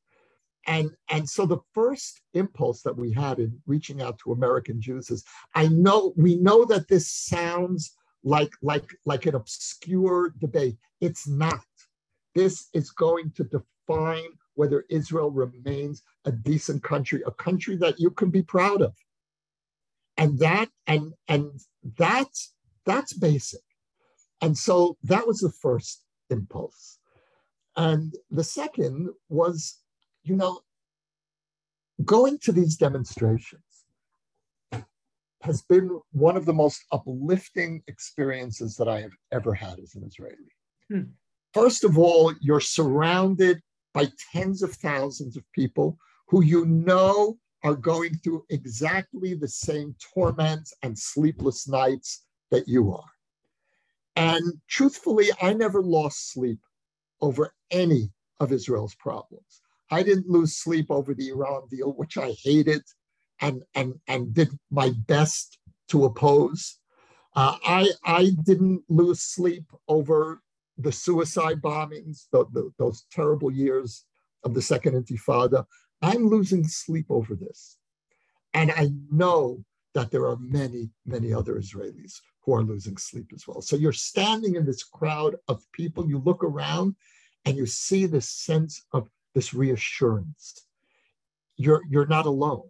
And, 0.67 0.91
and 1.11 1.29
so 1.29 1.47
the 1.47 1.61
first 1.75 2.21
impulse 2.35 2.83
that 2.83 2.97
we 2.97 3.13
had 3.13 3.39
in 3.39 3.61
reaching 3.67 4.03
out 4.03 4.19
to 4.21 4.33
American 4.33 4.81
Jews 4.81 5.11
is 5.11 5.25
I 5.55 5.69
know 5.69 6.13
we 6.17 6.37
know 6.37 6.65
that 6.65 6.89
this 6.89 7.09
sounds 7.09 7.95
like, 8.25 8.53
like, 8.63 8.91
like 9.05 9.27
an 9.27 9.37
obscure 9.37 10.35
debate. 10.39 10.77
It's 11.01 11.29
not. 11.29 11.61
This 12.35 12.69
is 12.75 12.91
going 12.91 13.31
to 13.37 13.45
define 13.45 14.31
whether 14.57 14.85
Israel 14.91 15.31
remains 15.31 16.03
a 16.25 16.33
decent 16.33 16.83
country, 16.83 17.23
a 17.27 17.31
country 17.31 17.77
that 17.77 18.01
you 18.01 18.11
can 18.11 18.31
be 18.31 18.43
proud 18.43 18.83
of. 18.83 18.95
And 20.17 20.39
that 20.41 20.69
and 20.87 21.13
and 21.29 21.61
that's 21.99 22.55
that's 22.85 23.13
basic. 23.13 23.61
And 24.41 24.57
so 24.57 24.97
that 25.05 25.27
was 25.27 25.39
the 25.39 25.53
first 25.53 26.03
impulse. 26.31 26.99
And 27.77 28.15
the 28.31 28.45
second 28.45 29.11
was, 29.29 29.79
you 30.23 30.37
know, 30.37 30.61
going 32.05 32.39
to 32.43 32.53
these 32.53 32.77
demonstrations 32.77 33.63
has 35.43 35.63
been 35.63 36.01
one 36.13 36.37
of 36.37 36.45
the 36.45 36.53
most 36.53 36.85
uplifting 36.93 37.83
experiences 37.87 38.77
that 38.77 38.89
I 38.89 39.01
have 39.03 39.13
ever 39.33 39.55
had 39.55 39.79
as 39.79 39.95
an 39.95 40.05
Israeli. 40.05 40.37
Hmm. 40.89 41.13
First 41.55 41.85
of 41.85 41.97
all, 41.99 42.35
you're 42.41 42.61
surrounded 42.61 43.63
by 43.97 44.07
tens 44.31 44.63
of 44.63 44.75
thousands 44.75 45.39
of 45.39 45.53
people 45.53 45.99
who 46.29 46.45
you 46.45 46.67
know 46.67 47.39
are 47.65 47.75
going 47.75 48.15
through 48.17 48.45
exactly 48.51 49.33
the 49.33 49.49
same 49.49 49.97
torments 50.13 50.75
and 50.83 50.99
sleepless 50.99 51.67
nights 51.67 52.27
that 52.51 52.69
you 52.69 52.93
are. 52.93 53.11
And 54.15 54.43
truthfully, 54.69 55.31
I 55.41 55.55
never 55.55 55.83
lost 55.83 56.31
sleep 56.31 56.59
over 57.23 57.55
any 57.71 58.11
of 58.39 58.53
Israel's 58.53 58.95
problems. 58.97 59.63
I 59.91 60.03
didn't 60.03 60.29
lose 60.29 60.57
sleep 60.57 60.91
over 60.91 61.15
the 61.15 61.31
Iran 61.31 61.63
deal, 61.71 61.95
which 61.95 62.19
I 62.19 62.35
hated 62.45 62.83
and, 63.41 63.63
and, 63.75 63.95
and 64.07 64.35
did 64.35 64.51
my 64.71 64.93
best 65.07 65.59
to 65.89 66.05
oppose. 66.05 66.81
Uh, 67.35 67.57
I, 67.65 67.89
I 68.05 68.33
didn't 68.45 68.83
lose 68.91 69.23
sleep 69.23 69.65
over 69.89 70.43
the 70.79 70.93
suicide 70.93 71.61
bombings, 71.63 72.27
the, 72.33 72.45
the, 72.53 72.71
those 72.79 73.05
terrible 73.11 73.51
years 73.51 74.05
of 74.45 74.55
the 74.55 74.63
Second 74.63 74.95
Intifada. 74.95 75.65
I'm 76.03 76.29
losing 76.29 76.65
sleep 76.65 77.07
over 77.11 77.35
this. 77.35 77.79
And 78.55 78.71
I 78.71 78.91
know 79.11 79.65
that 79.95 80.11
there 80.11 80.27
are 80.27 80.37
many, 80.37 80.91
many 81.07 81.33
other 81.33 81.55
Israelis 81.55 82.21
who 82.41 82.55
are 82.55 82.63
losing 82.63 82.97
sleep 82.97 83.31
as 83.35 83.47
well. 83.47 83.61
So 83.61 83.77
you're 83.77 83.93
standing 83.93 84.55
in 84.55 84.65
this 84.65 84.85
crowd 84.85 85.37
of 85.49 85.65
people, 85.73 86.09
you 86.09 86.19
look 86.19 86.45
around 86.45 86.95
and 87.45 87.57
you 87.57 87.67
see 87.67 88.07
this 88.07 88.29
sense 88.29 88.85
of 88.93 89.09
this 89.35 89.55
reassurance. 89.55 90.67
You're, 91.57 91.83
you're 91.89 92.07
not 92.07 92.27
alone. 92.27 92.69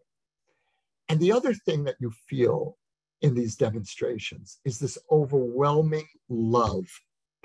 And 1.08 1.20
the 1.20 1.32
other 1.32 1.54
thing 1.54 1.84
that 1.84 1.96
you 2.00 2.10
feel 2.28 2.78
in 3.22 3.34
these 3.34 3.56
demonstrations 3.56 4.58
is 4.64 4.78
this 4.78 4.98
overwhelming 5.10 6.06
love 6.28 6.86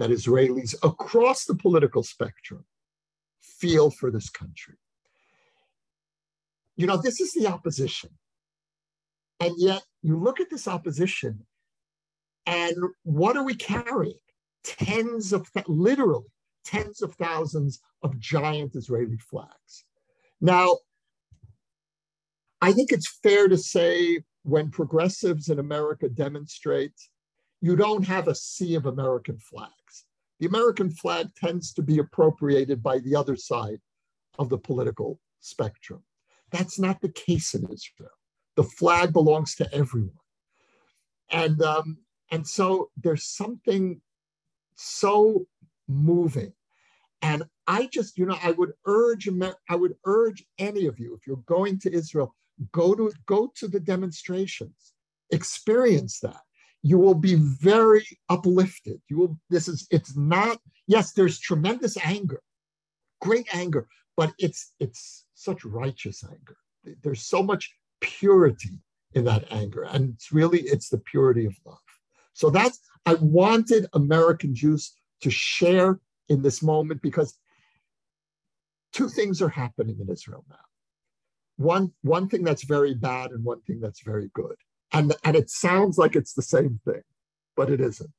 that 0.02 0.10
Israelis 0.10 0.74
across 0.82 1.46
the 1.46 1.54
political 1.54 2.02
spectrum 2.02 2.66
feel 3.40 3.92
for 3.92 4.10
this 4.10 4.32
country. 4.32 4.74
You 6.76 6.88
know, 6.88 6.98
this 6.98 7.22
is 7.22 7.34
the 7.34 7.46
opposition. 7.46 8.10
And 9.40 9.54
yet 9.58 9.84
you 10.02 10.18
look 10.18 10.40
at 10.40 10.50
this 10.50 10.68
opposition 10.68 11.46
and 12.48 12.76
what 13.04 13.38
are 13.38 13.44
we 13.44 13.54
carrying? 13.54 14.18
Tens 14.64 15.34
of, 15.34 15.48
literally, 15.68 16.26
tens 16.66 17.04
of 17.04 17.14
thousands 17.14 17.80
of 18.02 18.18
giant 18.18 18.76
Israeli 18.76 19.20
flags. 19.20 19.86
Now, 20.42 20.80
I 22.60 22.72
think 22.72 22.92
it's 22.92 23.20
fair 23.22 23.48
to 23.48 23.58
say 23.58 24.24
when 24.42 24.72
progressives 24.72 25.50
in 25.50 25.60
America 25.60 26.10
demonstrate, 26.10 27.00
you 27.62 27.76
don't 27.76 28.08
have 28.08 28.28
a 28.28 28.34
sea 28.34 28.74
of 28.74 28.88
American 28.88 29.38
flags 29.38 29.76
the 30.42 30.48
American 30.48 30.90
flag 30.90 31.28
tends 31.36 31.72
to 31.72 31.84
be 31.84 32.00
appropriated 32.00 32.82
by 32.82 32.98
the 32.98 33.16
other 33.16 33.36
side 33.36 33.80
of 34.40 34.50
the 34.50 34.58
political 34.58 35.20
spectrum. 35.40 36.02
That's 36.50 36.80
not 36.80 37.00
the 37.00 37.10
case 37.10 37.54
in 37.54 37.64
Israel. 37.66 38.10
The 38.56 38.64
flag 38.64 39.14
belongs 39.14 39.54
to 39.58 39.72
everyone. 39.72 40.16
And, 41.30 41.62
um, 41.62 42.00
and 42.32 42.46
so 42.46 42.90
there's 42.98 43.26
something 43.26 44.02
so 44.76 45.46
moving. 45.88 46.54
And 47.22 47.44
I 47.68 47.86
just, 47.86 48.18
you 48.18 48.26
know, 48.26 48.38
I 48.42 48.50
would 48.52 48.72
urge, 48.88 49.30
I 49.70 49.76
would 49.76 49.94
urge 50.06 50.44
any 50.58 50.88
of 50.88 51.00
you, 51.00 51.14
if 51.14 51.28
you're 51.28 51.44
going 51.46 51.78
to 51.82 51.94
Israel, 51.94 52.36
go 52.72 52.96
to 52.96 53.12
go 53.28 53.52
to 53.58 53.68
the 53.68 53.80
demonstrations, 53.80 54.94
experience 55.30 56.20
that 56.22 56.42
you 56.84 56.98
will 56.98 57.16
be 57.16 57.36
very 57.36 58.06
uplifted. 58.30 59.02
You 59.10 59.18
will, 59.18 59.40
this 59.50 59.68
is, 59.68 59.88
it's 59.92 60.16
not, 60.18 60.60
yes, 60.88 61.14
there's 61.14 61.40
tremendous 61.40 61.98
anger, 62.04 62.42
great 63.22 63.48
anger, 63.54 63.88
but 64.18 64.34
it's 64.40 64.74
it's 64.80 65.26
such 65.36 65.64
righteous 65.64 66.24
anger. 66.24 66.58
There's 67.04 67.22
so 67.22 67.44
much 67.44 67.72
purity 68.00 68.80
in 69.14 69.24
that 69.26 69.46
anger. 69.52 69.84
And 69.84 70.14
it's 70.16 70.32
really, 70.32 70.62
it's 70.62 70.90
the 70.90 70.98
purity 70.98 71.46
of 71.46 71.56
love. 71.66 71.78
So 72.34 72.50
that's, 72.50 72.80
I 73.06 73.16
wanted 73.16 73.86
American 73.94 74.54
Jews 74.56 74.94
to 75.22 75.30
share 75.30 76.00
in 76.30 76.42
this 76.42 76.62
moment 76.64 77.02
because 77.02 77.38
two 78.92 79.10
things 79.10 79.42
are 79.42 79.50
happening 79.50 79.98
in 80.00 80.10
Israel 80.12 80.46
now. 80.50 80.56
One, 81.58 81.92
one 82.02 82.28
thing 82.28 82.44
that's 82.44 82.64
very 82.64 82.94
bad 82.96 83.32
and 83.32 83.44
one 83.44 83.62
thing 83.62 83.80
that's 83.80 84.02
very 84.02 84.30
good. 84.34 84.56
And, 84.94 85.14
and 85.24 85.36
it 85.36 85.50
sounds 85.50 85.98
like 85.98 86.16
it's 86.16 86.34
the 86.34 86.42
same 86.42 86.80
thing, 86.86 87.02
but 87.56 87.70
it 87.70 87.80
isn't. 87.82 88.12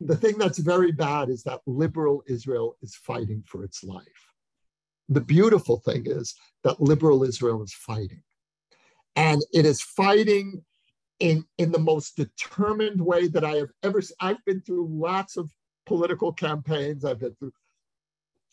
The 0.00 0.14
hmm. 0.14 0.20
thing 0.20 0.38
that's 0.38 0.58
very 0.58 0.92
bad 0.92 1.28
is 1.28 1.42
that 1.44 1.60
liberal 1.66 2.22
Israel 2.26 2.76
is 2.82 2.94
fighting 2.96 3.42
for 3.46 3.64
its 3.64 3.82
life. 3.84 4.32
the 5.08 5.20
beautiful 5.20 5.78
thing 5.78 6.02
is 6.06 6.34
that 6.64 6.80
liberal 6.80 7.22
Israel 7.22 7.62
is 7.62 7.72
fighting. 7.72 8.22
And 9.14 9.40
it 9.52 9.64
is 9.64 9.80
fighting 9.80 10.64
in, 11.20 11.44
in 11.58 11.72
the 11.72 11.78
most 11.78 12.16
determined 12.16 13.00
way 13.00 13.28
that 13.28 13.44
I 13.44 13.56
have 13.56 13.70
ever 13.82 14.02
seen. 14.02 14.16
I've 14.20 14.44
been 14.44 14.60
through 14.62 14.88
lots 14.90 15.36
of 15.36 15.50
political 15.86 16.32
campaigns, 16.32 17.04
I've 17.04 17.20
been 17.20 17.34
through 17.36 17.52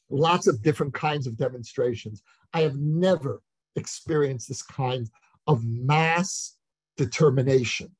lots 0.09 0.47
of 0.47 0.61
different 0.61 0.93
kinds 0.93 1.27
of 1.27 1.37
demonstrations. 1.37 2.21
I 2.53 2.61
have 2.61 2.75
never 2.75 3.41
experienced 3.75 4.47
this 4.47 4.61
kind 4.61 5.09
of 5.47 5.65
mass 5.65 6.55
determination 6.97 7.95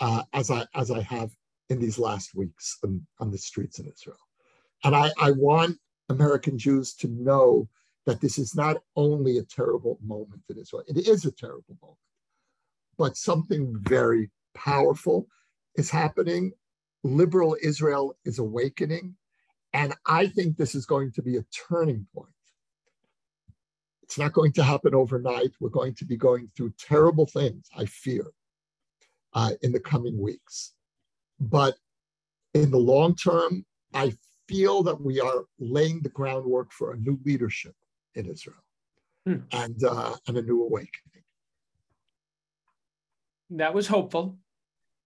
uh, 0.00 0.22
as 0.32 0.50
I 0.50 0.64
as 0.74 0.90
I 0.90 1.02
have 1.02 1.30
in 1.68 1.78
these 1.78 1.98
last 1.98 2.34
weeks 2.34 2.78
on, 2.84 3.06
on 3.20 3.30
the 3.30 3.38
streets 3.38 3.78
in 3.78 3.86
Israel. 3.86 4.16
And 4.84 4.96
I, 4.96 5.10
I 5.20 5.32
want 5.32 5.76
American 6.08 6.56
Jews 6.58 6.94
to 6.94 7.08
know 7.08 7.68
that 8.06 8.20
this 8.20 8.38
is 8.38 8.54
not 8.54 8.78
only 8.96 9.38
a 9.38 9.42
terrible 9.42 9.98
moment 10.02 10.42
in 10.48 10.58
Israel, 10.58 10.84
it 10.86 11.06
is 11.06 11.24
a 11.24 11.32
terrible 11.32 11.76
moment, 11.82 11.98
but 12.96 13.16
something 13.16 13.74
very 13.82 14.30
powerful 14.54 15.26
is 15.76 15.90
happening. 15.90 16.52
Liberal 17.04 17.56
Israel 17.62 18.16
is 18.24 18.38
awakening. 18.38 19.14
And 19.74 19.94
I 20.06 20.28
think 20.28 20.56
this 20.56 20.74
is 20.74 20.86
going 20.86 21.12
to 21.12 21.22
be 21.22 21.36
a 21.36 21.44
turning 21.68 22.06
point. 22.14 22.32
It's 24.08 24.16
not 24.18 24.32
going 24.32 24.52
to 24.52 24.64
happen 24.64 24.94
overnight. 24.94 25.52
We're 25.60 25.68
going 25.68 25.94
to 25.96 26.06
be 26.06 26.16
going 26.16 26.50
through 26.56 26.72
terrible 26.78 27.26
things, 27.26 27.68
I 27.76 27.84
fear, 27.84 28.24
uh, 29.34 29.50
in 29.60 29.70
the 29.70 29.80
coming 29.80 30.18
weeks. 30.18 30.72
But 31.38 31.74
in 32.54 32.70
the 32.70 32.78
long 32.78 33.14
term, 33.16 33.66
I 33.92 34.14
feel 34.48 34.82
that 34.84 34.98
we 34.98 35.20
are 35.20 35.44
laying 35.58 36.00
the 36.00 36.08
groundwork 36.08 36.72
for 36.72 36.92
a 36.92 36.96
new 36.96 37.18
leadership 37.26 37.74
in 38.14 38.24
Israel 38.24 38.64
hmm. 39.26 39.40
and, 39.52 39.84
uh, 39.84 40.14
and 40.26 40.38
a 40.38 40.42
new 40.42 40.62
awakening. 40.62 41.24
That 43.50 43.74
was 43.74 43.86
hopeful. 43.86 44.38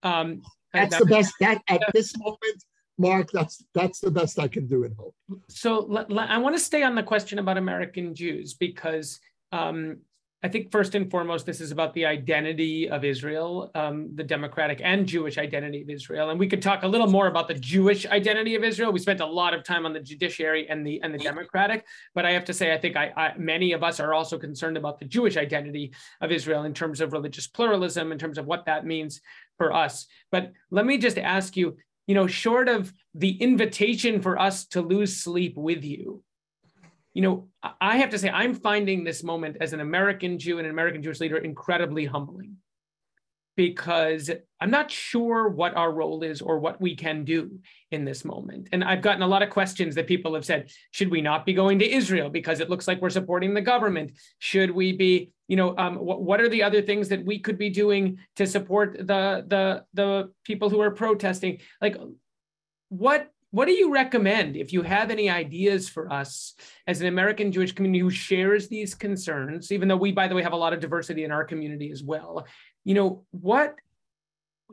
Um, 0.05 0.43
that's 0.73 0.97
that, 0.97 1.01
the 1.01 1.07
best. 1.07 1.35
That 1.41 1.61
at 1.69 1.83
this 1.93 2.17
moment, 2.19 2.65
Mark, 2.99 3.31
that's 3.33 3.65
that's 3.75 4.01
the 4.01 4.11
best 4.11 4.39
I 4.39 4.49
can 4.49 4.67
do 4.67 4.85
in 4.85 4.95
hope. 4.95 5.15
So 5.49 6.07
I 6.17 6.39
want 6.39 6.55
to 6.57 6.63
stay 6.63 6.83
on 6.83 6.95
the 6.95 7.03
question 7.03 7.39
about 7.39 7.57
American 7.57 8.15
Jews 8.15 8.55
because 8.55 9.19
um, 9.51 9.99
I 10.45 10.49
think 10.49 10.73
first 10.73 10.97
and 10.97 11.09
foremost, 11.09 11.47
this 11.47 11.61
is 11.61 11.71
about 11.71 11.95
the 11.95 12.05
identity 12.05 12.91
of 12.91 13.05
Israel, 13.05 13.71
um, 13.77 14.11
the 14.17 14.25
democratic 14.25 14.81
and 14.83 15.07
Jewish 15.07 15.39
identity 15.39 15.83
of 15.83 15.89
Israel. 15.89 16.31
And 16.31 16.39
we 16.39 16.49
could 16.49 16.61
talk 16.61 16.83
a 16.83 16.89
little 16.89 17.07
more 17.07 17.29
about 17.29 17.47
the 17.47 17.55
Jewish 17.55 18.07
identity 18.07 18.57
of 18.57 18.65
Israel. 18.65 18.91
We 18.91 18.99
spent 18.99 19.21
a 19.21 19.27
lot 19.27 19.55
of 19.55 19.63
time 19.63 19.87
on 19.87 19.93
the 19.93 20.01
judiciary 20.01 20.69
and 20.69 20.85
the 20.85 21.01
and 21.03 21.15
the 21.15 21.19
democratic, 21.19 21.87
but 22.15 22.27
I 22.27 22.33
have 22.33 22.45
to 22.47 22.53
say, 22.53 22.75
I 22.75 22.79
think 22.79 22.97
I, 22.97 23.13
I, 23.17 23.35
many 23.39 23.71
of 23.73 23.85
us 23.85 24.01
are 24.01 24.13
also 24.15 24.37
concerned 24.37 24.77
about 24.77 24.99
the 24.99 25.07
Jewish 25.07 25.37
identity 25.37 25.93
of 26.21 26.33
Israel 26.33 26.65
in 26.65 26.75
terms 26.75 27.01
of 27.01 27.13
religious 27.13 27.47
pluralism, 27.47 28.11
in 28.11 28.19
terms 28.19 28.37
of 28.37 28.47
what 28.47 28.67
that 28.67 28.85
means 28.85 29.21
for 29.59 29.73
us. 29.73 30.07
But 30.33 30.51
let 30.73 30.87
me 30.87 30.99
just 30.99 31.19
ask 31.19 31.57
you, 31.57 31.77
you 32.07 32.15
know, 32.15 32.27
short 32.27 32.69
of 32.69 32.93
the 33.15 33.31
invitation 33.31 34.21
for 34.21 34.39
us 34.39 34.67
to 34.69 34.83
lose 34.83 35.17
sleep 35.17 35.57
with 35.57 35.85
you, 35.85 36.23
you 37.15 37.23
know, 37.23 37.49
I 37.81 37.99
have 37.99 38.11
to 38.11 38.19
say, 38.19 38.31
I'm 38.31 38.55
finding 38.55 39.05
this 39.05 39.23
moment 39.23 39.59
as 39.61 39.73
an 39.73 39.81
American 39.81 40.39
Jew 40.39 40.59
and 40.59 40.67
an 40.67 40.73
American 40.73 41.03
Jewish 41.03 41.21
leader 41.21 41.37
incredibly 41.37 42.07
humbling 42.07 42.57
because 43.57 44.31
I'm 44.61 44.71
not 44.71 44.91
sure 44.91 45.49
what 45.49 45.77
our 45.77 45.93
role 45.93 46.23
is 46.23 46.41
or 46.41 46.59
what 46.59 46.81
we 46.81 46.97
can 46.97 47.25
do 47.25 47.59
in 47.91 48.05
this 48.05 48.25
moment. 48.25 48.69
And 48.73 48.83
I've 48.83 49.03
gotten 49.03 49.23
a 49.23 49.27
lot 49.27 49.43
of 49.43 49.51
questions 49.51 49.95
that 49.95 50.07
people 50.07 50.35
have 50.35 50.45
said, 50.45 50.71
should 50.91 51.11
we 51.11 51.21
not 51.21 51.45
be 51.45 51.53
going 51.53 51.79
to 51.81 51.91
Israel 51.91 52.31
because 52.31 52.61
it 52.61 52.71
looks 52.71 52.89
like 52.89 53.01
we're 53.01 53.11
supporting 53.11 53.53
the 53.53 53.61
government? 53.61 54.13
Should 54.39 54.71
we 54.71 54.93
be, 54.93 55.33
you 55.49 55.57
know, 55.57 55.77
um, 55.77 55.97
what, 55.97 56.23
what 56.23 56.41
are 56.41 56.49
the 56.49 56.63
other 56.63 56.81
things 56.81 57.09
that 57.09 57.25
we 57.25 57.39
could 57.39 57.59
be 57.59 57.71
doing 57.71 58.19
to 58.37 58.47
support 58.47 58.97
the 58.99 59.45
the 59.47 59.85
the 59.93 60.33
people 60.45 60.71
who 60.71 60.81
are 60.81 60.93
protesting? 60.93 61.59
Like, 61.81 61.97
what 62.89 63.31
what 63.53 63.67
do 63.67 63.73
you 63.73 63.93
recommend 63.93 64.57
if 64.57 64.73
you 64.73 64.81
have 64.81 65.11
any 65.11 65.29
ideas 65.29 65.87
for 65.87 66.11
us 66.11 66.55
as 66.87 67.03
an 67.03 67.07
American 67.07 67.53
Jewish 67.53 67.73
community 67.73 68.01
who 68.01 68.09
shares 68.09 68.69
these 68.69 68.95
concerns, 68.95 69.71
even 69.71 69.89
though 69.89 69.97
we, 69.97 70.11
by 70.11 70.27
the 70.27 70.35
way, 70.35 70.43
have 70.43 70.55
a 70.55 70.57
lot 70.57 70.73
of 70.73 70.81
diversity 70.81 71.25
in 71.25 71.31
our 71.31 71.45
community 71.45 71.91
as 71.91 72.03
well? 72.03 72.47
You 72.85 72.95
know, 72.95 73.25
what 73.31 73.77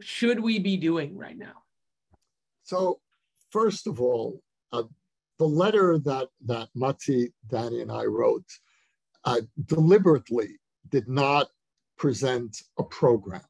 should 0.02 0.40
we 0.40 0.60
be 0.60 0.78
doing 0.78 1.18
right 1.18 1.38
now? 1.38 1.64
So, 2.64 3.00
first 3.52 3.88
of 3.88 4.02
all, 4.02 4.42
uh, 4.72 4.84
the 5.38 5.46
letter 5.46 5.98
that, 6.00 6.30
that 6.46 6.70
Mati, 6.76 7.34
Danny, 7.48 7.82
and 7.82 7.92
I 7.92 8.06
wrote 8.06 8.46
uh, 9.26 9.42
deliberately 9.66 10.60
did 10.90 11.08
not 11.08 11.50
present 11.98 12.64
a 12.78 12.84
program. 12.84 13.42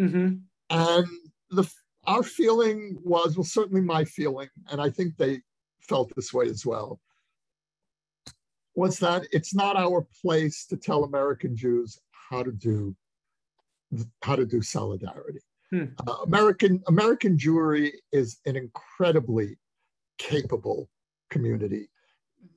Mm-hmm. 0.00 0.36
And 0.70 1.06
the 1.50 1.70
our 2.06 2.22
feeling 2.22 2.98
was, 3.02 3.36
well, 3.36 3.44
certainly 3.44 3.80
my 3.80 4.04
feeling, 4.04 4.48
and 4.70 4.80
I 4.80 4.90
think 4.90 5.16
they 5.16 5.40
felt 5.80 6.14
this 6.14 6.32
way 6.32 6.46
as 6.46 6.64
well, 6.64 7.00
was 8.74 8.98
that 9.00 9.26
it's 9.32 9.54
not 9.54 9.76
our 9.76 10.06
place 10.22 10.66
to 10.66 10.76
tell 10.76 11.04
American 11.04 11.56
Jews 11.56 11.98
how 12.10 12.42
to 12.42 12.52
do 12.52 12.94
how 14.22 14.36
to 14.36 14.46
do 14.46 14.62
solidarity. 14.62 15.40
Hmm. 15.70 15.84
Uh, 16.06 16.16
American 16.24 16.82
American 16.86 17.36
Jewry 17.36 17.92
is 18.12 18.38
an 18.46 18.56
incredibly 18.56 19.58
capable 20.18 20.88
community. 21.30 21.88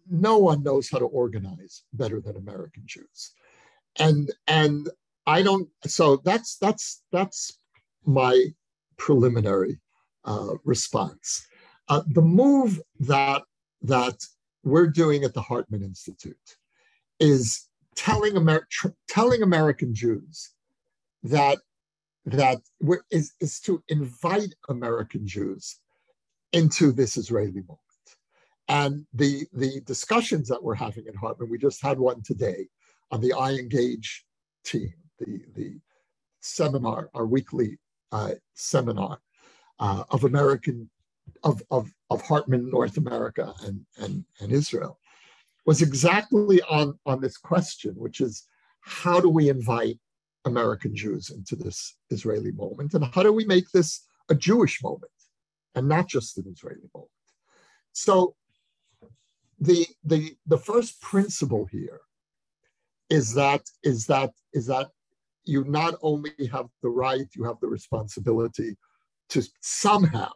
No 0.10 0.38
one 0.38 0.64
knows 0.64 0.90
how 0.90 1.00
to 1.00 1.06
organize 1.06 1.84
better 1.94 2.22
than 2.22 2.36
American 2.36 2.84
Jews, 2.86 3.34
and 3.98 4.32
and 4.48 4.90
I 5.26 5.42
don't. 5.42 5.70
So 5.86 6.18
that's 6.18 6.58
that's 6.58 7.04
that's 7.12 7.60
my 8.06 8.46
preliminary 8.98 9.80
uh, 10.26 10.56
response. 10.64 11.48
Uh, 11.88 12.04
the 12.08 12.22
move 12.22 12.80
that 13.00 13.42
that 13.82 14.18
we're 14.64 14.88
doing 14.88 15.24
at 15.24 15.34
the 15.34 15.42
Hartman 15.42 15.84
Institute 15.84 16.58
is 17.20 17.68
telling 17.96 18.36
Amer- 18.36 18.68
tr- 18.70 18.90
telling 19.08 19.42
American 19.42 19.94
Jews 19.94 20.52
that 21.24 21.60
that 22.26 22.60
is, 23.12 23.34
is 23.40 23.60
to 23.62 23.84
invite 23.90 24.54
American 24.68 25.26
Jews 25.26 25.80
into 26.52 26.92
this 26.92 27.18
Israeli 27.18 27.62
moment. 27.62 27.80
And 28.68 29.06
the, 29.14 29.48
the 29.54 29.82
discussions 29.82 30.48
that 30.50 30.64
we're 30.64 30.76
having 30.76 31.08
at 31.08 31.16
Hartman, 31.16 31.50
we 31.50 31.58
just 31.58 31.82
had 31.82 31.98
one 31.98 32.22
today 32.22 32.68
on 33.12 33.22
the 33.22 33.32
iEngage 33.32 34.20
team, 34.64 34.94
the, 35.18 35.42
the 35.56 35.80
seminar, 36.40 37.10
our 37.14 37.26
weekly 37.26 37.80
uh, 38.12 38.34
seminar 38.54 39.20
uh, 39.80 40.04
of 40.12 40.24
American, 40.24 40.90
of, 41.44 41.64
of, 41.72 41.92
of 42.12 42.22
Hartman 42.22 42.70
North 42.70 42.98
America 42.98 43.54
and, 43.64 43.86
and, 43.98 44.24
and 44.40 44.52
Israel, 44.52 45.00
was 45.66 45.82
exactly 45.82 46.62
on, 46.64 46.98
on 47.06 47.22
this 47.22 47.38
question, 47.38 47.94
which 47.96 48.22
is 48.22 48.46
how 48.82 49.20
do 49.20 49.30
we 49.30 49.50
invite 49.50 50.00
American 50.46 50.96
Jews 50.96 51.30
into 51.30 51.56
this 51.56 51.96
Israeli 52.10 52.52
moment? 52.52 52.94
And 52.94 53.06
how 53.06 53.24
do 53.24 53.34
we 53.34 53.46
make 53.46 53.70
this 53.72 54.06
a 54.30 54.36
Jewish 54.36 54.82
moment 54.84 55.12
and 55.76 55.88
not 55.88 56.08
just 56.08 56.38
an 56.38 56.46
Israeli 56.52 56.90
moment? 56.94 57.12
So 57.92 58.36
the, 59.60 59.86
the, 60.04 60.36
the 60.48 60.58
first 60.58 61.02
principle 61.02 61.66
here 61.72 62.02
is 63.10 63.34
that, 63.34 63.62
is 63.84 64.06
that, 64.08 64.32
is 64.54 64.68
that 64.68 64.90
you 65.46 65.64
not 65.66 65.96
only 66.02 66.32
have 66.52 66.68
the 66.82 66.90
right, 66.90 67.28
you 67.36 67.44
have 67.44 67.60
the 67.60 67.68
responsibility 67.68 68.78
to 69.30 69.44
somehow 69.62 70.30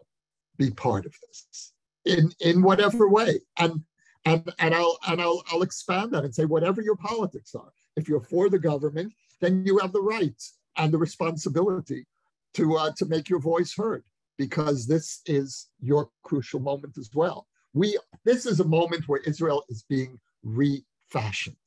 be 0.58 0.72
part 0.72 1.06
of 1.06 1.14
this 1.28 1.74
in, 2.06 2.32
in 2.39 2.62
whatever 2.62 3.08
way. 3.08 3.39
And 3.58 3.84
and 4.26 4.51
and 4.60 4.74
I'll 4.74 4.97
and 5.08 5.22
I'll 5.22 5.43
I'll 5.51 5.62
expand 5.62 6.12
that 6.12 6.24
and 6.24 6.34
say 6.34 6.45
whatever 6.45 6.82
your 6.82 6.95
politics 6.95 7.56
are. 7.56 7.72
If 7.95 8.08
you're 8.08 8.22
for 8.22 8.49
the 8.49 8.60
government, 8.60 9.14
then 9.44 9.66
you 9.66 9.78
have 9.80 9.91
the 9.91 10.02
right 10.02 10.41
and 10.78 10.91
the 10.94 10.98
responsibility 10.98 12.06
to 12.54 12.76
uh, 12.76 12.91
to 12.98 13.06
make 13.06 13.30
your 13.30 13.39
voice 13.39 13.74
heard 13.76 14.04
because 14.38 14.88
this 14.88 15.22
is 15.26 15.70
your 15.80 16.10
crucial 16.24 16.60
moment 16.60 16.98
as 16.98 17.10
well. 17.14 17.48
We 17.74 17.98
this 18.24 18.46
is 18.46 18.60
a 18.60 18.66
moment 18.80 19.08
where 19.08 19.22
Israel 19.22 19.64
is 19.70 19.84
being 19.89 20.20
refashioned. 20.44 21.58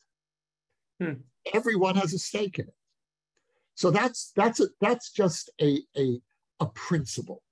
Hmm. 1.00 1.20
Everyone 1.52 1.96
has 1.96 2.14
a 2.14 2.18
stake 2.18 2.58
in 2.58 2.66
it. 2.66 2.74
So 3.74 3.90
that's 3.90 4.32
that's 4.34 4.60
a, 4.60 4.68
that's 4.80 5.10
just 5.12 5.50
a, 5.60 5.82
a, 5.96 6.20
a 6.60 6.66
principle. 6.66 7.42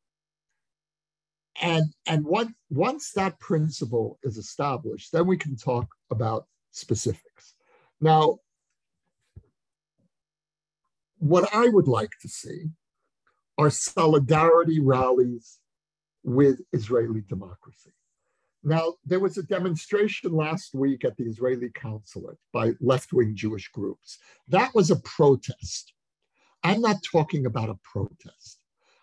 And 1.61 1.95
and 2.07 2.25
what, 2.25 2.49
once 2.71 3.13
that 3.13 3.39
principle 3.39 4.19
is 4.23 4.39
established, 4.39 5.13
then 5.13 5.27
we 5.27 5.37
can 5.37 5.57
talk 5.57 5.87
about 6.11 6.47
specifics. 6.73 7.55
Now, 8.01 8.39
what 11.25 11.49
I 11.55 11.69
would 11.69 11.89
like 11.89 12.13
to 12.21 12.29
see 12.29 12.67
are 13.57 13.71
solidarity 13.71 14.79
rallies 14.79 15.59
with 16.23 16.61
Israeli 16.73 17.23
democracy. 17.27 17.93
Now, 18.63 18.95
there 19.07 19.21
was 19.21 19.39
a 19.39 19.43
demonstration 19.43 20.35
last 20.35 20.75
week 20.75 21.03
at 21.03 21.17
the 21.17 21.25
Israeli 21.25 21.71
consulate 21.71 22.37
by 22.53 22.73
left 22.79 23.15
wing 23.15 23.35
Jewish 23.35 23.69
groups. 23.69 24.19
That 24.49 24.75
was 24.75 24.91
a 24.91 24.97
protest. 24.97 25.95
I'm 26.63 26.83
not 26.83 26.97
talking 27.11 27.47
about 27.47 27.71
a 27.71 27.79
protest. 27.83 28.59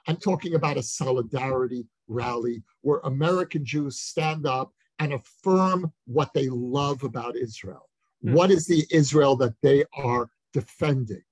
I'm 0.07 0.17
talking 0.17 0.53
about 0.53 0.77
a 0.77 0.83
solidarity 0.83 1.87
rally 2.07 2.61
where 2.81 2.99
American 2.99 3.65
Jews 3.65 3.99
stand 3.99 4.45
up 4.45 4.73
and 4.99 5.13
affirm 5.13 5.91
what 6.05 6.33
they 6.35 6.49
love 6.49 7.03
about 7.03 7.35
Israel. 7.35 7.89
Mm. 8.23 8.33
What 8.33 8.51
is 8.51 8.67
the 8.67 8.85
Israel 8.91 9.35
that 9.37 9.55
they 9.63 9.85
are 9.95 10.29
defending? 10.53 11.23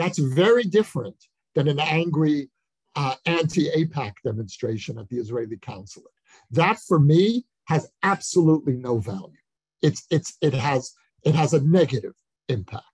That's 0.00 0.18
very 0.18 0.64
different 0.64 1.16
than 1.54 1.68
an 1.68 1.78
angry 1.78 2.48
uh, 2.96 3.16
anti 3.26 3.68
AIPAC 3.68 4.14
demonstration 4.24 4.98
at 4.98 5.10
the 5.10 5.18
Israeli 5.18 5.58
consulate. 5.58 6.14
That 6.50 6.78
for 6.88 6.98
me 6.98 7.44
has 7.66 7.90
absolutely 8.02 8.76
no 8.76 8.98
value. 8.98 9.36
It's, 9.82 10.06
it's, 10.10 10.38
it, 10.40 10.54
has, 10.54 10.94
it 11.22 11.34
has 11.34 11.52
a 11.52 11.62
negative 11.62 12.14
impact. 12.48 12.84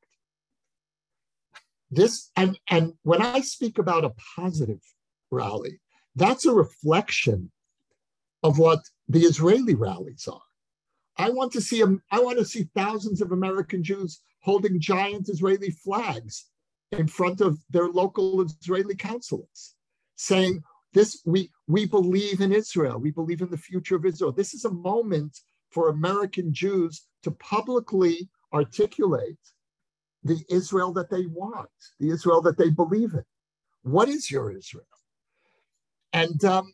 This, 1.92 2.32
and, 2.34 2.58
and 2.68 2.94
when 3.04 3.22
I 3.22 3.40
speak 3.40 3.78
about 3.78 4.04
a 4.04 4.12
positive 4.36 4.80
rally, 5.30 5.80
that's 6.16 6.44
a 6.44 6.52
reflection 6.52 7.52
of 8.42 8.58
what 8.58 8.80
the 9.08 9.20
Israeli 9.20 9.76
rallies 9.76 10.26
are. 10.26 10.40
I 11.16 11.30
want 11.30 11.52
to 11.52 11.60
see 11.60 11.82
I 12.10 12.20
want 12.20 12.38
to 12.38 12.44
see 12.44 12.68
thousands 12.74 13.22
of 13.22 13.32
American 13.32 13.82
Jews 13.82 14.20
holding 14.42 14.80
giant 14.80 15.28
Israeli 15.28 15.70
flags 15.70 16.46
in 16.92 17.06
front 17.06 17.40
of 17.40 17.58
their 17.70 17.88
local 17.88 18.40
Israeli 18.42 18.96
consulates, 18.96 19.74
saying, 20.14 20.62
this 20.96 21.20
we 21.26 21.50
we 21.68 21.84
believe 21.84 22.40
in 22.40 22.52
Israel. 22.52 22.98
We 22.98 23.10
believe 23.10 23.42
in 23.42 23.50
the 23.50 23.58
future 23.58 23.96
of 23.96 24.06
Israel. 24.06 24.32
This 24.32 24.54
is 24.54 24.64
a 24.64 24.70
moment 24.70 25.38
for 25.70 25.90
American 25.90 26.54
Jews 26.54 27.06
to 27.22 27.30
publicly 27.32 28.30
articulate 28.54 29.36
the 30.24 30.42
Israel 30.48 30.94
that 30.94 31.10
they 31.10 31.26
want, 31.26 31.68
the 32.00 32.08
Israel 32.08 32.40
that 32.42 32.56
they 32.56 32.70
believe 32.70 33.12
in. 33.12 33.24
What 33.82 34.08
is 34.08 34.30
your 34.30 34.50
Israel? 34.50 34.86
And 36.14 36.42
um, 36.46 36.72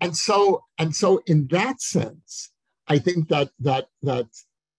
and 0.00 0.16
so 0.16 0.64
and 0.76 0.94
so 0.94 1.22
in 1.26 1.46
that 1.52 1.80
sense, 1.80 2.50
I 2.88 2.98
think 2.98 3.28
that 3.28 3.50
that 3.60 3.86
that 4.02 4.26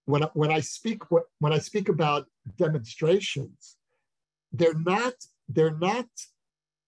when 0.05 0.23
when 0.33 0.51
I 0.51 0.59
speak 0.59 1.03
when 1.39 1.53
I 1.53 1.59
speak 1.59 1.87
about 1.87 2.27
demonstrations, 2.57 3.76
they're 4.51 4.73
not 4.73 5.13
they're 5.49 5.77
not 5.77 6.07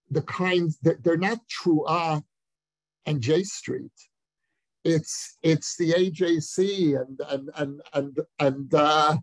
the 0.10 0.22
kinds 0.22 0.80
that 0.80 1.03
they're 1.03 1.18
not 1.18 1.39
T'ruah 1.47 2.24
and 3.05 3.22
J 3.22 3.43
Street. 3.43 3.91
It's 4.84 5.38
it's 5.43 5.76
the 5.78 5.91
AJC 5.91 6.99
and 6.99 7.20
and 7.30 7.49
and 7.55 7.82
and 7.93 8.20
and 8.39 8.74
uh, 8.74 9.18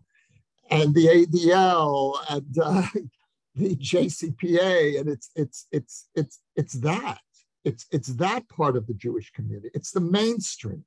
and 0.69 0.93
the 0.93 1.07
ADL 1.07 2.17
and 2.29 2.57
uh, 2.61 2.87
the 3.55 3.75
JCPA 3.75 4.99
and 4.99 5.09
it's 5.09 5.31
it's 5.35 5.67
it's 5.71 6.09
it's 6.15 6.39
it's 6.55 6.73
that 6.73 7.19
it's 7.63 7.85
it's 7.91 8.09
that 8.15 8.47
part 8.47 8.77
of 8.77 8.87
the 8.87 8.93
Jewish 8.93 9.31
community. 9.31 9.69
It's 9.73 9.91
the 9.91 9.99
mainstream. 9.99 10.85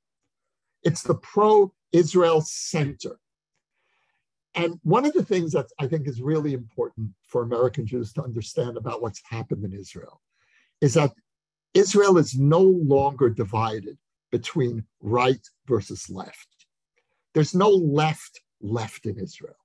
It's 0.83 1.03
the 1.03 1.15
pro-Israel 1.15 2.41
center. 2.41 3.19
And 4.55 4.79
one 4.83 5.05
of 5.05 5.13
the 5.13 5.23
things 5.23 5.53
that 5.53 5.67
I 5.79 5.87
think 5.87 6.07
is 6.07 6.21
really 6.21 6.53
important 6.53 7.11
for 7.23 7.41
American 7.41 7.85
Jews 7.85 8.11
to 8.13 8.23
understand 8.23 8.77
about 8.77 9.01
what's 9.01 9.21
happened 9.29 9.63
in 9.63 9.73
Israel 9.73 10.21
is 10.81 10.93
that 10.95 11.13
Israel 11.73 12.17
is 12.17 12.37
no 12.37 12.61
longer 12.61 13.29
divided 13.29 13.97
between 14.31 14.83
right 14.99 15.45
versus 15.67 16.09
left. 16.09 16.47
There's 17.33 17.55
no 17.55 17.69
left 17.69 18.41
left 18.61 19.05
in 19.05 19.17
Israel. 19.17 19.55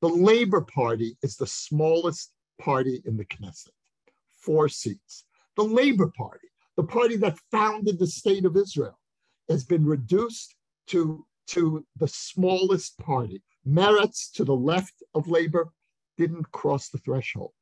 The 0.00 0.08
Labor 0.08 0.62
Party 0.62 1.16
is 1.22 1.36
the 1.36 1.46
smallest 1.46 2.32
party 2.58 3.02
in 3.04 3.16
the 3.16 3.24
Knesset, 3.24 3.68
four 4.30 4.68
seats. 4.68 5.24
The 5.56 5.64
Labor 5.64 6.12
Party, 6.16 6.48
the 6.76 6.84
party 6.84 7.16
that 7.16 7.38
founded 7.50 7.98
the 7.98 8.06
state 8.06 8.44
of 8.44 8.56
Israel, 8.56 8.98
has 9.48 9.64
been 9.64 9.84
reduced 9.84 10.54
to, 10.88 11.26
to 11.48 11.84
the 11.98 12.08
smallest 12.08 12.98
party. 12.98 13.42
Meretz 13.66 14.30
to 14.32 14.44
the 14.44 14.54
left 14.54 15.02
of 15.14 15.28
labor 15.28 15.68
didn't 16.16 16.50
cross 16.52 16.88
the 16.88 16.98
threshold. 16.98 17.52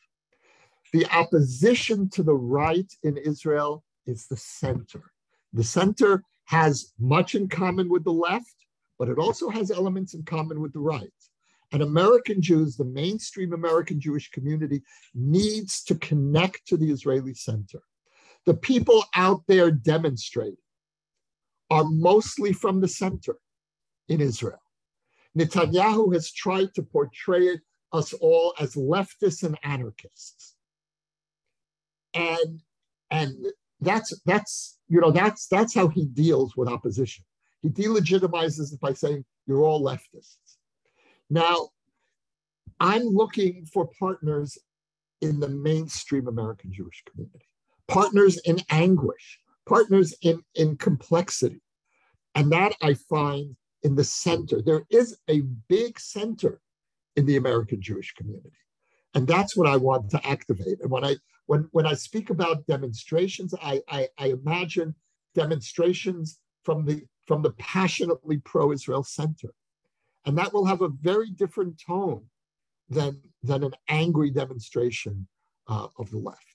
The 0.92 1.06
opposition 1.06 2.08
to 2.10 2.22
the 2.22 2.34
right 2.34 2.90
in 3.02 3.16
Israel 3.16 3.84
is 4.06 4.26
the 4.26 4.36
center. 4.36 5.12
The 5.52 5.64
center 5.64 6.22
has 6.44 6.92
much 6.98 7.34
in 7.34 7.48
common 7.48 7.88
with 7.88 8.04
the 8.04 8.12
left, 8.12 8.54
but 8.98 9.08
it 9.08 9.18
also 9.18 9.48
has 9.48 9.70
elements 9.70 10.14
in 10.14 10.22
common 10.24 10.60
with 10.60 10.72
the 10.72 10.80
right. 10.80 11.08
And 11.72 11.82
American 11.82 12.40
Jews, 12.40 12.76
the 12.76 12.84
mainstream 12.84 13.52
American 13.52 13.98
Jewish 13.98 14.30
community, 14.30 14.82
needs 15.14 15.82
to 15.84 15.96
connect 15.96 16.66
to 16.68 16.76
the 16.76 16.90
Israeli 16.90 17.34
center. 17.34 17.80
The 18.46 18.54
people 18.54 19.04
out 19.16 19.42
there 19.48 19.70
demonstrating 19.70 20.56
are 21.70 21.84
mostly 21.84 22.52
from 22.52 22.80
the 22.80 22.88
center 22.88 23.36
in 24.08 24.20
Israel. 24.20 24.60
Netanyahu 25.36 26.12
has 26.14 26.30
tried 26.32 26.74
to 26.74 26.82
portray 26.82 27.58
us 27.92 28.12
all 28.14 28.54
as 28.58 28.74
leftists 28.74 29.42
and 29.42 29.58
anarchists. 29.62 30.54
And 32.14 32.62
and 33.10 33.46
that's 33.80 34.18
that's 34.24 34.78
you 34.88 35.00
know 35.00 35.10
that's 35.10 35.46
that's 35.46 35.74
how 35.74 35.88
he 35.88 36.06
deals 36.06 36.56
with 36.56 36.68
opposition. 36.68 37.24
He 37.62 37.68
delegitimizes 37.70 38.72
it 38.72 38.80
by 38.80 38.92
saying 38.92 39.24
you're 39.46 39.64
all 39.64 39.82
leftists. 39.82 40.56
Now, 41.30 41.70
I'm 42.80 43.02
looking 43.02 43.66
for 43.72 43.88
partners 43.98 44.58
in 45.20 45.40
the 45.40 45.48
mainstream 45.48 46.28
American 46.28 46.72
Jewish 46.72 47.02
community, 47.10 47.46
partners 47.88 48.38
in 48.44 48.58
anguish, 48.70 49.38
partners 49.66 50.14
in, 50.22 50.42
in 50.54 50.76
complexity. 50.76 51.62
And 52.34 52.52
that 52.52 52.74
I 52.82 52.94
find 52.94 53.56
in 53.84 53.94
the 53.94 54.04
center. 54.04 54.60
There 54.60 54.84
is 54.90 55.18
a 55.28 55.42
big 55.68 56.00
center 56.00 56.60
in 57.16 57.26
the 57.26 57.36
American 57.36 57.80
Jewish 57.80 58.12
community. 58.14 58.50
And 59.14 59.28
that's 59.28 59.56
what 59.56 59.68
I 59.68 59.76
want 59.76 60.10
to 60.10 60.26
activate. 60.26 60.80
And 60.80 60.90
when 60.90 61.04
I 61.04 61.16
when 61.46 61.68
when 61.72 61.86
I 61.86 61.94
speak 61.94 62.30
about 62.30 62.66
demonstrations, 62.66 63.54
I, 63.62 63.80
I, 63.88 64.08
I 64.18 64.26
imagine 64.28 64.94
demonstrations 65.34 66.40
from 66.64 66.84
the 66.84 67.04
from 67.26 67.42
the 67.42 67.52
passionately 67.52 68.38
pro-Israel 68.38 69.04
center. 69.04 69.54
And 70.26 70.36
that 70.38 70.52
will 70.52 70.64
have 70.64 70.82
a 70.82 70.88
very 70.88 71.30
different 71.30 71.80
tone 71.86 72.24
than, 72.88 73.20
than 73.42 73.64
an 73.64 73.74
angry 73.88 74.30
demonstration 74.30 75.26
uh, 75.68 75.88
of 75.98 76.10
the 76.10 76.18
left. 76.18 76.53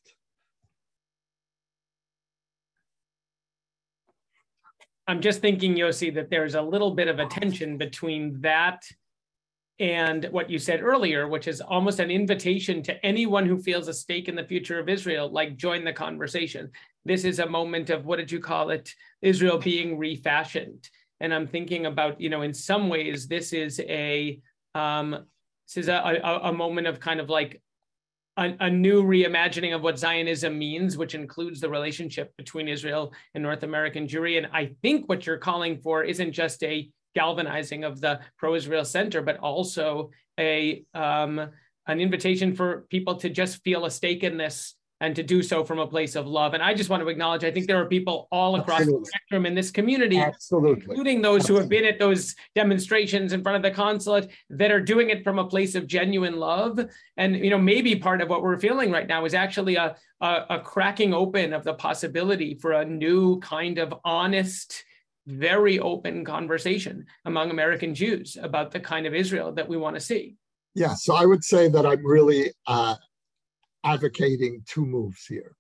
I'm 5.09 5.21
just 5.21 5.41
thinking, 5.41 5.73
Yossi, 5.73 6.13
that 6.13 6.29
there's 6.29 6.53
a 6.53 6.61
little 6.61 6.91
bit 6.91 7.07
of 7.07 7.17
a 7.17 7.25
tension 7.25 7.79
between 7.79 8.39
that 8.41 8.83
and 9.79 10.25
what 10.25 10.51
you 10.51 10.59
said 10.59 10.83
earlier, 10.83 11.27
which 11.27 11.47
is 11.47 11.61
almost 11.61 11.99
an 11.99 12.11
invitation 12.11 12.83
to 12.83 13.03
anyone 13.03 13.47
who 13.47 13.57
feels 13.57 13.87
a 13.87 13.93
stake 13.93 14.27
in 14.27 14.35
the 14.35 14.43
future 14.43 14.77
of 14.77 14.87
Israel, 14.87 15.27
like 15.27 15.57
join 15.57 15.83
the 15.83 15.91
conversation. 15.91 16.69
This 17.05 17.23
is 17.23 17.39
a 17.39 17.49
moment 17.49 17.89
of 17.89 18.05
what 18.05 18.17
did 18.17 18.31
you 18.31 18.39
call 18.39 18.69
it? 18.69 18.93
Israel 19.23 19.57
being 19.57 19.97
refashioned. 19.97 20.87
And 21.21 21.33
I'm 21.33 21.47
thinking 21.47 21.87
about, 21.87 22.21
you 22.21 22.29
know, 22.29 22.43
in 22.43 22.53
some 22.53 22.87
ways, 22.87 23.27
this 23.27 23.51
is 23.51 23.79
a 23.79 24.39
um, 24.75 25.25
this 25.67 25.85
is 25.85 25.87
a, 25.87 26.21
a, 26.23 26.49
a 26.49 26.53
moment 26.53 26.85
of 26.85 26.99
kind 26.99 27.19
of 27.19 27.29
like 27.29 27.63
a, 28.39 28.55
a, 28.61 28.69
new 28.69 29.03
reimagining 29.03 29.75
of 29.75 29.81
what 29.81 29.99
Zionism 29.99 30.57
means, 30.57 30.97
which 30.97 31.13
includes 31.13 31.59
the 31.59 31.69
relationship 31.69 32.35
between 32.37 32.69
Israel 32.69 33.13
and 33.35 33.43
North 33.43 33.63
American 33.63 34.07
Jewry. 34.07 34.37
And 34.37 34.47
I 34.53 34.75
think 34.81 35.09
what 35.09 35.25
you're 35.25 35.37
calling 35.37 35.77
for 35.77 36.03
isn't 36.03 36.31
just 36.31 36.63
a 36.63 36.89
galvanizing 37.15 37.83
of 37.83 37.99
the 37.99 38.21
pro-Israel 38.37 38.85
center, 38.85 39.21
but 39.21 39.37
also 39.37 40.11
a 40.39 40.83
um, 40.93 41.49
an 41.87 41.99
invitation 41.99 42.55
for 42.55 42.85
people 42.89 43.15
to 43.15 43.29
just 43.29 43.63
feel 43.63 43.85
a 43.85 43.91
stake 43.91 44.23
in 44.23 44.37
this 44.37 44.75
and 45.01 45.15
to 45.15 45.23
do 45.23 45.41
so 45.41 45.63
from 45.63 45.79
a 45.79 45.87
place 45.87 46.15
of 46.15 46.27
love. 46.27 46.53
And 46.53 46.61
I 46.61 46.73
just 46.73 46.89
want 46.89 47.01
to 47.01 47.09
acknowledge, 47.09 47.43
I 47.43 47.51
think 47.51 47.67
there 47.67 47.81
are 47.81 47.85
people 47.85 48.27
all 48.31 48.55
across 48.55 48.81
Absolutely. 48.81 49.01
the 49.01 49.05
spectrum 49.05 49.45
in 49.45 49.55
this 49.55 49.71
community, 49.71 50.19
Absolutely. 50.19 50.85
including 50.85 51.21
those 51.21 51.41
Absolutely. 51.41 51.53
who 51.53 51.59
have 51.61 51.69
been 51.69 51.85
at 51.85 51.99
those 51.99 52.35
demonstrations 52.55 53.31
in 53.31 53.41
front 53.41 53.55
of 53.55 53.61
the 53.61 53.71
consulate 53.71 54.29
that 54.49 54.71
are 54.71 54.81
doing 54.81 55.09
it 55.09 55.23
from 55.23 55.39
a 55.39 55.47
place 55.47 55.75
of 55.75 55.87
genuine 55.87 56.37
love. 56.37 56.79
And, 57.17 57.37
you 57.37 57.49
know, 57.49 57.57
maybe 57.57 57.95
part 57.95 58.21
of 58.21 58.29
what 58.29 58.41
we're 58.41 58.59
feeling 58.59 58.91
right 58.91 59.07
now 59.07 59.23
is 59.25 59.33
actually 59.33 59.75
a, 59.75 59.95
a, 60.19 60.45
a 60.49 60.59
cracking 60.59 61.13
open 61.13 61.53
of 61.53 61.63
the 61.63 61.73
possibility 61.73 62.55
for 62.55 62.73
a 62.73 62.85
new 62.85 63.39
kind 63.39 63.77
of 63.77 63.93
honest, 64.03 64.83
very 65.27 65.79
open 65.79 66.25
conversation 66.25 67.05
among 67.23 67.51
American 67.51 67.95
Jews 67.95 68.37
about 68.41 68.71
the 68.71 68.79
kind 68.79 69.05
of 69.05 69.13
Israel 69.13 69.53
that 69.53 69.69
we 69.69 69.77
want 69.77 69.95
to 69.95 70.01
see. 70.01 70.35
Yeah, 70.75 70.93
so 70.93 71.15
I 71.15 71.25
would 71.25 71.43
say 71.43 71.67
that 71.67 71.85
I'm 71.85 72.05
really 72.05 72.51
uh, 72.67 72.95
advocating 73.83 74.63
two 74.67 74.85
moves 74.85 75.25
here. 75.25 75.55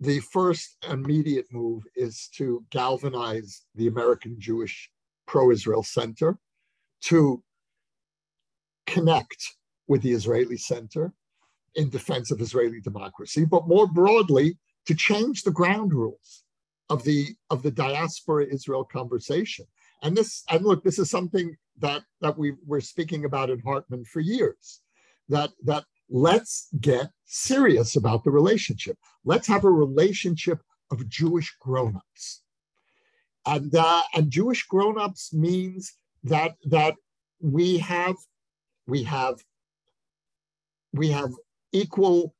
the 0.00 0.20
first 0.20 0.76
immediate 0.90 1.46
move 1.52 1.84
is 1.94 2.28
to 2.34 2.64
galvanize 2.70 3.62
the 3.74 3.86
American 3.86 4.36
Jewish 4.38 4.90
Pro 5.26 5.50
Israel 5.50 5.82
Center 5.82 6.38
to 7.02 7.42
connect 8.86 9.56
with 9.88 10.02
the 10.02 10.12
Israeli 10.12 10.56
Center 10.56 11.12
in 11.74 11.90
defense 11.90 12.30
of 12.30 12.40
Israeli 12.40 12.80
democracy, 12.80 13.44
but 13.44 13.68
more 13.68 13.86
broadly, 13.86 14.58
to 14.86 14.94
change 14.94 15.42
the 15.42 15.50
ground 15.50 15.92
rules 15.92 16.44
of 16.88 17.04
the 17.04 17.28
of 17.50 17.62
the 17.62 17.70
diaspora 17.70 18.46
Israel 18.46 18.84
conversation. 18.84 19.66
And 20.02 20.16
this, 20.16 20.42
and 20.48 20.64
look, 20.64 20.82
this 20.82 20.98
is 20.98 21.10
something 21.10 21.54
that 21.78 22.02
that 22.22 22.36
we 22.38 22.54
were 22.66 22.80
speaking 22.80 23.26
about 23.26 23.50
in 23.50 23.60
Hartman 23.60 24.04
for 24.06 24.20
years. 24.20 24.80
That 25.28 25.50
that 25.64 25.84
let's 26.10 26.68
get 26.80 27.10
serious 27.24 27.96
about 27.96 28.24
the 28.24 28.30
relationship. 28.30 28.98
Let's 29.24 29.46
have 29.46 29.64
a 29.64 29.70
relationship 29.70 30.60
of 30.90 31.08
Jewish 31.08 31.54
grown-ups. 31.60 32.42
And 33.46 33.74
uh, 33.74 34.02
and 34.14 34.30
Jewish 34.30 34.66
grown-ups 34.66 35.32
means 35.32 35.94
that 36.24 36.56
that 36.64 36.94
we 37.40 37.78
have 37.78 38.16
we 38.86 39.02
have 39.04 39.38
we 40.92 41.10
have 41.10 41.30
equal 41.72 42.34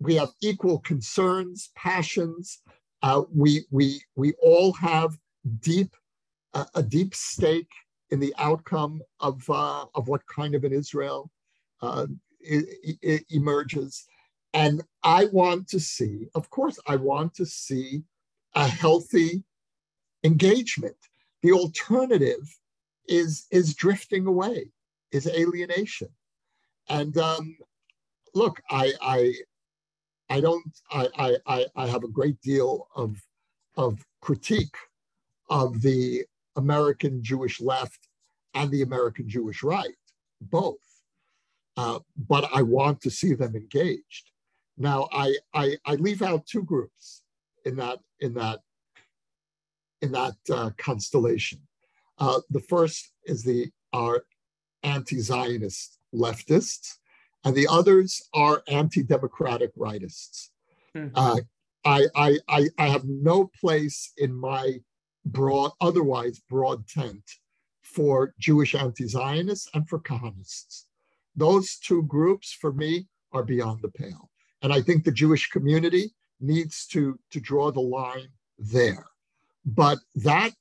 we 0.00 0.16
have 0.16 0.30
equal 0.42 0.80
concerns, 0.80 1.70
passions. 1.76 2.60
Uh, 3.02 3.22
we 3.34 3.64
we 3.70 4.02
we 4.16 4.34
all 4.42 4.72
have 4.74 5.16
deep 5.60 5.94
uh, 6.52 6.66
a 6.74 6.82
deep 6.82 7.14
stake 7.14 7.70
in 8.10 8.20
the 8.20 8.34
outcome 8.38 9.00
of 9.20 9.48
uh, 9.48 9.86
of 9.94 10.08
what 10.08 10.26
kind 10.26 10.54
of 10.54 10.64
an 10.64 10.72
Israel 10.72 11.30
uh, 11.80 12.06
it, 12.42 12.98
it 13.02 13.24
emerges. 13.30 14.06
And 14.54 14.82
I 15.02 15.26
want 15.26 15.68
to 15.68 15.80
see, 15.80 16.28
of 16.34 16.50
course, 16.50 16.78
I 16.86 16.96
want 16.96 17.34
to 17.34 17.46
see 17.46 18.02
a 18.54 18.66
healthy 18.66 19.44
engagement. 20.24 20.96
The 21.42 21.52
alternative 21.52 22.58
is 23.08 23.46
is 23.50 23.74
drifting 23.74 24.26
away, 24.26 24.70
is 25.10 25.26
alienation. 25.26 26.08
And 26.88 27.16
um, 27.18 27.56
look, 28.34 28.60
I 28.70 28.92
I 29.00 29.34
I 30.28 30.40
don't 30.40 30.64
I, 30.90 31.36
I 31.46 31.66
I 31.76 31.86
have 31.86 32.04
a 32.04 32.08
great 32.08 32.40
deal 32.42 32.88
of 32.94 33.16
of 33.76 34.04
critique 34.20 34.76
of 35.50 35.82
the 35.82 36.24
American 36.56 37.22
Jewish 37.22 37.60
left 37.60 38.08
and 38.54 38.70
the 38.70 38.82
American 38.82 39.28
Jewish 39.28 39.62
right, 39.62 39.96
both. 40.40 40.91
Uh, 41.76 42.00
but 42.28 42.48
I 42.52 42.62
want 42.62 43.00
to 43.02 43.10
see 43.10 43.34
them 43.34 43.56
engaged. 43.56 44.30
Now, 44.76 45.08
I, 45.12 45.34
I, 45.54 45.76
I 45.86 45.94
leave 45.94 46.22
out 46.22 46.46
two 46.46 46.62
groups 46.62 47.22
in 47.64 47.76
that 47.76 47.98
in 48.20 48.34
that 48.34 48.60
in 50.00 50.12
that 50.12 50.36
uh, 50.52 50.70
constellation. 50.76 51.60
Uh, 52.18 52.40
the 52.50 52.60
first 52.60 53.12
is 53.24 53.42
the 53.42 53.70
are 53.92 54.24
anti-Zionist 54.82 55.98
leftists, 56.14 56.96
and 57.44 57.54
the 57.54 57.68
others 57.68 58.22
are 58.34 58.62
anti-democratic 58.68 59.74
rightists. 59.76 60.48
Mm-hmm. 60.96 61.16
I, 61.84 62.06
I, 62.14 62.38
I, 62.48 62.68
I 62.78 62.88
have 62.88 63.04
no 63.04 63.50
place 63.60 64.12
in 64.18 64.34
my 64.34 64.80
broad, 65.24 65.72
otherwise 65.80 66.40
broad 66.48 66.86
tent 66.88 67.22
for 67.82 68.34
Jewish 68.38 68.74
anti-Zionists 68.74 69.68
and 69.74 69.88
for 69.88 70.00
Kahanists. 70.00 70.84
Those 71.36 71.76
two 71.76 72.02
groups, 72.04 72.52
for 72.52 72.72
me, 72.72 73.06
are 73.32 73.42
beyond 73.42 73.80
the 73.82 73.90
pale. 73.90 74.30
And 74.62 74.72
I 74.72 74.80
think 74.80 75.04
the 75.04 75.12
Jewish 75.12 75.48
community 75.48 76.12
needs 76.40 76.86
to, 76.88 77.18
to 77.30 77.40
draw 77.40 77.70
the 77.70 77.80
line 77.80 78.28
there. 78.58 79.06
But 79.64 79.98
that, 80.16 80.52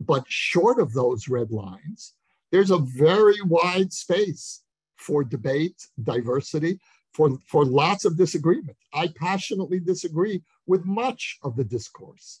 but 0.00 0.24
short 0.28 0.80
of 0.80 0.92
those 0.92 1.28
red 1.28 1.50
lines, 1.50 2.14
there's 2.50 2.70
a 2.70 2.78
very 2.78 3.40
wide 3.42 3.92
space 3.92 4.62
for 4.96 5.22
debate, 5.24 5.88
diversity, 6.02 6.80
for, 7.12 7.38
for 7.46 7.64
lots 7.64 8.04
of 8.04 8.16
disagreement. 8.16 8.76
I 8.94 9.08
passionately 9.08 9.80
disagree 9.80 10.42
with 10.66 10.84
much 10.84 11.38
of 11.42 11.56
the 11.56 11.64
discourse 11.64 12.40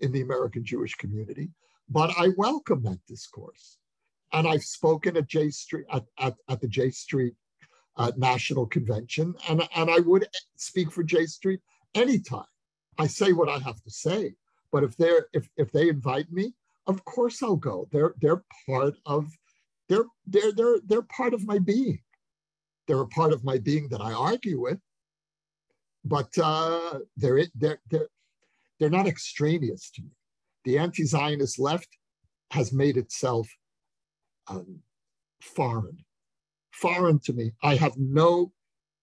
in 0.00 0.12
the 0.12 0.20
American 0.20 0.64
Jewish 0.64 0.94
community, 0.94 1.50
but 1.88 2.12
I 2.18 2.28
welcome 2.36 2.82
that 2.84 3.00
discourse. 3.06 3.78
And 4.32 4.46
I've 4.46 4.62
spoken 4.62 5.16
at 5.16 5.26
J 5.26 5.50
Street 5.50 5.86
at, 5.90 6.04
at, 6.18 6.34
at 6.48 6.60
the 6.60 6.68
J 6.68 6.90
Street 6.90 7.34
uh, 7.96 8.12
National 8.16 8.66
Convention, 8.66 9.34
and, 9.48 9.66
and 9.74 9.90
I 9.90 9.98
would 10.00 10.26
speak 10.56 10.92
for 10.92 11.02
J 11.02 11.26
Street 11.26 11.60
anytime. 11.94 12.44
I 12.98 13.06
say 13.06 13.32
what 13.32 13.48
I 13.48 13.58
have 13.58 13.82
to 13.82 13.90
say, 13.90 14.34
but 14.72 14.84
if 14.84 14.96
they're 14.96 15.26
if 15.32 15.48
if 15.56 15.72
they 15.72 15.88
invite 15.88 16.30
me, 16.32 16.54
of 16.86 17.04
course 17.04 17.42
I'll 17.42 17.56
go. 17.56 17.88
They're 17.92 18.14
they're 18.20 18.42
part 18.66 18.94
of 19.06 19.30
they're 19.88 20.04
they're 20.26 20.52
they're 20.52 20.80
they're 20.86 21.02
part 21.02 21.34
of 21.34 21.46
my 21.46 21.58
being. 21.58 22.00
They're 22.86 23.00
a 23.00 23.08
part 23.08 23.32
of 23.32 23.44
my 23.44 23.58
being 23.58 23.88
that 23.90 24.00
I 24.00 24.12
argue 24.12 24.60
with, 24.60 24.80
but 26.04 26.30
uh, 26.38 27.00
they're 27.16 27.44
they're 27.54 27.80
they're 27.90 28.08
they're 28.78 28.90
not 28.90 29.06
extraneous 29.06 29.90
to 29.92 30.02
me. 30.02 30.10
The 30.64 30.78
anti-Zionist 30.78 31.58
left 31.58 31.88
has 32.50 32.72
made 32.72 32.96
itself 32.96 33.48
um, 34.48 34.80
foreign, 35.40 36.04
foreign 36.70 37.18
to 37.20 37.32
me. 37.32 37.52
I 37.62 37.76
have 37.76 37.96
no 37.96 38.52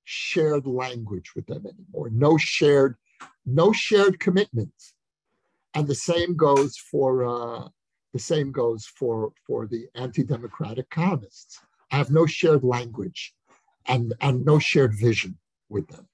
shared 0.03 0.65
language 0.65 1.33
with 1.35 1.47
them 1.47 1.65
anymore. 1.65 2.09
No 2.11 2.37
shared, 2.37 2.95
no 3.45 3.71
shared 3.71 4.19
commitments. 4.19 4.93
And 5.73 5.87
the 5.87 5.95
same 5.95 6.35
goes 6.35 6.77
for 6.77 7.25
uh, 7.25 7.67
the 8.13 8.19
same 8.19 8.51
goes 8.51 8.85
for 8.85 9.33
for 9.45 9.67
the 9.67 9.87
anti-democratic 9.95 10.89
Kahanists. 10.89 11.59
I 11.91 11.97
have 11.97 12.11
no 12.11 12.25
shared 12.25 12.63
language, 12.63 13.33
and 13.87 14.13
and 14.21 14.45
no 14.45 14.57
shared 14.57 14.93
vision 14.97 15.37
with 15.67 15.87
them. 15.89 16.07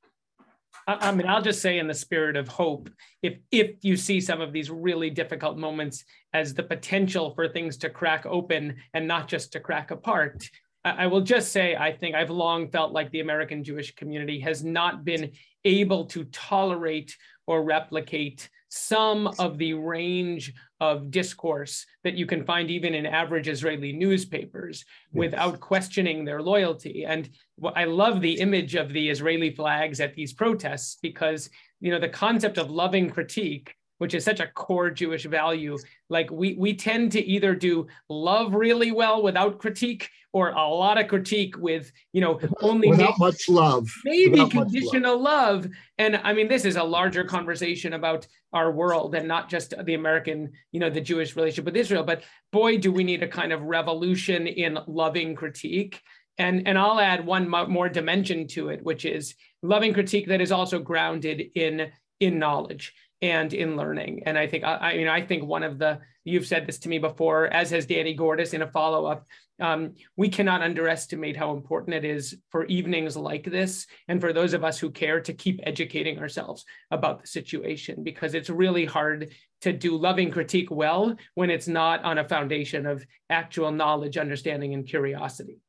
I 0.88 1.12
mean, 1.12 1.28
I'll 1.28 1.42
just 1.42 1.62
say 1.62 1.80
in 1.80 1.88
the 1.88 1.94
spirit 1.94 2.36
of 2.36 2.48
hope, 2.48 2.90
if 3.22 3.36
if 3.52 3.76
you 3.82 3.96
see 3.96 4.20
some 4.20 4.42
of 4.42 4.52
these 4.52 4.70
really 4.70 5.10
difficult 5.10 5.58
moments 5.58 6.04
as 6.34 6.54
the 6.54 6.64
potential 6.64 7.34
for 7.36 7.48
things 7.48 7.78
to 7.78 7.90
crack 7.90 8.26
open 8.26 8.78
and 8.94 9.08
not 9.08 9.28
just 9.28 9.54
to 9.54 9.60
crack 9.60 9.92
apart, 9.92 10.44
I 10.84 11.08
will 11.08 11.22
just 11.22 11.52
say 11.52 11.76
I 11.76 11.92
think 11.92 12.16
I've 12.16 12.32
long 12.32 12.70
felt 12.70 12.92
like 12.92 13.12
the 13.12 13.20
American 13.20 13.64
Jewish 13.64 13.94
community 13.96 14.40
has 14.40 14.64
not 14.64 15.06
been 15.06 15.32
able 15.64 16.06
to 16.06 16.24
tolerate 16.26 17.16
or 17.46 17.64
replicate 17.64 18.50
some 18.74 19.28
of 19.38 19.58
the 19.58 19.74
range 19.74 20.54
of 20.80 21.12
discourse 21.12 21.86
that 22.06 22.14
you 22.14 22.26
can 22.26 22.46
find 22.46 22.72
even 22.72 22.96
in 22.96 23.06
average 23.06 23.50
Israeli 23.50 23.92
newspapers 23.92 24.86
yes. 25.12 25.20
without 25.20 25.60
questioning 25.60 26.24
their 26.24 26.42
loyalty. 26.42 27.04
And 27.04 27.30
I 27.76 27.84
love 27.84 28.22
the 28.22 28.40
image 28.40 28.76
of 28.76 28.94
the 28.94 29.10
Israeli 29.10 29.54
flags 29.54 30.00
at 30.00 30.16
these 30.16 30.32
protests 30.32 30.98
because 31.02 31.50
you 31.82 31.92
know 31.92 32.00
the 32.00 32.08
concept 32.08 32.58
of 32.58 32.72
loving 32.72 33.10
critique 33.10 33.76
which 34.02 34.16
is 34.16 34.26
such 34.26 34.40
a 34.40 34.48
core 34.48 34.90
Jewish 34.90 35.26
value. 35.26 35.78
Like 36.10 36.32
we 36.32 36.56
we 36.56 36.74
tend 36.74 37.12
to 37.12 37.24
either 37.24 37.54
do 37.54 37.86
love 38.10 38.56
really 38.56 38.92
well 38.92 39.22
without 39.22 39.60
critique, 39.60 40.10
or 40.34 40.50
a 40.50 40.68
lot 40.68 41.00
of 41.00 41.08
critique 41.08 41.56
with 41.60 41.92
you 42.12 42.20
know 42.20 42.40
only 42.62 42.90
without 42.90 43.20
maybe, 43.20 43.32
much 43.32 43.48
love, 43.48 43.88
maybe 44.04 44.32
without 44.32 44.50
conditional 44.50 45.22
love. 45.22 45.66
love. 45.66 45.72
And 46.00 46.20
I 46.24 46.34
mean, 46.34 46.48
this 46.48 46.66
is 46.66 46.78
a 46.78 46.84
larger 46.84 47.24
conversation 47.24 47.94
about 47.94 48.26
our 48.54 48.72
world 48.72 49.14
and 49.14 49.28
not 49.28 49.52
just 49.52 49.76
the 49.86 49.94
American, 49.94 50.52
you 50.72 50.80
know, 50.80 50.90
the 50.90 51.00
Jewish 51.00 51.36
relationship 51.36 51.66
with 51.66 51.78
Israel. 51.78 52.02
But 52.04 52.24
boy, 52.52 52.80
do 52.80 52.92
we 52.92 53.04
need 53.04 53.22
a 53.22 53.28
kind 53.28 53.54
of 53.54 53.62
revolution 53.62 54.48
in 54.48 54.80
loving 54.88 55.36
critique. 55.36 56.02
And, 56.40 56.68
and 56.68 56.76
I'll 56.76 57.00
add 57.00 57.24
one 57.24 57.48
more 57.48 57.88
dimension 57.88 58.48
to 58.48 58.70
it, 58.70 58.84
which 58.84 59.06
is 59.06 59.36
loving 59.62 59.94
critique 59.94 60.28
that 60.30 60.42
is 60.42 60.52
also 60.52 60.80
grounded 60.80 61.52
in 61.54 61.92
in 62.20 62.40
knowledge 62.40 62.94
and 63.22 63.54
in 63.54 63.78
learning. 63.78 64.24
And 64.26 64.38
I 64.38 64.48
think 64.48 64.64
I, 64.64 64.76
I 64.76 64.98
mean 64.98 65.08
I 65.08 65.22
think 65.22 65.44
one 65.44 65.64
of 65.64 65.78
the 65.78 66.00
you've 66.24 66.48
said 66.48 66.68
this 66.68 66.80
to 66.80 66.90
me 66.90 67.00
before, 67.00 67.48
as 67.48 67.72
has 67.72 67.86
Danny 67.86 68.14
Gordis 68.14 68.54
in 68.54 68.62
a 68.62 68.68
follow 68.68 69.06
up. 69.06 69.26
Um, 69.60 69.94
we 70.18 70.30
cannot 70.30 70.64
underestimate 70.64 71.38
how 71.38 71.54
important 71.54 71.96
it 71.96 72.04
is 72.04 72.36
for 72.50 72.66
evenings 72.66 73.16
like 73.16 73.44
this 73.44 73.86
and 74.08 74.20
for 74.20 74.34
those 74.34 74.54
of 74.54 74.64
us 74.64 74.80
who 74.80 74.90
care 74.90 75.22
to 75.22 75.34
keep 75.34 75.60
educating 75.64 76.18
ourselves 76.18 76.66
about 76.90 77.22
the 77.22 77.28
situation 77.28 78.04
because 78.04 78.34
it's 78.34 78.50
really 78.50 78.86
hard 78.86 79.30
to 79.62 79.72
do 79.72 79.96
loving 79.98 80.32
critique 80.32 80.72
well 80.72 81.16
when 81.36 81.52
it's 81.52 81.68
not 81.68 82.04
on 82.04 82.18
a 82.18 82.28
foundation 82.28 82.88
of 82.88 83.06
actual 83.30 83.72
knowledge, 83.72 84.18
understanding, 84.18 84.74
and 84.74 84.88
curiosity. 84.88 85.60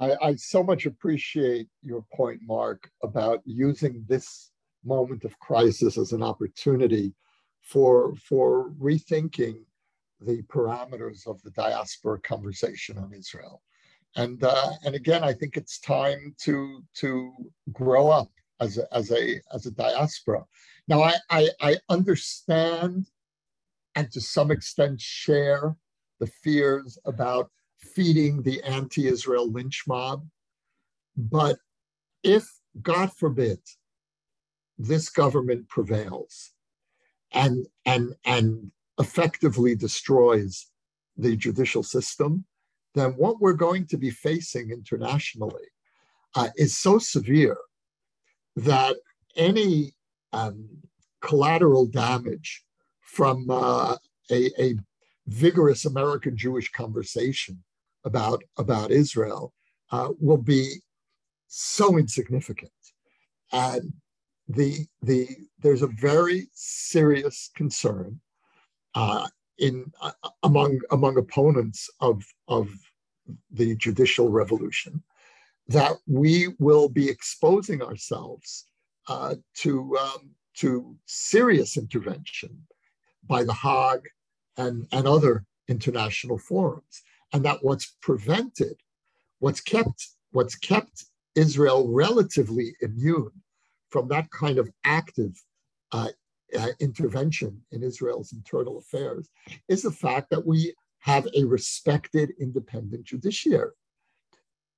I, 0.00 0.16
I 0.20 0.34
so 0.34 0.64
much 0.64 0.86
appreciate 0.86 1.68
your 1.82 2.04
point, 2.12 2.40
Mark, 2.44 2.90
about 3.04 3.40
using 3.44 4.04
this 4.08 4.51
moment 4.84 5.24
of 5.24 5.38
crisis 5.38 5.96
as 5.98 6.12
an 6.12 6.22
opportunity 6.22 7.14
for, 7.60 8.14
for 8.16 8.70
rethinking 8.80 9.56
the 10.20 10.42
parameters 10.42 11.26
of 11.26 11.42
the 11.42 11.50
diaspora 11.50 12.20
conversation 12.20 12.98
on 12.98 13.12
Israel. 13.12 13.62
And, 14.16 14.42
uh, 14.44 14.70
and 14.84 14.94
again, 14.94 15.24
I 15.24 15.32
think 15.32 15.56
it's 15.56 15.80
time 15.80 16.34
to, 16.42 16.82
to 16.96 17.32
grow 17.72 18.08
up 18.08 18.30
as 18.60 18.78
a, 18.78 18.94
as 18.94 19.10
a, 19.10 19.40
as 19.52 19.66
a 19.66 19.70
diaspora. 19.70 20.44
Now, 20.88 21.02
I, 21.02 21.14
I, 21.30 21.48
I 21.60 21.76
understand 21.88 23.06
and 23.94 24.10
to 24.12 24.20
some 24.20 24.50
extent 24.50 25.00
share 25.00 25.76
the 26.18 26.26
fears 26.26 26.98
about 27.04 27.50
feeding 27.78 28.42
the 28.42 28.62
anti 28.62 29.06
Israel 29.06 29.50
lynch 29.50 29.84
mob. 29.86 30.26
But 31.16 31.58
if, 32.22 32.48
God 32.80 33.12
forbid, 33.12 33.58
this 34.82 35.08
government 35.08 35.68
prevails 35.68 36.50
and, 37.32 37.66
and, 37.86 38.14
and 38.24 38.70
effectively 38.98 39.74
destroys 39.74 40.66
the 41.16 41.36
judicial 41.36 41.82
system, 41.82 42.44
then 42.94 43.12
what 43.12 43.40
we're 43.40 43.52
going 43.52 43.86
to 43.86 43.96
be 43.96 44.10
facing 44.10 44.70
internationally 44.70 45.68
uh, 46.34 46.48
is 46.56 46.76
so 46.76 46.98
severe 46.98 47.56
that 48.56 48.96
any 49.36 49.92
um, 50.32 50.68
collateral 51.20 51.86
damage 51.86 52.64
from 53.00 53.48
uh, 53.50 53.96
a, 54.30 54.50
a, 54.62 54.74
vigorous 55.28 55.84
American 55.84 56.36
Jewish 56.36 56.68
conversation 56.72 57.62
about, 58.04 58.42
about 58.58 58.90
Israel 58.90 59.54
uh, 59.92 60.08
will 60.18 60.42
be 60.56 60.80
so 61.46 61.96
insignificant. 61.96 62.72
And 63.52 63.92
the, 64.48 64.86
the, 65.02 65.28
there's 65.60 65.82
a 65.82 65.88
very 66.00 66.48
serious 66.52 67.50
concern 67.54 68.20
uh, 68.94 69.26
in 69.58 69.90
uh, 70.00 70.12
among 70.42 70.80
among 70.90 71.16
opponents 71.18 71.88
of 72.00 72.24
of 72.48 72.68
the 73.50 73.76
judicial 73.76 74.28
revolution 74.28 75.02
that 75.68 75.92
we 76.06 76.48
will 76.58 76.88
be 76.88 77.08
exposing 77.08 77.80
ourselves 77.82 78.66
uh, 79.08 79.34
to 79.54 79.96
um, 79.98 80.30
to 80.54 80.96
serious 81.06 81.76
intervention 81.76 82.66
by 83.26 83.44
the 83.44 83.54
Hague 83.54 84.08
and, 84.56 84.86
and 84.92 85.06
other 85.06 85.44
international 85.68 86.38
forums, 86.38 87.02
and 87.32 87.44
that 87.44 87.58
what's 87.62 87.96
prevented, 88.02 88.76
what's 89.38 89.60
kept, 89.60 90.08
what's 90.32 90.54
kept 90.54 91.04
Israel 91.34 91.88
relatively 91.88 92.74
immune 92.80 93.30
from 93.92 94.08
that 94.08 94.30
kind 94.30 94.58
of 94.58 94.70
active 94.84 95.40
uh, 95.92 96.08
uh, 96.58 96.68
intervention 96.80 97.60
in 97.70 97.82
Israel's 97.82 98.32
internal 98.32 98.78
affairs 98.78 99.28
is 99.68 99.82
the 99.82 99.90
fact 99.90 100.30
that 100.30 100.46
we 100.46 100.74
have 101.00 101.28
a 101.36 101.44
respected 101.44 102.32
independent 102.40 103.04
judiciary. 103.04 103.72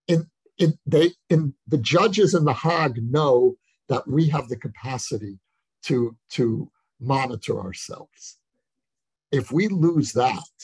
In, 0.08 0.26
in, 0.58 0.76
they, 0.84 1.12
in 1.30 1.54
the 1.68 1.78
judges 1.78 2.34
in 2.34 2.44
The 2.44 2.52
Hague 2.52 3.02
know 3.02 3.56
that 3.88 4.06
we 4.08 4.28
have 4.28 4.48
the 4.48 4.56
capacity 4.56 5.38
to, 5.84 6.16
to 6.30 6.70
monitor 7.00 7.60
ourselves. 7.60 8.38
If 9.30 9.52
we 9.52 9.68
lose 9.68 10.12
that, 10.12 10.54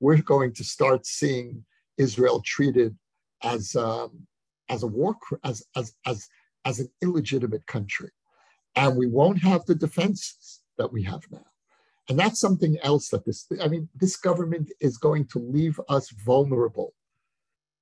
we're 0.00 0.22
going 0.22 0.54
to 0.54 0.64
start 0.64 1.04
seeing 1.04 1.64
Israel 1.98 2.40
treated 2.44 2.96
as, 3.42 3.74
um, 3.76 4.26
as 4.68 4.82
a 4.82 4.86
war, 4.86 5.16
as, 5.44 5.64
as, 5.76 5.94
as, 6.06 6.28
as 6.68 6.80
an 6.80 6.90
illegitimate 7.02 7.66
country. 7.66 8.10
And 8.76 8.96
we 8.96 9.06
won't 9.06 9.42
have 9.42 9.64
the 9.64 9.74
defenses 9.74 10.60
that 10.76 10.92
we 10.92 11.02
have 11.04 11.22
now. 11.30 11.46
And 12.08 12.18
that's 12.18 12.40
something 12.40 12.76
else 12.82 13.08
that 13.08 13.24
this, 13.24 13.46
I 13.62 13.68
mean, 13.68 13.88
this 13.94 14.16
government 14.16 14.70
is 14.78 14.98
going 14.98 15.26
to 15.28 15.38
leave 15.38 15.80
us 15.88 16.10
vulnerable 16.10 16.92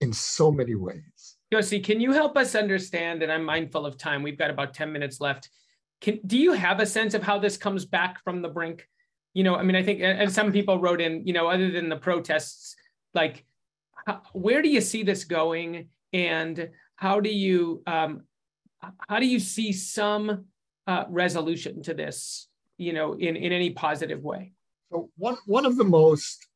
in 0.00 0.12
so 0.12 0.52
many 0.52 0.76
ways. 0.76 1.36
Yossi, 1.52 1.82
can 1.82 2.00
you 2.00 2.12
help 2.12 2.36
us 2.36 2.54
understand? 2.54 3.22
And 3.22 3.32
I'm 3.32 3.44
mindful 3.44 3.86
of 3.86 3.98
time. 3.98 4.22
We've 4.22 4.38
got 4.38 4.50
about 4.50 4.72
10 4.72 4.92
minutes 4.92 5.20
left. 5.20 5.50
Can, 6.00 6.20
do 6.24 6.38
you 6.38 6.52
have 6.52 6.80
a 6.80 6.86
sense 6.86 7.14
of 7.14 7.22
how 7.22 7.38
this 7.38 7.56
comes 7.56 7.84
back 7.84 8.22
from 8.22 8.40
the 8.40 8.48
brink? 8.48 8.88
You 9.34 9.44
know, 9.44 9.56
I 9.56 9.62
mean, 9.62 9.76
I 9.76 9.82
think, 9.82 10.00
and 10.00 10.32
some 10.32 10.52
people 10.52 10.80
wrote 10.80 11.00
in, 11.00 11.26
you 11.26 11.32
know, 11.32 11.48
other 11.48 11.70
than 11.70 11.88
the 11.88 11.96
protests, 11.96 12.76
like, 13.14 13.44
where 14.32 14.62
do 14.62 14.68
you 14.68 14.80
see 14.80 15.02
this 15.02 15.24
going, 15.24 15.88
and 16.12 16.70
how 16.96 17.20
do 17.20 17.30
you, 17.30 17.82
um, 17.86 18.22
how 19.08 19.18
do 19.18 19.26
you 19.26 19.38
see 19.38 19.72
some 19.72 20.44
uh, 20.86 21.04
resolution 21.08 21.82
to 21.82 21.94
this? 21.94 22.48
You 22.78 22.92
know, 22.92 23.14
in 23.14 23.36
in 23.36 23.52
any 23.52 23.70
positive 23.70 24.22
way. 24.22 24.52
So 24.90 25.10
one 25.16 25.36
one 25.46 25.66
of 25.66 25.76
the 25.76 25.84
most 25.84 26.46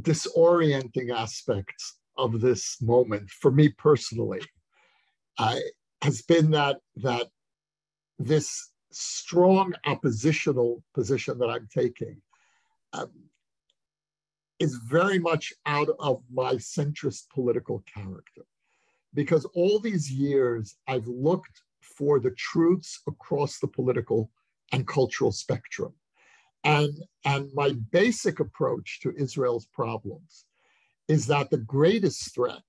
disorienting 0.00 1.14
aspects 1.14 1.98
of 2.16 2.40
this 2.40 2.80
moment 2.80 3.30
for 3.30 3.50
me 3.50 3.68
personally 3.70 4.40
uh, 5.38 5.56
has 6.02 6.22
been 6.22 6.50
that 6.50 6.78
that 6.96 7.28
this 8.18 8.70
strong 8.90 9.72
oppositional 9.86 10.82
position 10.94 11.38
that 11.38 11.48
I'm 11.48 11.68
taking 11.74 12.20
um, 12.92 13.10
is 14.58 14.76
very 14.76 15.18
much 15.18 15.52
out 15.66 15.88
of 15.98 16.22
my 16.32 16.54
centrist 16.54 17.30
political 17.32 17.82
character. 17.92 18.42
Because 19.14 19.44
all 19.54 19.78
these 19.78 20.10
years 20.10 20.76
I've 20.86 21.06
looked 21.06 21.62
for 21.80 22.20
the 22.20 22.30
truths 22.32 23.00
across 23.06 23.58
the 23.58 23.68
political 23.68 24.30
and 24.72 24.86
cultural 24.86 25.32
spectrum. 25.32 25.92
And, 26.64 26.94
and 27.24 27.50
my 27.54 27.72
basic 27.90 28.40
approach 28.40 29.00
to 29.02 29.14
Israel's 29.16 29.66
problems 29.66 30.46
is 31.08 31.26
that 31.26 31.50
the 31.50 31.58
greatest 31.58 32.34
threat 32.34 32.62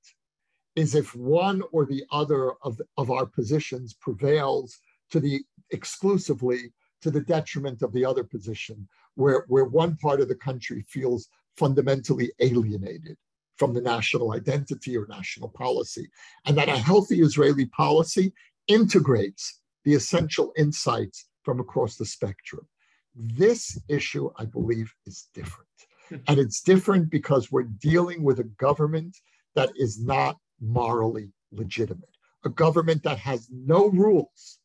is 0.76 0.96
if 0.96 1.16
one 1.16 1.62
or 1.72 1.86
the 1.86 2.04
other 2.12 2.54
of, 2.64 2.82
of 2.98 3.12
our 3.12 3.26
positions 3.26 3.94
prevails 3.94 4.80
to 5.12 5.20
the 5.20 5.42
exclusively 5.70 6.74
to 7.02 7.12
the 7.12 7.22
detriment 7.22 7.82
of 7.82 7.92
the 7.92 8.06
other 8.06 8.24
position, 8.24 8.88
where, 9.16 9.44
where 9.50 9.66
one 9.66 9.98
part 9.98 10.22
of 10.22 10.30
the 10.30 10.36
country 10.36 10.82
feels 10.88 11.28
fundamentally 11.58 12.32
alienated 12.40 13.18
from 13.58 13.74
the 13.74 13.82
national 13.82 14.34
identity 14.34 14.98
or 14.98 15.06
national 15.08 15.50
policy, 15.50 16.10
and 16.46 16.58
that 16.58 16.70
a 16.70 16.78
healthy 16.78 17.22
Israeli 17.22 17.66
policy 17.68 18.34
integrates 18.68 19.62
the 19.86 19.94
essential 19.94 20.54
insights 20.58 21.28
from 21.44 21.60
across 21.60 21.98
the 21.98 22.06
spectrum. 22.06 22.68
This 23.16 23.78
issue, 23.90 24.30
I 24.38 24.46
believe, 24.46 24.92
is 25.06 25.28
different. 25.34 25.70
Hmm. 26.10 26.16
And 26.28 26.40
it's 26.40 26.62
different 26.62 27.10
because 27.10 27.52
we're 27.52 27.64
dealing 27.64 28.24
with 28.24 28.40
a 28.40 28.46
government 28.68 29.18
that 29.56 29.72
is 29.76 30.04
not 30.04 30.38
morally 30.60 31.32
legitimate, 31.52 32.10
a 32.46 32.50
government 32.50 33.04
that 33.04 33.20
has 33.20 33.50
no 33.52 33.90
rules 33.90 34.60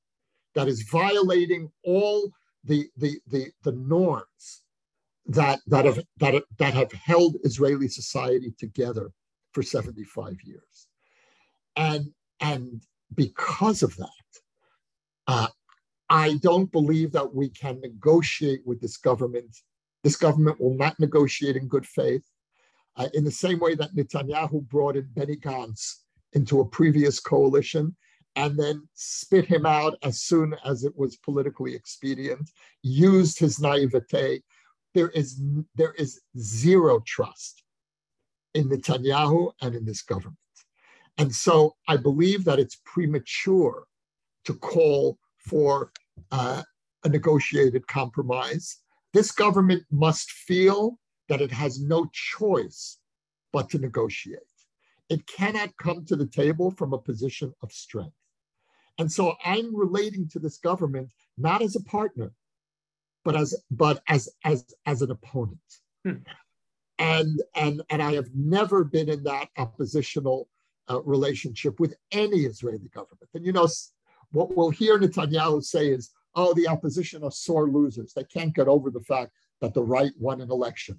that 0.55 0.69
is 0.69 0.83
violating 0.91 1.71
all 1.85 2.31
the, 2.65 2.89
the, 2.97 3.21
the, 3.29 3.47
the 3.63 3.73
norms 3.73 4.63
that, 5.29 5.61
that, 5.67 5.85
have, 5.85 6.01
that, 6.19 6.43
that 6.59 6.75
have 6.75 6.93
held 6.93 7.37
Israeli 7.45 7.89
society 7.89 8.55
together 8.59 9.11
for 9.53 9.63
75 9.63 10.37
years. 10.45 10.89
And, 11.77 12.11
and 12.41 12.83
because 13.15 13.83
of 13.83 13.97
that, 13.97 14.09
uh, 15.27 15.49
I 16.11 16.39
don't 16.43 16.73
believe 16.73 17.13
that 17.13 17.35
we 17.35 17.51
can 17.51 17.81
negotiate 17.81 18.63
with 18.65 18.81
this 18.81 18.97
government. 18.97 19.55
This 20.03 20.17
government 20.17 20.61
will 20.61 20.75
not 20.75 20.99
negotiate 20.99 21.57
in 21.57 21.69
good 21.69 21.87
faith. 21.87 22.25
Uh, 22.97 23.09
in 23.15 23.25
the 23.25 23.31
same 23.31 23.61
way 23.61 23.75
that 23.75 23.95
Netanyahu 23.95 24.67
brought 24.69 24.97
in 24.97 25.09
Benny 25.15 25.37
Gantz 25.37 25.99
into 26.33 26.61
a 26.61 26.69
previous 26.69 27.21
coalition 27.21 27.95
and 28.37 28.59
then 28.59 28.89
spit 28.95 29.45
him 29.45 29.67
out 29.67 29.99
as 30.03 30.21
soon 30.21 30.55
as 30.65 30.85
it 30.85 30.97
was 30.97 31.17
politically 31.17 31.75
expedient, 31.75 32.51
used 32.83 33.39
his 33.39 33.61
naivete. 33.61 34.43
There 34.95 35.11
is, 35.11 35.41
there 35.75 35.93
is 35.93 36.21
zero 36.39 37.01
trust 37.07 37.63
in 38.55 38.69
Netanyahu 38.69 39.53
and 39.61 39.75
in 39.75 39.85
this 39.85 40.03
government. 40.03 40.37
And 41.19 41.35
so 41.35 41.75
I 41.89 41.97
believe 41.97 42.45
that 42.45 42.59
it's 42.59 42.81
premature 42.85 43.85
to 44.45 44.55
call 44.55 45.19
for 45.39 45.91
uh, 46.31 46.63
a 47.05 47.09
negotiated 47.09 47.87
compromise. 47.87 48.79
This 49.13 49.31
government 49.33 49.85
must 49.91 50.31
feel 50.31 50.99
that 51.29 51.41
it 51.41 51.53
has 51.53 51.81
no 51.81 52.09
choice 52.13 52.99
but 53.53 53.69
to 53.71 53.79
negotiate. 53.79 54.41
It 55.09 55.27
cannot 55.27 55.77
come 55.77 56.05
to 56.07 56.17
the 56.17 56.27
table 56.27 56.71
from 56.71 56.93
a 56.93 56.99
position 56.99 57.53
of 57.63 57.73
strength. 57.73 58.15
And 58.99 59.11
so 59.11 59.35
I'm 59.45 59.75
relating 59.75 60.29
to 60.31 60.39
this 60.39 60.59
government 60.59 61.11
not 61.37 61.63
as 61.63 61.77
a 61.77 61.85
partner, 61.85 62.33
but 63.29 63.37
as 63.37 63.55
but 63.71 64.03
as 64.09 64.27
as 64.45 64.65
as 64.87 65.03
an 65.03 65.11
opponent. 65.11 65.61
Hmm. 66.03 66.21
And 66.99 67.43
and 67.55 67.83
and 67.91 68.03
I 68.03 68.15
have 68.15 68.31
never 68.35 68.85
been 68.85 69.11
in 69.11 69.23
that 69.25 69.51
oppositional 69.59 70.49
uh, 70.89 71.03
relationship 71.03 71.79
with 71.79 71.95
any 72.11 72.39
Israeli 72.53 72.89
government. 72.89 73.29
And 73.35 73.45
you 73.45 73.53
know 73.53 73.69
what 74.33 74.57
we'll 74.57 74.71
hear 74.71 74.99
Netanyahu 74.99 75.63
say 75.63 75.89
is, 75.89 76.11
"Oh, 76.35 76.55
the 76.55 76.69
opposition 76.69 77.23
are 77.23 77.31
sore 77.31 77.69
losers. 77.69 78.15
They 78.15 78.25
can't 78.25 78.55
get 78.55 78.67
over 78.67 78.91
the 78.91 79.07
fact 79.13 79.33
that 79.61 79.75
the 79.75 79.83
right 79.83 80.13
won 80.19 80.41
an 80.41 80.51
election." 80.51 80.99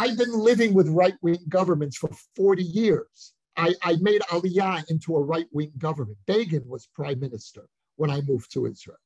I've 0.00 0.18
been 0.18 0.36
living 0.50 0.74
with 0.74 0.88
right-wing 0.88 1.44
governments 1.48 1.96
for 1.96 2.10
40 2.34 2.64
years. 2.64 3.34
I, 3.56 3.72
I 3.82 3.96
made 4.00 4.20
Aliyah 4.22 4.90
into 4.90 5.16
a 5.16 5.22
right 5.22 5.46
wing 5.52 5.72
government. 5.78 6.18
Begin 6.26 6.64
was 6.66 6.88
prime 6.92 7.20
minister. 7.20 7.68
when 7.94 8.10
I 8.10 8.20
moved 8.22 8.52
to 8.54 8.66
Israel. 8.66 8.98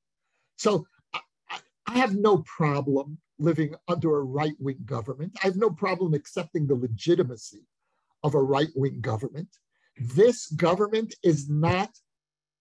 So 0.57 0.87
I, 1.91 1.99
have 1.99 2.15
no 2.15 2.39
problem 2.39 3.19
living 3.39 3.75
under 3.89 4.17
a 4.17 4.23
right 4.23 4.55
wing 4.59 4.79
government. 4.85 5.37
I 5.43 5.47
have 5.47 5.57
no 5.57 5.71
problem 5.71 6.15
accepting 6.15 6.67
the 6.67 6.75
legitimacy 6.75 7.67
of 8.23 8.35
a 8.35 8.43
right 8.43 8.69
wing 8.75 9.01
government. 9.01 9.49
This 9.99 10.47
government 10.49 11.15
is 11.23 11.49
not 11.49 11.91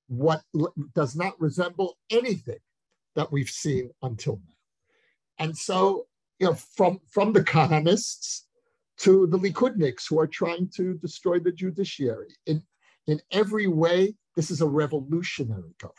what 0.08 0.42
does 0.96 1.16
not 1.16 1.40
resemble 1.40 1.98
anything 2.10 2.60
that 3.16 3.32
we've 3.32 3.50
seen 3.50 3.92
until 4.02 4.38
now. 4.38 5.46
And 5.46 5.58
so, 5.58 6.08
you 6.40 6.48
know, 6.48 6.54
from, 6.54 7.00
from 7.10 7.34
the 7.34 7.44
Kahanists 7.44 8.42
to 9.00 9.28
the 9.28 9.38
Likudniks 9.38 10.10
who 10.10 10.20
are 10.20 10.28
trying 10.28 10.70
to 10.76 10.96
destroy 10.96 11.40
the 11.40 11.52
judiciary, 11.52 12.30
in, 12.46 12.64
in 13.08 13.22
every 13.32 13.68
way, 13.68 14.16
this 14.36 14.52
is 14.52 14.62
a 14.62 14.68
revolutionary 14.68 15.74
government. 15.80 15.96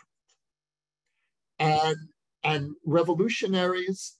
And, 1.59 1.97
and 2.45 2.75
revolutionaries 2.85 4.17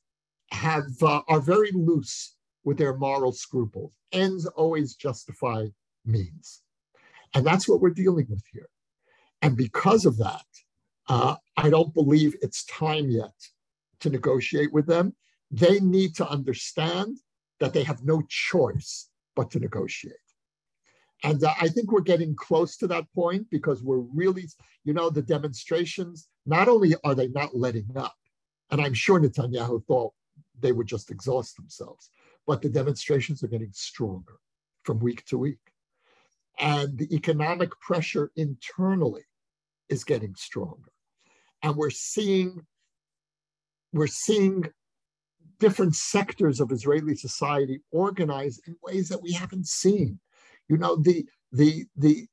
have 0.53 0.85
uh, 1.03 1.23
are 1.29 1.41
very 1.41 1.71
loose 1.73 2.35
with 2.65 2.79
their 2.79 2.97
moral 2.97 3.33
scruples. 3.33 3.93
Ends 4.13 4.47
always 4.47 4.95
justify 4.95 5.67
means. 6.05 6.63
And 7.35 7.47
that's 7.47 7.69
what 7.69 7.81
we're 7.81 7.91
dealing 7.91 8.27
with 8.29 8.43
here. 8.53 8.69
And 9.43 9.57
because 9.57 10.05
of 10.05 10.19
that, 10.19 10.45
uh, 11.09 11.37
I 11.57 11.71
don't 11.71 11.95
believe 11.95 12.37
it's 12.43 12.65
time 12.65 13.11
yet 13.11 13.35
to 14.01 14.11
negotiate 14.11 14.73
with 14.73 14.87
them. 14.87 15.15
They 15.51 15.81
need 15.81 16.15
to 16.17 16.29
understand 16.29 17.19
that 17.61 17.73
they 17.73 17.83
have 17.85 18.05
no 18.05 18.23
choice 18.29 19.09
but 19.37 19.51
to 19.53 19.61
negotiate. 19.61 20.15
And 21.23 21.43
uh, 21.45 21.53
I 21.61 21.69
think 21.69 21.93
we're 21.93 22.01
getting 22.01 22.35
close 22.35 22.77
to 22.79 22.87
that 22.89 23.05
point 23.15 23.47
because 23.51 23.83
we're 23.83 23.99
really, 24.15 24.47
you 24.85 24.95
know, 24.95 25.11
the 25.11 25.23
demonstrations, 25.23 26.29
not 26.47 26.69
only 26.69 26.95
are 27.05 27.15
they 27.15 27.29
not 27.29 27.57
letting 27.57 27.97
up, 27.97 28.17
and 28.71 28.81
I'm 28.81 28.95
sure 28.95 29.21
Netanyahu 29.21 29.85
thought 29.87 30.13
they 30.59 30.73
would 30.73 30.87
just 30.87 31.11
exhaust 31.11 31.57
themselves, 31.57 32.11
but 32.47 32.63
the 32.63 32.69
demonstrations 32.69 33.43
are 33.43 33.49
getting 33.49 33.73
stronger 33.73 34.39
from 34.85 34.99
week 34.99 35.25
to 35.27 35.39
week. 35.39 35.59
And 36.59 36.97
the 36.99 37.13
economic 37.15 37.71
pressure 37.81 38.31
internally 38.37 39.25
is 39.89 40.05
getting 40.05 40.35
stronger. 40.35 40.93
And 41.63 41.77
we're 41.77 41.91
seeing, 41.91 42.67
we're 43.93 44.07
seeing 44.07 44.71
different 45.59 45.95
sectors 45.95 46.61
of 46.61 46.73
Israeli 46.73 47.15
society 47.15 47.81
organize 47.91 48.61
in 48.67 48.77
ways 48.83 49.09
that 49.09 49.23
we 49.23 49.33
haven't 49.33 49.67
seen. 49.67 50.19
You 50.69 50.79
know, 50.79 50.97
the 50.97 51.27
the 51.53 51.87
the 51.97 52.27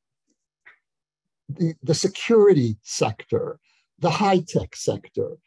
the, 1.50 1.76
the 1.82 1.94
security 1.94 2.78
sector, 2.84 3.60
the 4.00 4.10
high-tech 4.10 4.76
sector, 4.76 5.38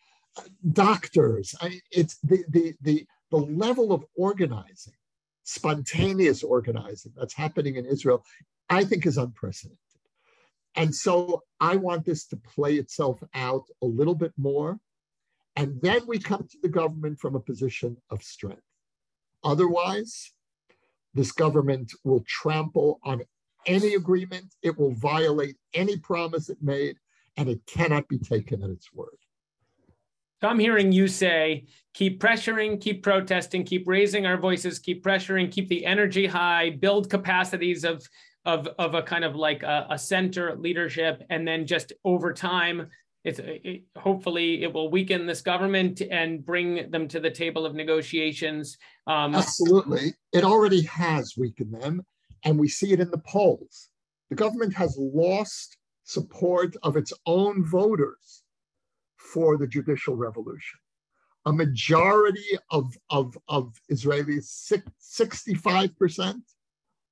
doctors. 0.72 1.54
I, 1.60 1.80
it's 1.90 2.18
the, 2.18 2.44
the, 2.48 2.74
the, 2.82 3.06
the 3.30 3.36
level 3.36 3.92
of 3.92 4.04
organizing, 4.16 4.94
spontaneous 5.44 6.42
organizing 6.42 7.12
that's 7.16 7.34
happening 7.34 7.76
in 7.76 7.86
Israel, 7.86 8.24
I 8.68 8.84
think 8.84 9.06
is 9.06 9.18
unprecedented. 9.18 9.78
And 10.76 10.94
so 10.94 11.42
I 11.58 11.76
want 11.76 12.04
this 12.04 12.26
to 12.26 12.36
play 12.36 12.74
itself 12.74 13.22
out 13.34 13.64
a 13.82 13.86
little 13.86 14.14
bit 14.14 14.32
more. 14.36 14.78
And 15.56 15.80
then 15.82 16.02
we 16.06 16.18
come 16.18 16.46
to 16.48 16.58
the 16.62 16.68
government 16.68 17.18
from 17.18 17.34
a 17.34 17.40
position 17.40 17.96
of 18.10 18.22
strength. 18.22 18.62
Otherwise, 19.42 20.32
this 21.12 21.32
government 21.32 21.92
will 22.04 22.24
trample 22.26 23.00
on 23.02 23.22
any 23.66 23.94
agreement, 23.94 24.54
it 24.62 24.78
will 24.78 24.94
violate 24.94 25.56
any 25.74 25.96
promise 25.96 26.48
it 26.48 26.58
made, 26.62 26.96
and 27.40 27.48
it 27.48 27.64
cannot 27.66 28.06
be 28.06 28.18
taken 28.18 28.62
at 28.62 28.68
its 28.68 28.92
word. 28.92 29.16
So 30.42 30.48
I'm 30.48 30.58
hearing 30.58 30.92
you 30.92 31.08
say, 31.08 31.64
keep 31.94 32.20
pressuring, 32.20 32.80
keep 32.80 33.02
protesting, 33.02 33.64
keep 33.64 33.88
raising 33.88 34.26
our 34.26 34.36
voices, 34.36 34.78
keep 34.78 35.02
pressuring, 35.02 35.50
keep 35.50 35.68
the 35.68 35.86
energy 35.86 36.26
high, 36.26 36.70
build 36.70 37.10
capacities 37.10 37.84
of 37.84 38.06
of 38.46 38.68
of 38.78 38.94
a 38.94 39.02
kind 39.02 39.24
of 39.24 39.34
like 39.36 39.62
a, 39.62 39.86
a 39.90 39.98
center 39.98 40.54
leadership, 40.56 41.22
and 41.30 41.48
then 41.48 41.66
just 41.66 41.92
over 42.04 42.32
time, 42.32 42.88
it's 43.24 43.38
it, 43.42 43.84
hopefully 43.96 44.62
it 44.62 44.72
will 44.72 44.90
weaken 44.90 45.26
this 45.26 45.40
government 45.42 46.02
and 46.10 46.44
bring 46.44 46.90
them 46.90 47.08
to 47.08 47.20
the 47.20 47.30
table 47.30 47.64
of 47.66 47.74
negotiations. 47.74 48.76
Um, 49.06 49.34
Absolutely, 49.34 50.14
it 50.32 50.44
already 50.44 50.82
has 50.82 51.34
weakened 51.38 51.74
them, 51.74 52.02
and 52.44 52.58
we 52.58 52.68
see 52.68 52.92
it 52.92 53.00
in 53.00 53.10
the 53.10 53.18
polls. 53.26 53.88
The 54.30 54.36
government 54.36 54.74
has 54.74 54.96
lost 54.98 55.76
support 56.10 56.74
of 56.82 56.96
its 56.96 57.12
own 57.24 57.64
voters 57.64 58.42
for 59.16 59.56
the 59.56 59.66
judicial 59.66 60.16
revolution. 60.16 60.80
A 61.46 61.52
majority 61.52 62.50
of, 62.70 62.96
of, 63.10 63.38
of 63.48 63.80
Israelis, 63.90 64.72
65%, 65.00 66.42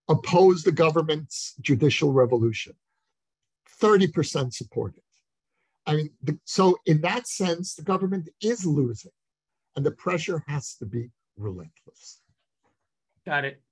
oppose 0.09 0.63
the 0.63 0.73
government's 0.73 1.55
judicial 1.61 2.13
revolution. 2.13 2.75
30% 3.81 4.53
support 4.53 4.97
it. 4.97 5.05
I 5.87 5.95
mean, 5.95 6.11
the, 6.23 6.39
so 6.45 6.77
in 6.85 7.01
that 7.03 7.29
sense, 7.29 7.75
the 7.75 7.83
government 7.83 8.29
is 8.43 8.67
losing, 8.67 9.13
and 9.77 9.87
the 9.87 9.93
pressure 9.93 10.43
has 10.49 10.75
to 10.81 10.87
be 10.87 11.11
relentless. 11.37 12.21
Got 13.25 13.45
it. 13.45 13.63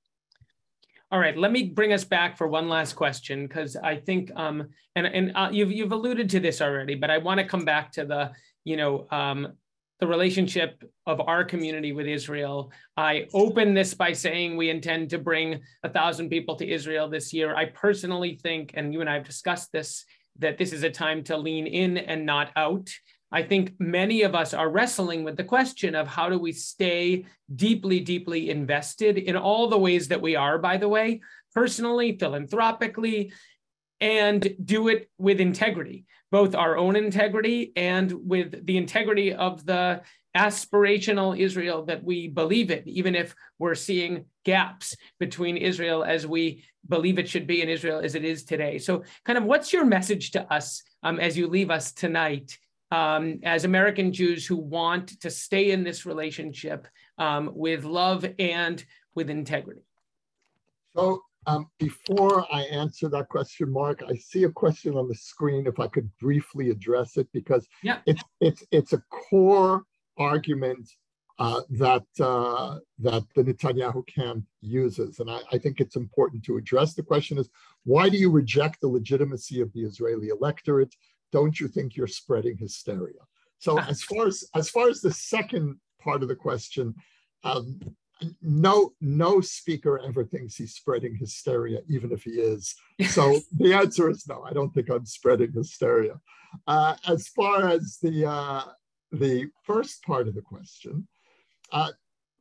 All 1.13 1.21
right, 1.21 1.37
let 1.37 1.53
me 1.53 1.65
bring 1.65 1.93
us 1.93 2.03
back 2.03 2.37
for 2.37 2.49
one 2.49 2.69
last 2.69 2.95
question 2.95 3.47
because 3.47 3.77
I 3.77 3.97
think, 3.97 4.33
um, 4.35 4.69
and 4.97 5.07
and 5.07 5.33
uh, 5.37 5.49
you've 5.53 5.71
you've 5.71 5.93
alluded 5.93 6.29
to 6.31 6.41
this 6.41 6.61
already, 6.61 6.97
but 6.97 7.11
I 7.11 7.19
want 7.19 7.39
to 7.39 7.47
come 7.47 7.65
back 7.65 7.93
to 7.93 8.05
the, 8.05 8.33
you 8.65 8.77
know, 8.77 9.07
um, 9.13 9.53
the 10.01 10.07
relationship 10.09 10.83
of 11.07 11.21
our 11.21 11.45
community 11.45 11.93
with 11.93 12.09
Israel. 12.09 12.73
I 12.97 13.29
open 13.33 13.73
this 13.73 13.95
by 13.95 14.13
saying 14.13 14.57
we 14.57 14.69
intend 14.69 15.11
to 15.11 15.19
bring 15.19 15.61
a 15.85 15.89
thousand 15.89 16.29
people 16.29 16.57
to 16.57 16.69
Israel 16.69 17.09
this 17.09 17.33
year. 17.33 17.55
I 17.55 17.67
personally 17.67 18.39
think, 18.43 18.73
and 18.75 18.93
you 18.93 19.01
and 19.01 19.09
I 19.09 19.15
have 19.15 19.25
discussed 19.25 19.71
this, 19.71 20.05
that 20.41 20.59
this 20.59 20.73
is 20.73 20.83
a 20.83 20.91
time 20.91 21.23
to 21.25 21.37
lean 21.37 21.69
in 21.69 21.99
and 21.99 22.27
not 22.27 22.51
out. 22.57 22.91
I 23.33 23.43
think 23.43 23.75
many 23.79 24.23
of 24.23 24.35
us 24.35 24.55
are 24.55 24.71
wrestling 24.71 25.25
with 25.25 25.37
the 25.37 25.45
question 25.45 25.95
of 25.95 26.07
how 26.07 26.29
do 26.29 26.39
we 26.39 26.53
stay 26.53 27.27
deeply, 27.55 28.01
deeply 28.01 28.51
invested 28.51 29.19
in 29.19 29.37
all 29.37 29.69
the 29.69 29.79
ways 29.79 30.09
that 30.09 30.23
we 30.23 30.37
are, 30.37 30.59
by 30.59 30.77
the 30.77 30.89
way, 30.89 31.21
personally, 31.55 32.17
philanthropically, 32.17 33.33
and 34.01 34.57
do 34.65 34.89
it 34.89 35.11
with 35.19 35.41
integrity, 35.41 36.05
both 36.31 36.55
our 36.55 36.77
own 36.77 36.95
integrity 36.95 37.73
and 37.75 38.13
with 38.13 38.65
the 38.65 38.77
integrity 38.77 39.33
of 39.33 39.65
the 39.67 40.03
aspirational 40.37 41.37
Israel 41.37 41.87
that 41.87 42.05
we 42.05 42.29
believe 42.29 42.71
in, 42.71 42.87
even 42.87 43.15
if 43.15 43.35
we're 43.59 43.75
seeing 43.75 44.27
gaps 44.45 44.95
between 45.19 45.57
Israel 45.57 46.05
as 46.05 46.27
we 46.27 46.63
believe 46.89 47.19
it 47.19 47.29
should 47.29 47.47
be 47.47 47.63
in 47.63 47.69
Israel 47.69 48.01
as 48.01 48.15
it 48.15 48.25
is 48.25 48.45
today. 48.45 48.79
So, 48.79 49.03
kind 49.25 49.39
of, 49.39 49.45
what's 49.45 49.73
your 49.73 49.85
message 49.85 50.33
to 50.33 50.53
us 50.53 50.83
um, 51.03 51.19
as 51.19 51.37
you 51.37 51.49
leave 51.49 51.71
us 51.71 51.93
tonight 51.93 52.59
um, 52.91 53.41
as 53.43 53.65
American 53.65 54.13
Jews 54.13 54.47
who 54.47 54.57
want 54.57 55.21
to 55.21 55.31
stay 55.31 55.71
in 55.71 55.83
this 55.83 56.07
relationship 56.07 56.87
um, 57.19 57.51
with 57.55 57.85
love 57.85 58.27
and 58.39 58.85
with 59.15 59.31
integrity? 59.31 59.83
So, 60.95 61.23
um, 61.47 61.69
before 61.79 62.45
I 62.53 62.63
answer 62.63 63.09
that 63.09 63.29
question, 63.29 63.71
Mark, 63.71 64.03
I 64.09 64.17
see 64.17 64.45
a 64.45 64.51
question 64.51 64.97
on 64.97 65.09
the 65.09 65.15
screen. 65.15 65.67
If 65.67 65.79
I 65.79 65.87
could 65.87 66.11
briefly 66.19 66.71
address 66.71 67.17
it, 67.17 67.29
because 67.33 67.67
yeah. 67.83 67.99
it's 68.07 68.23
it's 68.41 68.65
it's 68.73 68.93
a 68.93 69.03
core 69.11 69.85
argument 70.19 70.89
uh, 71.39 71.61
that 71.71 72.05
uh, 72.19 72.79
that 72.99 73.23
the 73.35 73.45
Netanyahu 73.45 74.07
camp 74.07 74.45
uses, 74.61 75.21
and 75.21 75.31
I, 75.31 75.41
I, 75.53 75.59
think 75.59 75.81
it's 75.81 75.97
important 75.97 76.43
to 76.45 76.57
address. 76.57 76.95
The 76.95 77.03
question 77.03 77.37
is, 77.37 77.51
why 77.85 78.09
do 78.09 78.17
you 78.17 78.31
reject 78.31 78.81
the 78.81 78.89
legitimacy 78.89 79.61
of 79.61 79.71
the 79.75 79.83
Israeli 79.83 80.29
electorate? 80.29 80.95
Don't 81.33 81.59
you 81.59 81.69
think 81.69 81.97
you're 81.97 82.07
spreading 82.07 82.57
hysteria? 82.57 83.21
So 83.59 83.79
as 83.79 84.03
far 84.03 84.27
as 84.27 84.45
as 84.55 84.69
far 84.69 84.89
as 84.89 85.01
the 85.01 85.13
second 85.13 85.77
part 86.01 86.23
of 86.23 86.29
the 86.29 86.37
question, 86.37 86.95
um, 87.45 87.81
no 88.43 88.93
no 89.01 89.41
speaker 89.41 89.99
ever 89.99 90.25
thinks 90.25 90.57
he's 90.57 90.75
spreading 90.75 91.15
hysteria, 91.17 91.81
even 91.89 92.13
if 92.13 92.23
he 92.23 92.33
is. 92.33 92.75
So 93.09 93.41
the 93.57 93.75
answer 93.75 94.11
is 94.11 94.27
no. 94.29 94.43
I 94.43 94.53
don't 94.53 94.73
think 94.73 94.91
I'm 94.91 95.07
spreading 95.07 95.53
hysteria. 95.53 96.21
Uh, 96.67 96.97
as 97.07 97.29
far 97.29 97.69
as 97.69 97.99
the 98.03 98.27
uh, 98.27 98.63
the 99.13 99.49
first 99.65 100.03
part 100.03 100.29
of 100.29 100.35
the 100.35 100.43
question, 100.43 101.07
uh, 101.73 101.93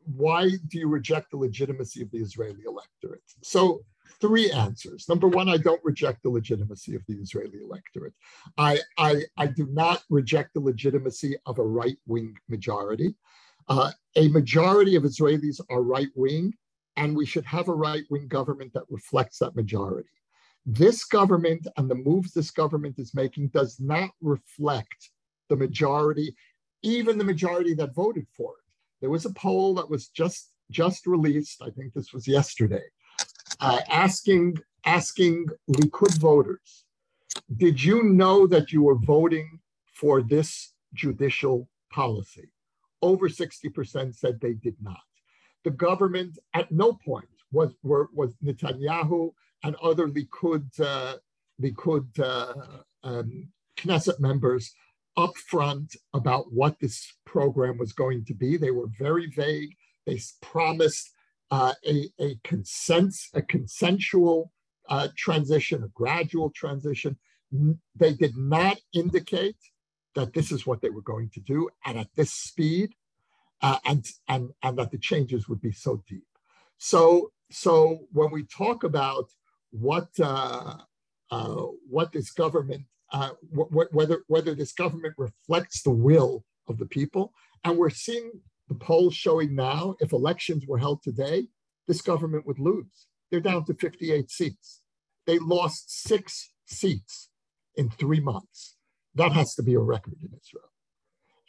why 0.05 0.49
do 0.67 0.79
you 0.79 0.87
reject 0.87 1.31
the 1.31 1.37
legitimacy 1.37 2.01
of 2.01 2.11
the 2.11 2.19
Israeli 2.19 2.63
electorate? 2.65 3.23
So 3.41 3.81
three 4.19 4.51
answers. 4.51 5.07
Number 5.09 5.27
one, 5.27 5.49
I 5.49 5.57
don't 5.57 5.83
reject 5.83 6.23
the 6.23 6.29
legitimacy 6.29 6.95
of 6.95 7.03
the 7.07 7.15
Israeli 7.15 7.59
electorate. 7.63 8.13
I, 8.57 8.79
I, 8.97 9.23
I 9.37 9.47
do 9.47 9.67
not 9.67 10.03
reject 10.09 10.53
the 10.53 10.59
legitimacy 10.59 11.35
of 11.45 11.59
a 11.59 11.63
right 11.63 11.97
wing 12.07 12.35
majority. 12.49 13.15
Uh, 13.67 13.91
a 14.15 14.27
majority 14.29 14.95
of 14.95 15.03
Israelis 15.03 15.59
are 15.69 15.81
right 15.81 16.09
wing, 16.15 16.53
and 16.97 17.15
we 17.15 17.25
should 17.25 17.45
have 17.45 17.67
a 17.67 17.73
right 17.73 18.03
wing 18.09 18.27
government 18.27 18.73
that 18.73 18.83
reflects 18.89 19.39
that 19.39 19.55
majority. 19.55 20.09
This 20.65 21.03
government 21.05 21.67
and 21.77 21.89
the 21.89 21.95
moves 21.95 22.33
this 22.33 22.51
government 22.51 22.97
is 22.97 23.13
making 23.13 23.49
does 23.49 23.79
not 23.79 24.09
reflect 24.21 25.11
the 25.49 25.55
majority, 25.55 26.35
even 26.81 27.17
the 27.17 27.23
majority 27.23 27.73
that 27.75 27.93
voted 27.93 28.27
for 28.35 28.51
it. 28.51 28.65
There 29.01 29.09
was 29.09 29.25
a 29.25 29.33
poll 29.33 29.75
that 29.75 29.89
was 29.89 30.07
just 30.09 30.51
just 30.71 31.05
released. 31.05 31.61
I 31.61 31.69
think 31.69 31.93
this 31.93 32.13
was 32.13 32.27
yesterday, 32.27 32.81
uh, 33.59 33.79
asking 33.89 34.57
asking 34.85 35.47
Likud 35.69 36.17
voters, 36.19 36.85
did 37.57 37.83
you 37.83 38.03
know 38.03 38.47
that 38.47 38.71
you 38.71 38.83
were 38.83 38.95
voting 38.95 39.59
for 39.93 40.21
this 40.21 40.73
judicial 40.93 41.67
policy? 41.91 42.49
Over 43.01 43.27
60% 43.27 44.15
said 44.15 44.39
they 44.39 44.53
did 44.53 44.75
not. 44.81 45.01
The 45.63 45.71
government 45.71 46.37
at 46.53 46.71
no 46.71 46.93
point 46.93 47.27
was, 47.51 47.71
were, 47.83 48.09
was 48.13 48.35
Netanyahu 48.43 49.31
and 49.63 49.75
other 49.77 50.07
Likud, 50.07 50.67
uh, 50.79 51.15
Likud 51.61 52.19
uh, 52.19 52.53
um, 53.03 53.47
Knesset 53.77 54.19
members 54.19 54.73
upfront 55.17 55.95
about 56.13 56.51
what 56.51 56.79
this 56.79 57.11
program 57.25 57.77
was 57.77 57.93
going 57.93 58.25
to 58.25 58.33
be. 58.33 58.57
They 58.57 58.71
were 58.71 58.87
very 58.99 59.27
vague. 59.27 59.75
They 60.05 60.19
promised 60.41 61.11
uh, 61.51 61.73
a, 61.85 62.09
a, 62.19 62.35
consent, 62.43 63.13
a 63.33 63.41
consensual 63.41 64.51
uh, 64.89 65.07
transition, 65.17 65.83
a 65.83 65.87
gradual 65.89 66.49
transition. 66.51 67.17
They 67.95 68.13
did 68.13 68.35
not 68.35 68.77
indicate 68.93 69.57
that 70.15 70.33
this 70.33 70.51
is 70.51 70.65
what 70.65 70.81
they 70.81 70.89
were 70.89 71.01
going 71.01 71.29
to 71.33 71.39
do 71.41 71.69
and 71.85 71.97
at 71.97 72.07
this 72.15 72.31
speed 72.31 72.93
uh, 73.61 73.77
and, 73.85 74.05
and, 74.27 74.49
and 74.63 74.77
that 74.77 74.91
the 74.91 74.97
changes 74.97 75.47
would 75.47 75.61
be 75.61 75.71
so 75.71 76.03
deep. 76.07 76.25
So, 76.77 77.31
so 77.51 78.07
when 78.11 78.31
we 78.31 78.43
talk 78.45 78.83
about 78.83 79.25
what, 79.71 80.07
uh, 80.21 80.77
uh, 81.31 81.65
what 81.89 82.11
this 82.11 82.31
government, 82.31 82.83
uh, 83.11 83.31
wh- 83.53 83.93
whether, 83.93 84.23
whether 84.27 84.55
this 84.55 84.73
government 84.73 85.15
reflects 85.17 85.81
the 85.83 85.91
will 85.91 86.43
of 86.67 86.77
the 86.77 86.85
people, 86.85 87.33
and 87.63 87.77
we're 87.77 87.89
seeing 87.89 88.31
the 88.67 88.75
polls 88.75 89.15
showing 89.15 89.55
now, 89.55 89.95
if 89.99 90.11
elections 90.11 90.65
were 90.67 90.79
held 90.79 91.03
today, 91.03 91.47
this 91.87 92.01
government 92.01 92.47
would 92.47 92.59
lose. 92.59 93.07
They're 93.29 93.39
down 93.39 93.65
to 93.65 93.73
58 93.73 94.29
seats. 94.29 94.81
They 95.25 95.39
lost 95.39 95.91
six 96.03 96.51
seats 96.65 97.29
in 97.75 97.89
three 97.89 98.19
months. 98.19 98.75
That 99.15 99.33
has 99.33 99.53
to 99.55 99.63
be 99.63 99.73
a 99.73 99.79
record 99.79 100.15
in 100.21 100.37
Israel. 100.39 100.71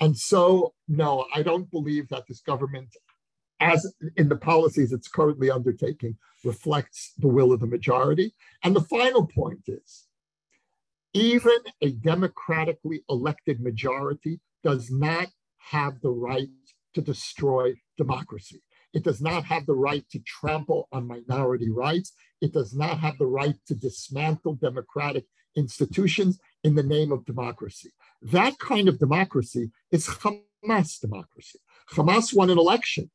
And 0.00 0.16
so, 0.16 0.74
no, 0.88 1.26
I 1.34 1.42
don't 1.42 1.70
believe 1.70 2.08
that 2.10 2.24
this 2.28 2.40
government, 2.40 2.94
as 3.60 3.94
in 4.16 4.28
the 4.28 4.36
policies 4.36 4.92
it's 4.92 5.08
currently 5.08 5.50
undertaking, 5.50 6.16
reflects 6.44 7.12
the 7.18 7.28
will 7.28 7.52
of 7.52 7.60
the 7.60 7.66
majority. 7.66 8.34
And 8.62 8.76
the 8.76 8.82
final 8.82 9.26
point 9.26 9.62
is 9.68 10.06
even 11.14 11.58
a 11.80 11.92
democratically 11.92 13.02
elected 13.08 13.60
majority 13.60 14.40
does 14.62 14.90
not 14.90 15.28
have 15.70 16.00
the 16.00 16.10
right 16.10 16.48
to 16.96 17.02
destroy 17.02 17.74
democracy. 17.98 18.62
It 18.94 19.04
does 19.04 19.20
not 19.20 19.44
have 19.44 19.66
the 19.66 19.74
right 19.74 20.04
to 20.12 20.18
trample 20.20 20.88
on 20.90 21.06
minority 21.06 21.70
rights. 21.70 22.14
It 22.40 22.54
does 22.54 22.74
not 22.74 23.00
have 23.00 23.18
the 23.18 23.26
right 23.26 23.56
to 23.66 23.74
dismantle 23.74 24.54
democratic 24.54 25.26
institutions 25.54 26.38
in 26.64 26.74
the 26.74 26.82
name 26.82 27.12
of 27.12 27.26
democracy. 27.26 27.90
That 28.22 28.58
kind 28.58 28.88
of 28.88 28.98
democracy 28.98 29.72
is 29.92 30.08
Hamas 30.08 30.98
democracy. 30.98 31.58
Hamas 31.92 32.34
won 32.34 32.48
an 32.48 32.58
election, 32.58 33.10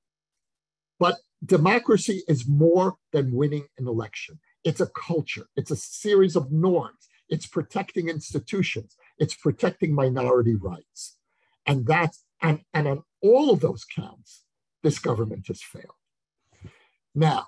but 1.00 1.16
democracy 1.44 2.22
is 2.28 2.48
more 2.48 2.98
than 3.12 3.34
winning 3.34 3.66
an 3.80 3.88
election. 3.88 4.40
It's 4.64 4.82
a 4.82 4.92
culture, 5.10 5.48
it's 5.56 5.72
a 5.72 5.76
series 5.76 6.36
of 6.36 6.52
norms, 6.52 7.10
it's 7.30 7.48
protecting 7.48 8.10
institutions, 8.10 8.96
it's 9.18 9.34
protecting 9.34 9.96
minority 9.96 10.54
rights. 10.54 11.18
And 11.66 11.88
that's 11.88 12.24
and, 12.44 12.62
and 12.74 12.88
on 12.88 13.04
all 13.22 13.52
of 13.52 13.60
those 13.60 13.86
counts, 13.86 14.44
this 14.84 15.00
government 15.00 15.48
has 15.48 15.62
failed. 15.62 15.86
Now, 17.14 17.48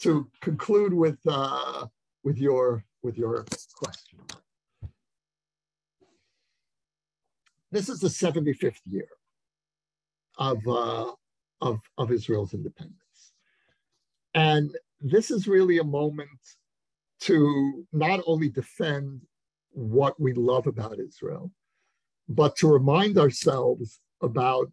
to 0.00 0.28
conclude 0.40 0.92
with 0.92 1.18
uh, 1.26 1.86
with 2.24 2.38
your 2.38 2.84
with 3.02 3.16
your 3.16 3.44
question, 3.76 4.18
this 7.70 7.88
is 7.88 8.00
the 8.00 8.08
75th 8.08 8.80
year 8.86 9.08
of 10.38 10.58
uh, 10.66 11.12
of 11.60 11.80
of 11.98 12.10
Israel's 12.10 12.54
independence, 12.54 13.32
and 14.34 14.76
this 15.00 15.30
is 15.30 15.46
really 15.46 15.78
a 15.78 15.84
moment 15.84 16.28
to 17.20 17.86
not 17.92 18.20
only 18.26 18.48
defend 18.48 19.20
what 19.70 20.18
we 20.20 20.32
love 20.32 20.66
about 20.66 20.98
Israel, 20.98 21.50
but 22.28 22.56
to 22.56 22.68
remind 22.68 23.18
ourselves 23.18 24.00
about 24.22 24.70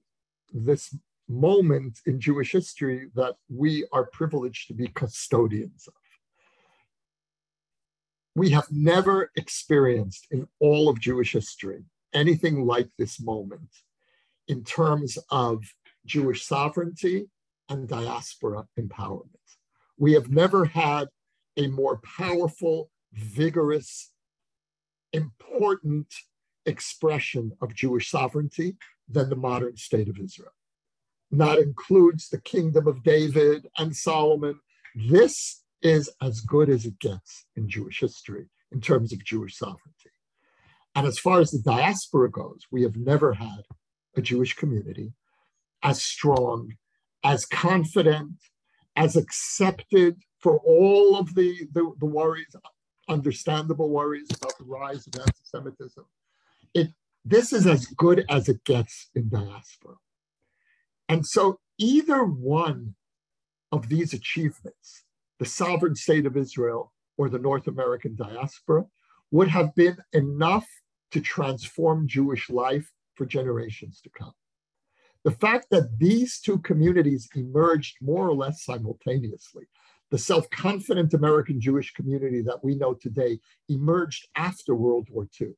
this 0.54 0.96
moment 1.28 2.00
in 2.06 2.20
Jewish 2.20 2.52
history 2.52 3.10
that 3.16 3.36
we 3.50 3.86
are 3.92 4.06
privileged 4.06 4.68
to 4.68 4.74
be 4.74 4.88
custodians 4.88 5.88
of. 5.88 5.94
We 8.36 8.50
have 8.52 8.68
never 8.72 9.32
experienced 9.36 10.28
in 10.32 10.48
all 10.60 10.90
of 10.90 11.00
Jewish 11.00 11.34
history 11.34 11.84
anything 12.14 12.66
like 12.66 12.90
this 12.98 13.22
moment 13.22 13.70
in 14.48 14.64
terms 14.64 15.18
of 15.30 15.64
Jewish 16.06 16.46
sovereignty 16.46 17.30
and 17.70 17.88
diaspora 17.88 18.66
empowerment. 18.80 19.28
We 19.98 20.14
have 20.14 20.30
never 20.30 20.66
had 20.66 21.08
a 21.58 21.68
more 21.68 22.02
powerful, 22.18 22.90
vigorous, 23.14 24.12
important 25.14 26.14
expression 26.66 27.52
of 27.62 27.76
Jewish 27.76 28.10
sovereignty 28.10 28.76
than 29.14 29.30
the 29.30 29.36
modern 29.36 29.76
state 29.78 30.10
of 30.10 30.18
Israel 30.20 30.52
And 31.32 31.42
that 31.42 31.60
includes 31.60 32.30
the 32.30 32.42
kingdom 32.42 32.88
of 32.88 33.04
David 33.04 33.68
and 33.78 33.96
Solomon. 33.96 34.60
This 34.96 35.64
is 35.82 36.10
as 36.22 36.42
good 36.42 36.70
as 36.70 36.86
it 36.86 37.00
gets 37.00 37.46
in 37.56 37.70
Jewish 37.70 38.00
history 38.00 38.48
in 38.72 38.82
terms 38.82 39.12
of 39.14 39.24
Jewish 39.24 39.58
sovereignty. 39.58 40.12
And 40.96 41.08
as 41.08 41.20
far 41.20 41.40
as 41.40 41.52
the 41.52 41.60
diaspora 41.60 42.30
goes, 42.30 42.62
we 42.72 42.84
have 42.84 42.98
never 42.98 43.34
had 43.34 43.64
a 44.16 44.22
Jewish 44.22 44.54
community 44.54 45.14
as 45.84 46.04
strong, 46.04 46.74
as 47.24 47.46
confident, 47.46 48.34
as 48.96 49.16
accepted 49.16 50.18
for 50.40 50.60
all 50.60 51.18
of 51.18 51.34
the, 51.36 51.68
the, 51.74 51.92
the 52.00 52.06
worries, 52.06 52.56
understandable 53.08 53.90
worries 53.90 54.28
about 54.36 54.58
the 54.58 54.66
rise 54.66 55.08
of 55.08 55.20
anti-Semitism. 55.20 56.06
It, 56.74 56.90
this 57.24 57.54
is 57.54 57.68
as 57.68 57.86
good 57.86 58.26
as 58.30 58.50
it 58.50 58.64
gets 58.64 59.10
in 59.16 59.30
diaspora. 59.30 59.96
And 61.08 61.26
so 61.26 61.60
either 61.78 62.24
one 62.24 62.96
of 63.72 63.90
these 63.90 64.14
achievements, 64.14 65.04
the 65.40 65.46
sovereign 65.46 65.96
state 65.96 66.26
of 66.26 66.38
Israel 66.38 66.94
or 67.18 67.30
the 67.30 67.40
North 67.40 67.68
American 67.68 68.16
diaspora, 68.16 68.86
would 69.32 69.48
have 69.48 69.74
been 69.76 69.98
enough 70.14 70.68
to 71.12 71.22
transform 71.22 72.08
Jewish 72.08 72.50
life 72.50 72.92
for 73.16 73.26
generations 73.26 74.02
to 74.02 74.10
come. 74.10 74.34
The 75.24 75.32
fact 75.32 75.68
that 75.72 76.00
these 76.00 76.40
two 76.40 76.58
communities 76.60 77.30
emerged 77.36 77.98
more 78.02 78.28
or 78.28 78.34
less 78.34 78.64
simultaneously, 78.64 79.66
the 80.10 80.18
self 80.18 80.50
confident 80.50 81.14
American 81.14 81.62
Jewish 81.62 81.94
community 81.94 82.42
that 82.42 82.64
we 82.64 82.76
know 82.76 82.94
today 82.94 83.40
emerged 83.70 84.28
after 84.36 84.76
World 84.76 85.08
War 85.10 85.28
II. 85.40 85.54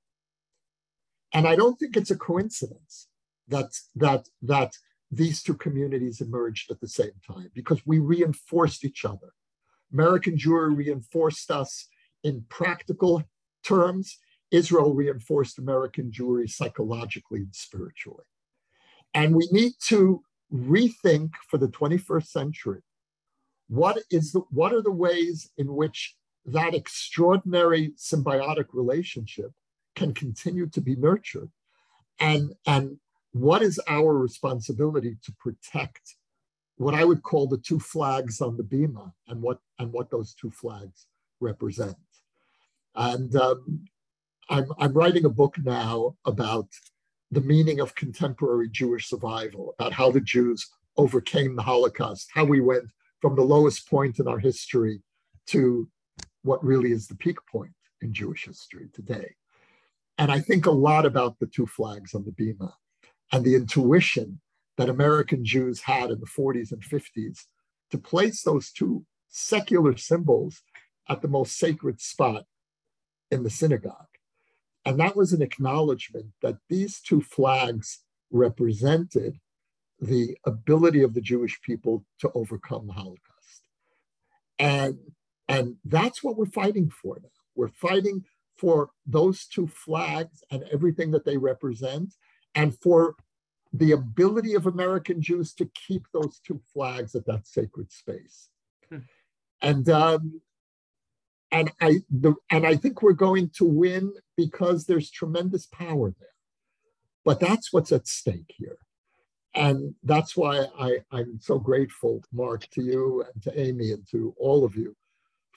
And 1.34 1.48
I 1.48 1.56
don't 1.56 1.78
think 1.80 1.98
it's 1.98 2.12
a 2.12 2.18
coincidence 2.18 3.08
that, 3.48 3.72
that, 3.96 4.28
that 4.42 4.74
these 5.12 5.44
two 5.44 5.56
communities 5.56 6.22
emerged 6.22 6.72
at 6.72 6.80
the 6.80 6.88
same 6.88 7.12
time 7.26 7.50
because 7.54 7.86
we 7.86 8.00
reinforced 8.00 8.86
each 8.86 9.04
other. 9.06 9.34
American 9.92 10.38
Jewry 10.38 10.76
reinforced 10.76 11.52
us 11.52 11.88
in 12.24 12.46
practical 12.50 13.24
terms. 13.64 14.20
Israel 14.52 14.94
reinforced 14.94 15.60
American 15.60 16.12
Jewry 16.12 16.50
psychologically 16.50 17.40
and 17.40 17.56
spiritually. 17.56 18.26
And 19.14 19.36
we 19.36 19.48
need 19.52 19.74
to 19.88 20.24
rethink 20.52 21.32
for 21.50 21.58
the 21.58 21.68
21st 21.68 22.28
century 22.28 22.82
what 23.68 23.98
is 24.12 24.34
the, 24.34 24.42
what 24.52 24.74
are 24.74 24.82
the 24.82 24.92
ways 24.92 25.50
in 25.58 25.74
which 25.74 26.16
that 26.46 26.76
extraordinary 26.76 27.94
symbiotic 27.98 28.66
relationship 28.74 29.52
can 29.96 30.14
continue 30.14 30.68
to 30.68 30.82
be 30.82 30.96
nurtured 30.96 31.52
and 32.20 32.54
and 32.66 32.98
what 33.32 33.62
is 33.62 33.80
our 33.88 34.14
responsibility 34.18 35.18
to 35.24 35.34
protect 35.40 36.16
what 36.78 36.94
I 36.94 37.04
would 37.04 37.24
call 37.24 37.48
the 37.48 37.58
two 37.58 37.80
flags 37.80 38.42
on 38.42 38.58
the 38.58 38.64
bima 38.64 39.12
and 39.28 39.42
what 39.42 39.60
and 39.80 39.92
what 39.92 40.10
those 40.10 40.34
two 40.34 40.52
flags 40.52 41.08
represent. 41.40 41.98
And 42.96 43.36
um, 43.36 43.86
I'm, 44.50 44.72
I'm 44.78 44.94
writing 44.94 45.26
a 45.26 45.30
book 45.30 45.56
now 45.64 46.16
about 46.26 46.68
the 47.32 47.42
meaning 47.42 47.80
of 47.80 47.96
contemporary 47.96 48.70
Jewish 48.70 49.10
survival, 49.10 49.74
about 49.80 49.94
how 49.94 50.12
the 50.12 50.22
Jews 50.22 50.70
overcame 50.98 51.56
the 51.56 51.64
Holocaust, 51.64 52.30
how 52.34 52.46
we 52.46 52.62
went 52.62 52.86
from 53.20 53.36
the 53.36 53.42
lowest 53.42 53.90
point 53.90 54.20
in 54.20 54.28
our 54.28 54.38
history 54.38 55.02
to 55.48 55.90
what 56.44 56.64
really 56.64 56.92
is 56.92 57.08
the 57.08 57.16
peak 57.16 57.38
point 57.52 57.74
in 58.02 58.14
Jewish 58.14 58.46
history 58.46 58.90
today. 58.94 59.34
And 60.18 60.32
I 60.32 60.40
think 60.40 60.66
a 60.66 60.72
lot 60.72 61.06
about 61.06 61.40
the 61.40 61.48
two 61.48 61.66
flags 61.66 62.14
on 62.14 62.26
the 62.26 62.32
Bima 62.32 62.74
and 63.32 63.44
the 63.44 63.56
intuition 63.56 64.40
that 64.78 64.90
American 64.90 65.44
Jews 65.44 65.82
had 65.82 66.12
in 66.12 66.20
the 66.20 66.26
40s 66.26 66.72
and 66.72 66.82
50s 66.82 67.46
to 67.92 67.98
place 67.98 68.44
those 68.44 68.72
two 68.72 69.06
secular 69.30 69.98
symbols 69.98 70.62
at 71.10 71.22
the 71.22 71.28
most 71.28 71.58
sacred 71.58 72.00
spot 72.00 72.46
in 73.32 73.44
the 73.44 73.50
synagogue. 73.50 74.08
And 74.86 75.00
that 75.00 75.16
was 75.16 75.34
an 75.34 75.42
acknowledgement 75.42 76.28
that 76.42 76.58
these 76.70 77.00
two 77.00 77.22
flags 77.22 78.00
represented 78.32 79.40
the 80.00 80.38
ability 80.46 81.02
of 81.02 81.14
the 81.14 81.22
Jewish 81.22 81.62
people 81.62 82.06
to 82.20 82.32
overcome 82.36 82.88
the 82.88 82.94
Holocaust. 82.94 83.68
And, 84.60 84.98
and 85.48 85.78
that's 85.86 86.24
what 86.24 86.36
we're 86.36 86.46
fighting 86.46 86.90
for 86.90 87.18
now. 87.22 87.30
We're 87.56 87.70
fighting 87.70 88.26
for 88.58 88.92
those 89.06 89.46
two 89.46 89.68
flags 89.68 90.44
and 90.52 90.64
everything 90.72 91.12
that 91.12 91.26
they 91.26 91.38
represent, 91.38 92.14
and 92.56 92.78
for 92.80 93.16
the 93.74 93.92
ability 93.92 94.54
of 94.54 94.68
American 94.68 95.22
Jews 95.22 95.54
to 95.56 95.66
keep 95.88 96.06
those 96.14 96.40
two 96.40 96.62
flags 96.74 97.16
at 97.16 97.26
that 97.26 97.48
sacred 97.48 97.92
space. 97.92 98.50
Hmm. 98.90 99.00
And 99.62 99.90
um, 99.90 100.42
and 101.52 101.72
I 101.82 102.02
the, 102.10 102.36
and 102.50 102.66
I 102.66 102.76
think 102.76 103.02
we're 103.02 103.14
going 103.14 103.50
to 103.56 103.66
win 103.66 104.14
because 104.36 104.86
there's 104.86 105.10
tremendous 105.10 105.66
power 105.68 106.14
there. 106.20 106.30
But 107.26 107.40
that's 107.40 107.72
what's 107.72 107.92
at 107.92 108.08
stake 108.08 108.54
here. 108.58 108.78
And 109.56 109.94
that's 110.04 110.36
why 110.36 110.66
I, 110.78 110.98
I'm 111.12 111.40
so 111.40 111.60
grateful, 111.60 112.24
Mark, 112.34 112.68
to 112.72 112.82
you 112.82 113.24
and 113.34 113.44
to 113.44 113.60
Amy 113.60 113.92
and 113.92 114.06
to 114.10 114.34
all 114.38 114.66
of 114.66 114.76
you 114.76 114.96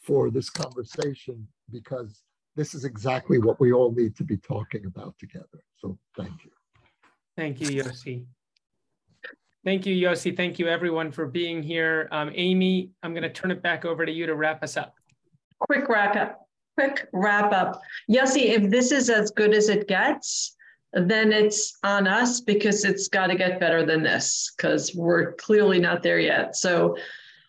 for 0.03 0.31
this 0.31 0.51
conversation 0.51 1.49
because 1.73 2.23
this 2.57 2.75
is 2.75 2.85
exactly 2.85 3.39
what 3.39 3.61
we 3.61 3.73
all 3.73 3.93
need 3.93 4.17
to 4.17 4.25
be 4.25 4.37
talking 4.37 4.87
about 4.87 5.15
together. 5.19 5.63
So 5.77 5.99
thank 6.17 6.45
you. 6.45 6.51
Thank 7.37 7.61
you, 7.61 7.83
Yossi. 7.83 8.25
Thank 9.65 9.85
you, 9.85 9.95
Yossi. 9.95 10.35
Thank 10.35 10.59
you, 10.59 10.69
everyone, 10.69 11.13
for 11.13 11.27
being 11.27 11.63
here. 11.63 12.09
Um, 12.13 12.31
Amy, 12.35 12.91
I'm 13.03 13.13
going 13.13 13.25
to 13.25 13.33
turn 13.33 13.51
it 13.51 13.63
back 13.63 13.85
over 13.85 14.07
to 14.07 14.13
you 14.13 14.25
to 14.27 14.35
wrap 14.35 14.63
us 14.63 14.77
up. 14.77 14.95
Quick 15.59 15.89
wrap 15.89 16.17
up. 16.17 16.49
Quick 16.79 17.09
wrap 17.13 17.53
up. 17.53 17.81
Yossi, 18.11 18.47
if 18.47 18.71
this 18.71 18.91
is 18.91 19.11
as 19.11 19.31
good 19.31 19.53
as 19.55 19.69
it 19.69 19.87
gets, 19.87 20.57
then 20.93 21.33
it's 21.33 21.79
on 21.83 22.07
us 22.07 22.41
because 22.41 22.85
it's 22.85 23.09
got 23.09 23.27
to 23.27 23.35
get 23.35 23.61
better 23.61 23.85
than 23.85 24.03
this 24.03 24.53
because 24.57 24.95
we're 24.95 25.33
clearly 25.35 25.79
not 25.79 26.03
there 26.03 26.21
yet. 26.21 26.57
So 26.57 26.97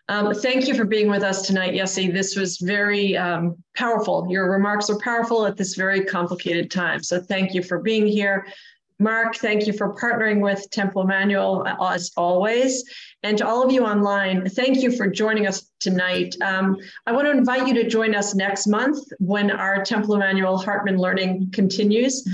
um, 0.10 0.34
thank 0.34 0.68
you 0.68 0.76
for 0.76 0.86
being 0.86 1.10
with 1.10 1.24
us 1.24 1.46
tonight, 1.46 1.74
Yossi. 1.74 2.12
This 2.12 2.36
was 2.36 2.58
very 2.58 3.18
um, 3.18 3.62
powerful. 3.76 4.28
Your 4.30 4.50
remarks 4.52 4.90
are 4.90 5.00
powerful 5.00 5.46
at 5.46 5.58
this 5.58 5.76
very 5.76 6.06
complicated 6.06 6.72
time. 6.72 7.04
So 7.04 7.22
thank 7.22 7.54
you 7.54 7.62
for 7.62 7.80
being 7.80 8.08
here. 8.08 8.48
Mark, 9.00 9.36
thank 9.36 9.68
you 9.68 9.74
for 9.74 9.94
partnering 9.94 10.42
with 10.42 10.68
Temple 10.72 11.04
Emanuel 11.04 11.68
as 11.68 12.12
always. 12.18 12.84
And 13.22 13.38
to 13.38 13.48
all 13.48 13.64
of 13.64 13.72
you 13.72 13.86
online, 13.86 14.50
thank 14.50 14.82
you 14.82 14.92
for 14.92 15.08
joining 15.08 15.46
us 15.46 15.70
tonight. 15.80 16.36
Um, 16.42 16.78
I 17.06 17.12
want 17.12 17.26
to 17.26 17.32
invite 17.32 17.68
you 17.68 17.76
to 17.76 17.88
join 17.88 18.16
us 18.16 18.34
next 18.34 18.66
month 18.66 18.98
when 19.20 19.52
our 19.52 19.84
Temple 19.84 20.16
Emanuel 20.16 20.58
Hartman 20.58 20.98
Learning 20.98 21.52
continues. 21.52 22.28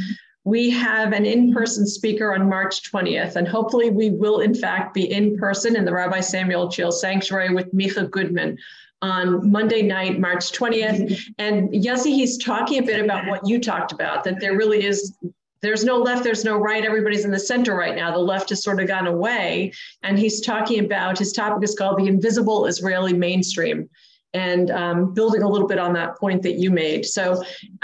We 0.45 0.69
have 0.71 1.13
an 1.13 1.25
in-person 1.25 1.87
speaker 1.87 2.33
on 2.33 2.49
March 2.49 2.91
20th, 2.91 3.37
and 3.37 3.47
hopefully 3.47 3.89
we 3.89 4.09
will 4.09 4.41
in 4.41 4.53
fact 4.53 4.93
be 4.93 5.11
in 5.11 5.37
person 5.37 5.75
in 5.75 5.85
the 5.85 5.93
Rabbi 5.93 6.19
Samuel 6.19 6.69
Chiel 6.69 6.91
Sanctuary 6.91 7.53
with 7.53 7.73
Micah 7.73 8.07
Goodman 8.07 8.57
on 9.01 9.51
Monday 9.51 9.81
night, 9.81 10.19
March 10.19 10.51
20th. 10.51 11.21
And 11.37 11.69
Yossi, 11.69 12.13
he's 12.13 12.37
talking 12.37 12.79
a 12.79 12.85
bit 12.85 13.03
about 13.03 13.27
what 13.27 13.47
you 13.47 13.59
talked 13.59 13.91
about, 13.91 14.23
that 14.23 14.39
there 14.39 14.57
really 14.57 14.85
is 14.85 15.13
there's 15.61 15.85
no 15.85 15.97
left, 15.97 16.25
there's 16.25 16.43
no 16.43 16.57
right. 16.57 16.83
Everybody's 16.83 17.23
in 17.23 17.31
the 17.31 17.39
center 17.39 17.73
right 17.73 17.95
now. 17.95 18.11
The 18.11 18.17
left 18.17 18.49
has 18.49 18.61
sort 18.61 18.81
of 18.81 18.87
gone 18.87 19.07
away. 19.07 19.71
And 20.03 20.19
he's 20.19 20.41
talking 20.41 20.83
about 20.83 21.17
his 21.17 21.31
topic 21.31 21.63
is 21.63 21.73
called 21.73 21.99
the 21.99 22.07
invisible 22.07 22.65
Israeli 22.65 23.13
mainstream 23.13 23.89
and 24.33 24.71
um, 24.71 25.13
building 25.13 25.43
a 25.43 25.49
little 25.49 25.67
bit 25.67 25.77
on 25.77 25.93
that 25.93 26.17
point 26.17 26.41
that 26.43 26.53
you 26.53 26.71
made. 26.71 27.05
So, 27.05 27.43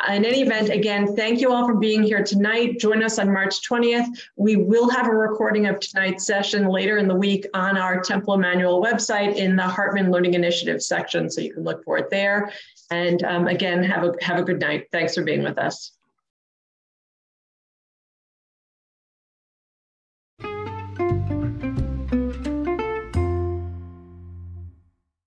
in 0.09 0.25
any 0.25 0.41
event, 0.41 0.69
again, 0.69 1.15
thank 1.15 1.41
you 1.41 1.51
all 1.51 1.67
for 1.67 1.75
being 1.75 2.03
here 2.03 2.23
tonight. 2.23 2.79
Join 2.79 3.03
us 3.03 3.19
on 3.19 3.31
March 3.31 3.67
20th. 3.67 4.07
We 4.35 4.55
will 4.55 4.89
have 4.89 5.07
a 5.07 5.11
recording 5.11 5.67
of 5.67 5.79
tonight's 5.79 6.25
session 6.25 6.67
later 6.67 6.97
in 6.97 7.07
the 7.07 7.15
week 7.15 7.45
on 7.53 7.77
our 7.77 8.01
Temple 8.01 8.33
Emanuel 8.33 8.81
website 8.81 9.35
in 9.35 9.55
the 9.55 9.63
Hartman 9.63 10.11
Learning 10.11 10.33
Initiative 10.33 10.81
section, 10.81 11.29
so 11.29 11.41
you 11.41 11.53
can 11.53 11.63
look 11.63 11.83
for 11.83 11.97
it 11.97 12.09
there. 12.09 12.51
And 12.91 13.23
um, 13.23 13.47
again, 13.47 13.83
have 13.83 14.03
a 14.03 14.13
have 14.21 14.39
a 14.39 14.43
good 14.43 14.59
night. 14.59 14.87
Thanks 14.91 15.13
for 15.13 15.23
being 15.23 15.43
with 15.43 15.59
us. 15.59 15.98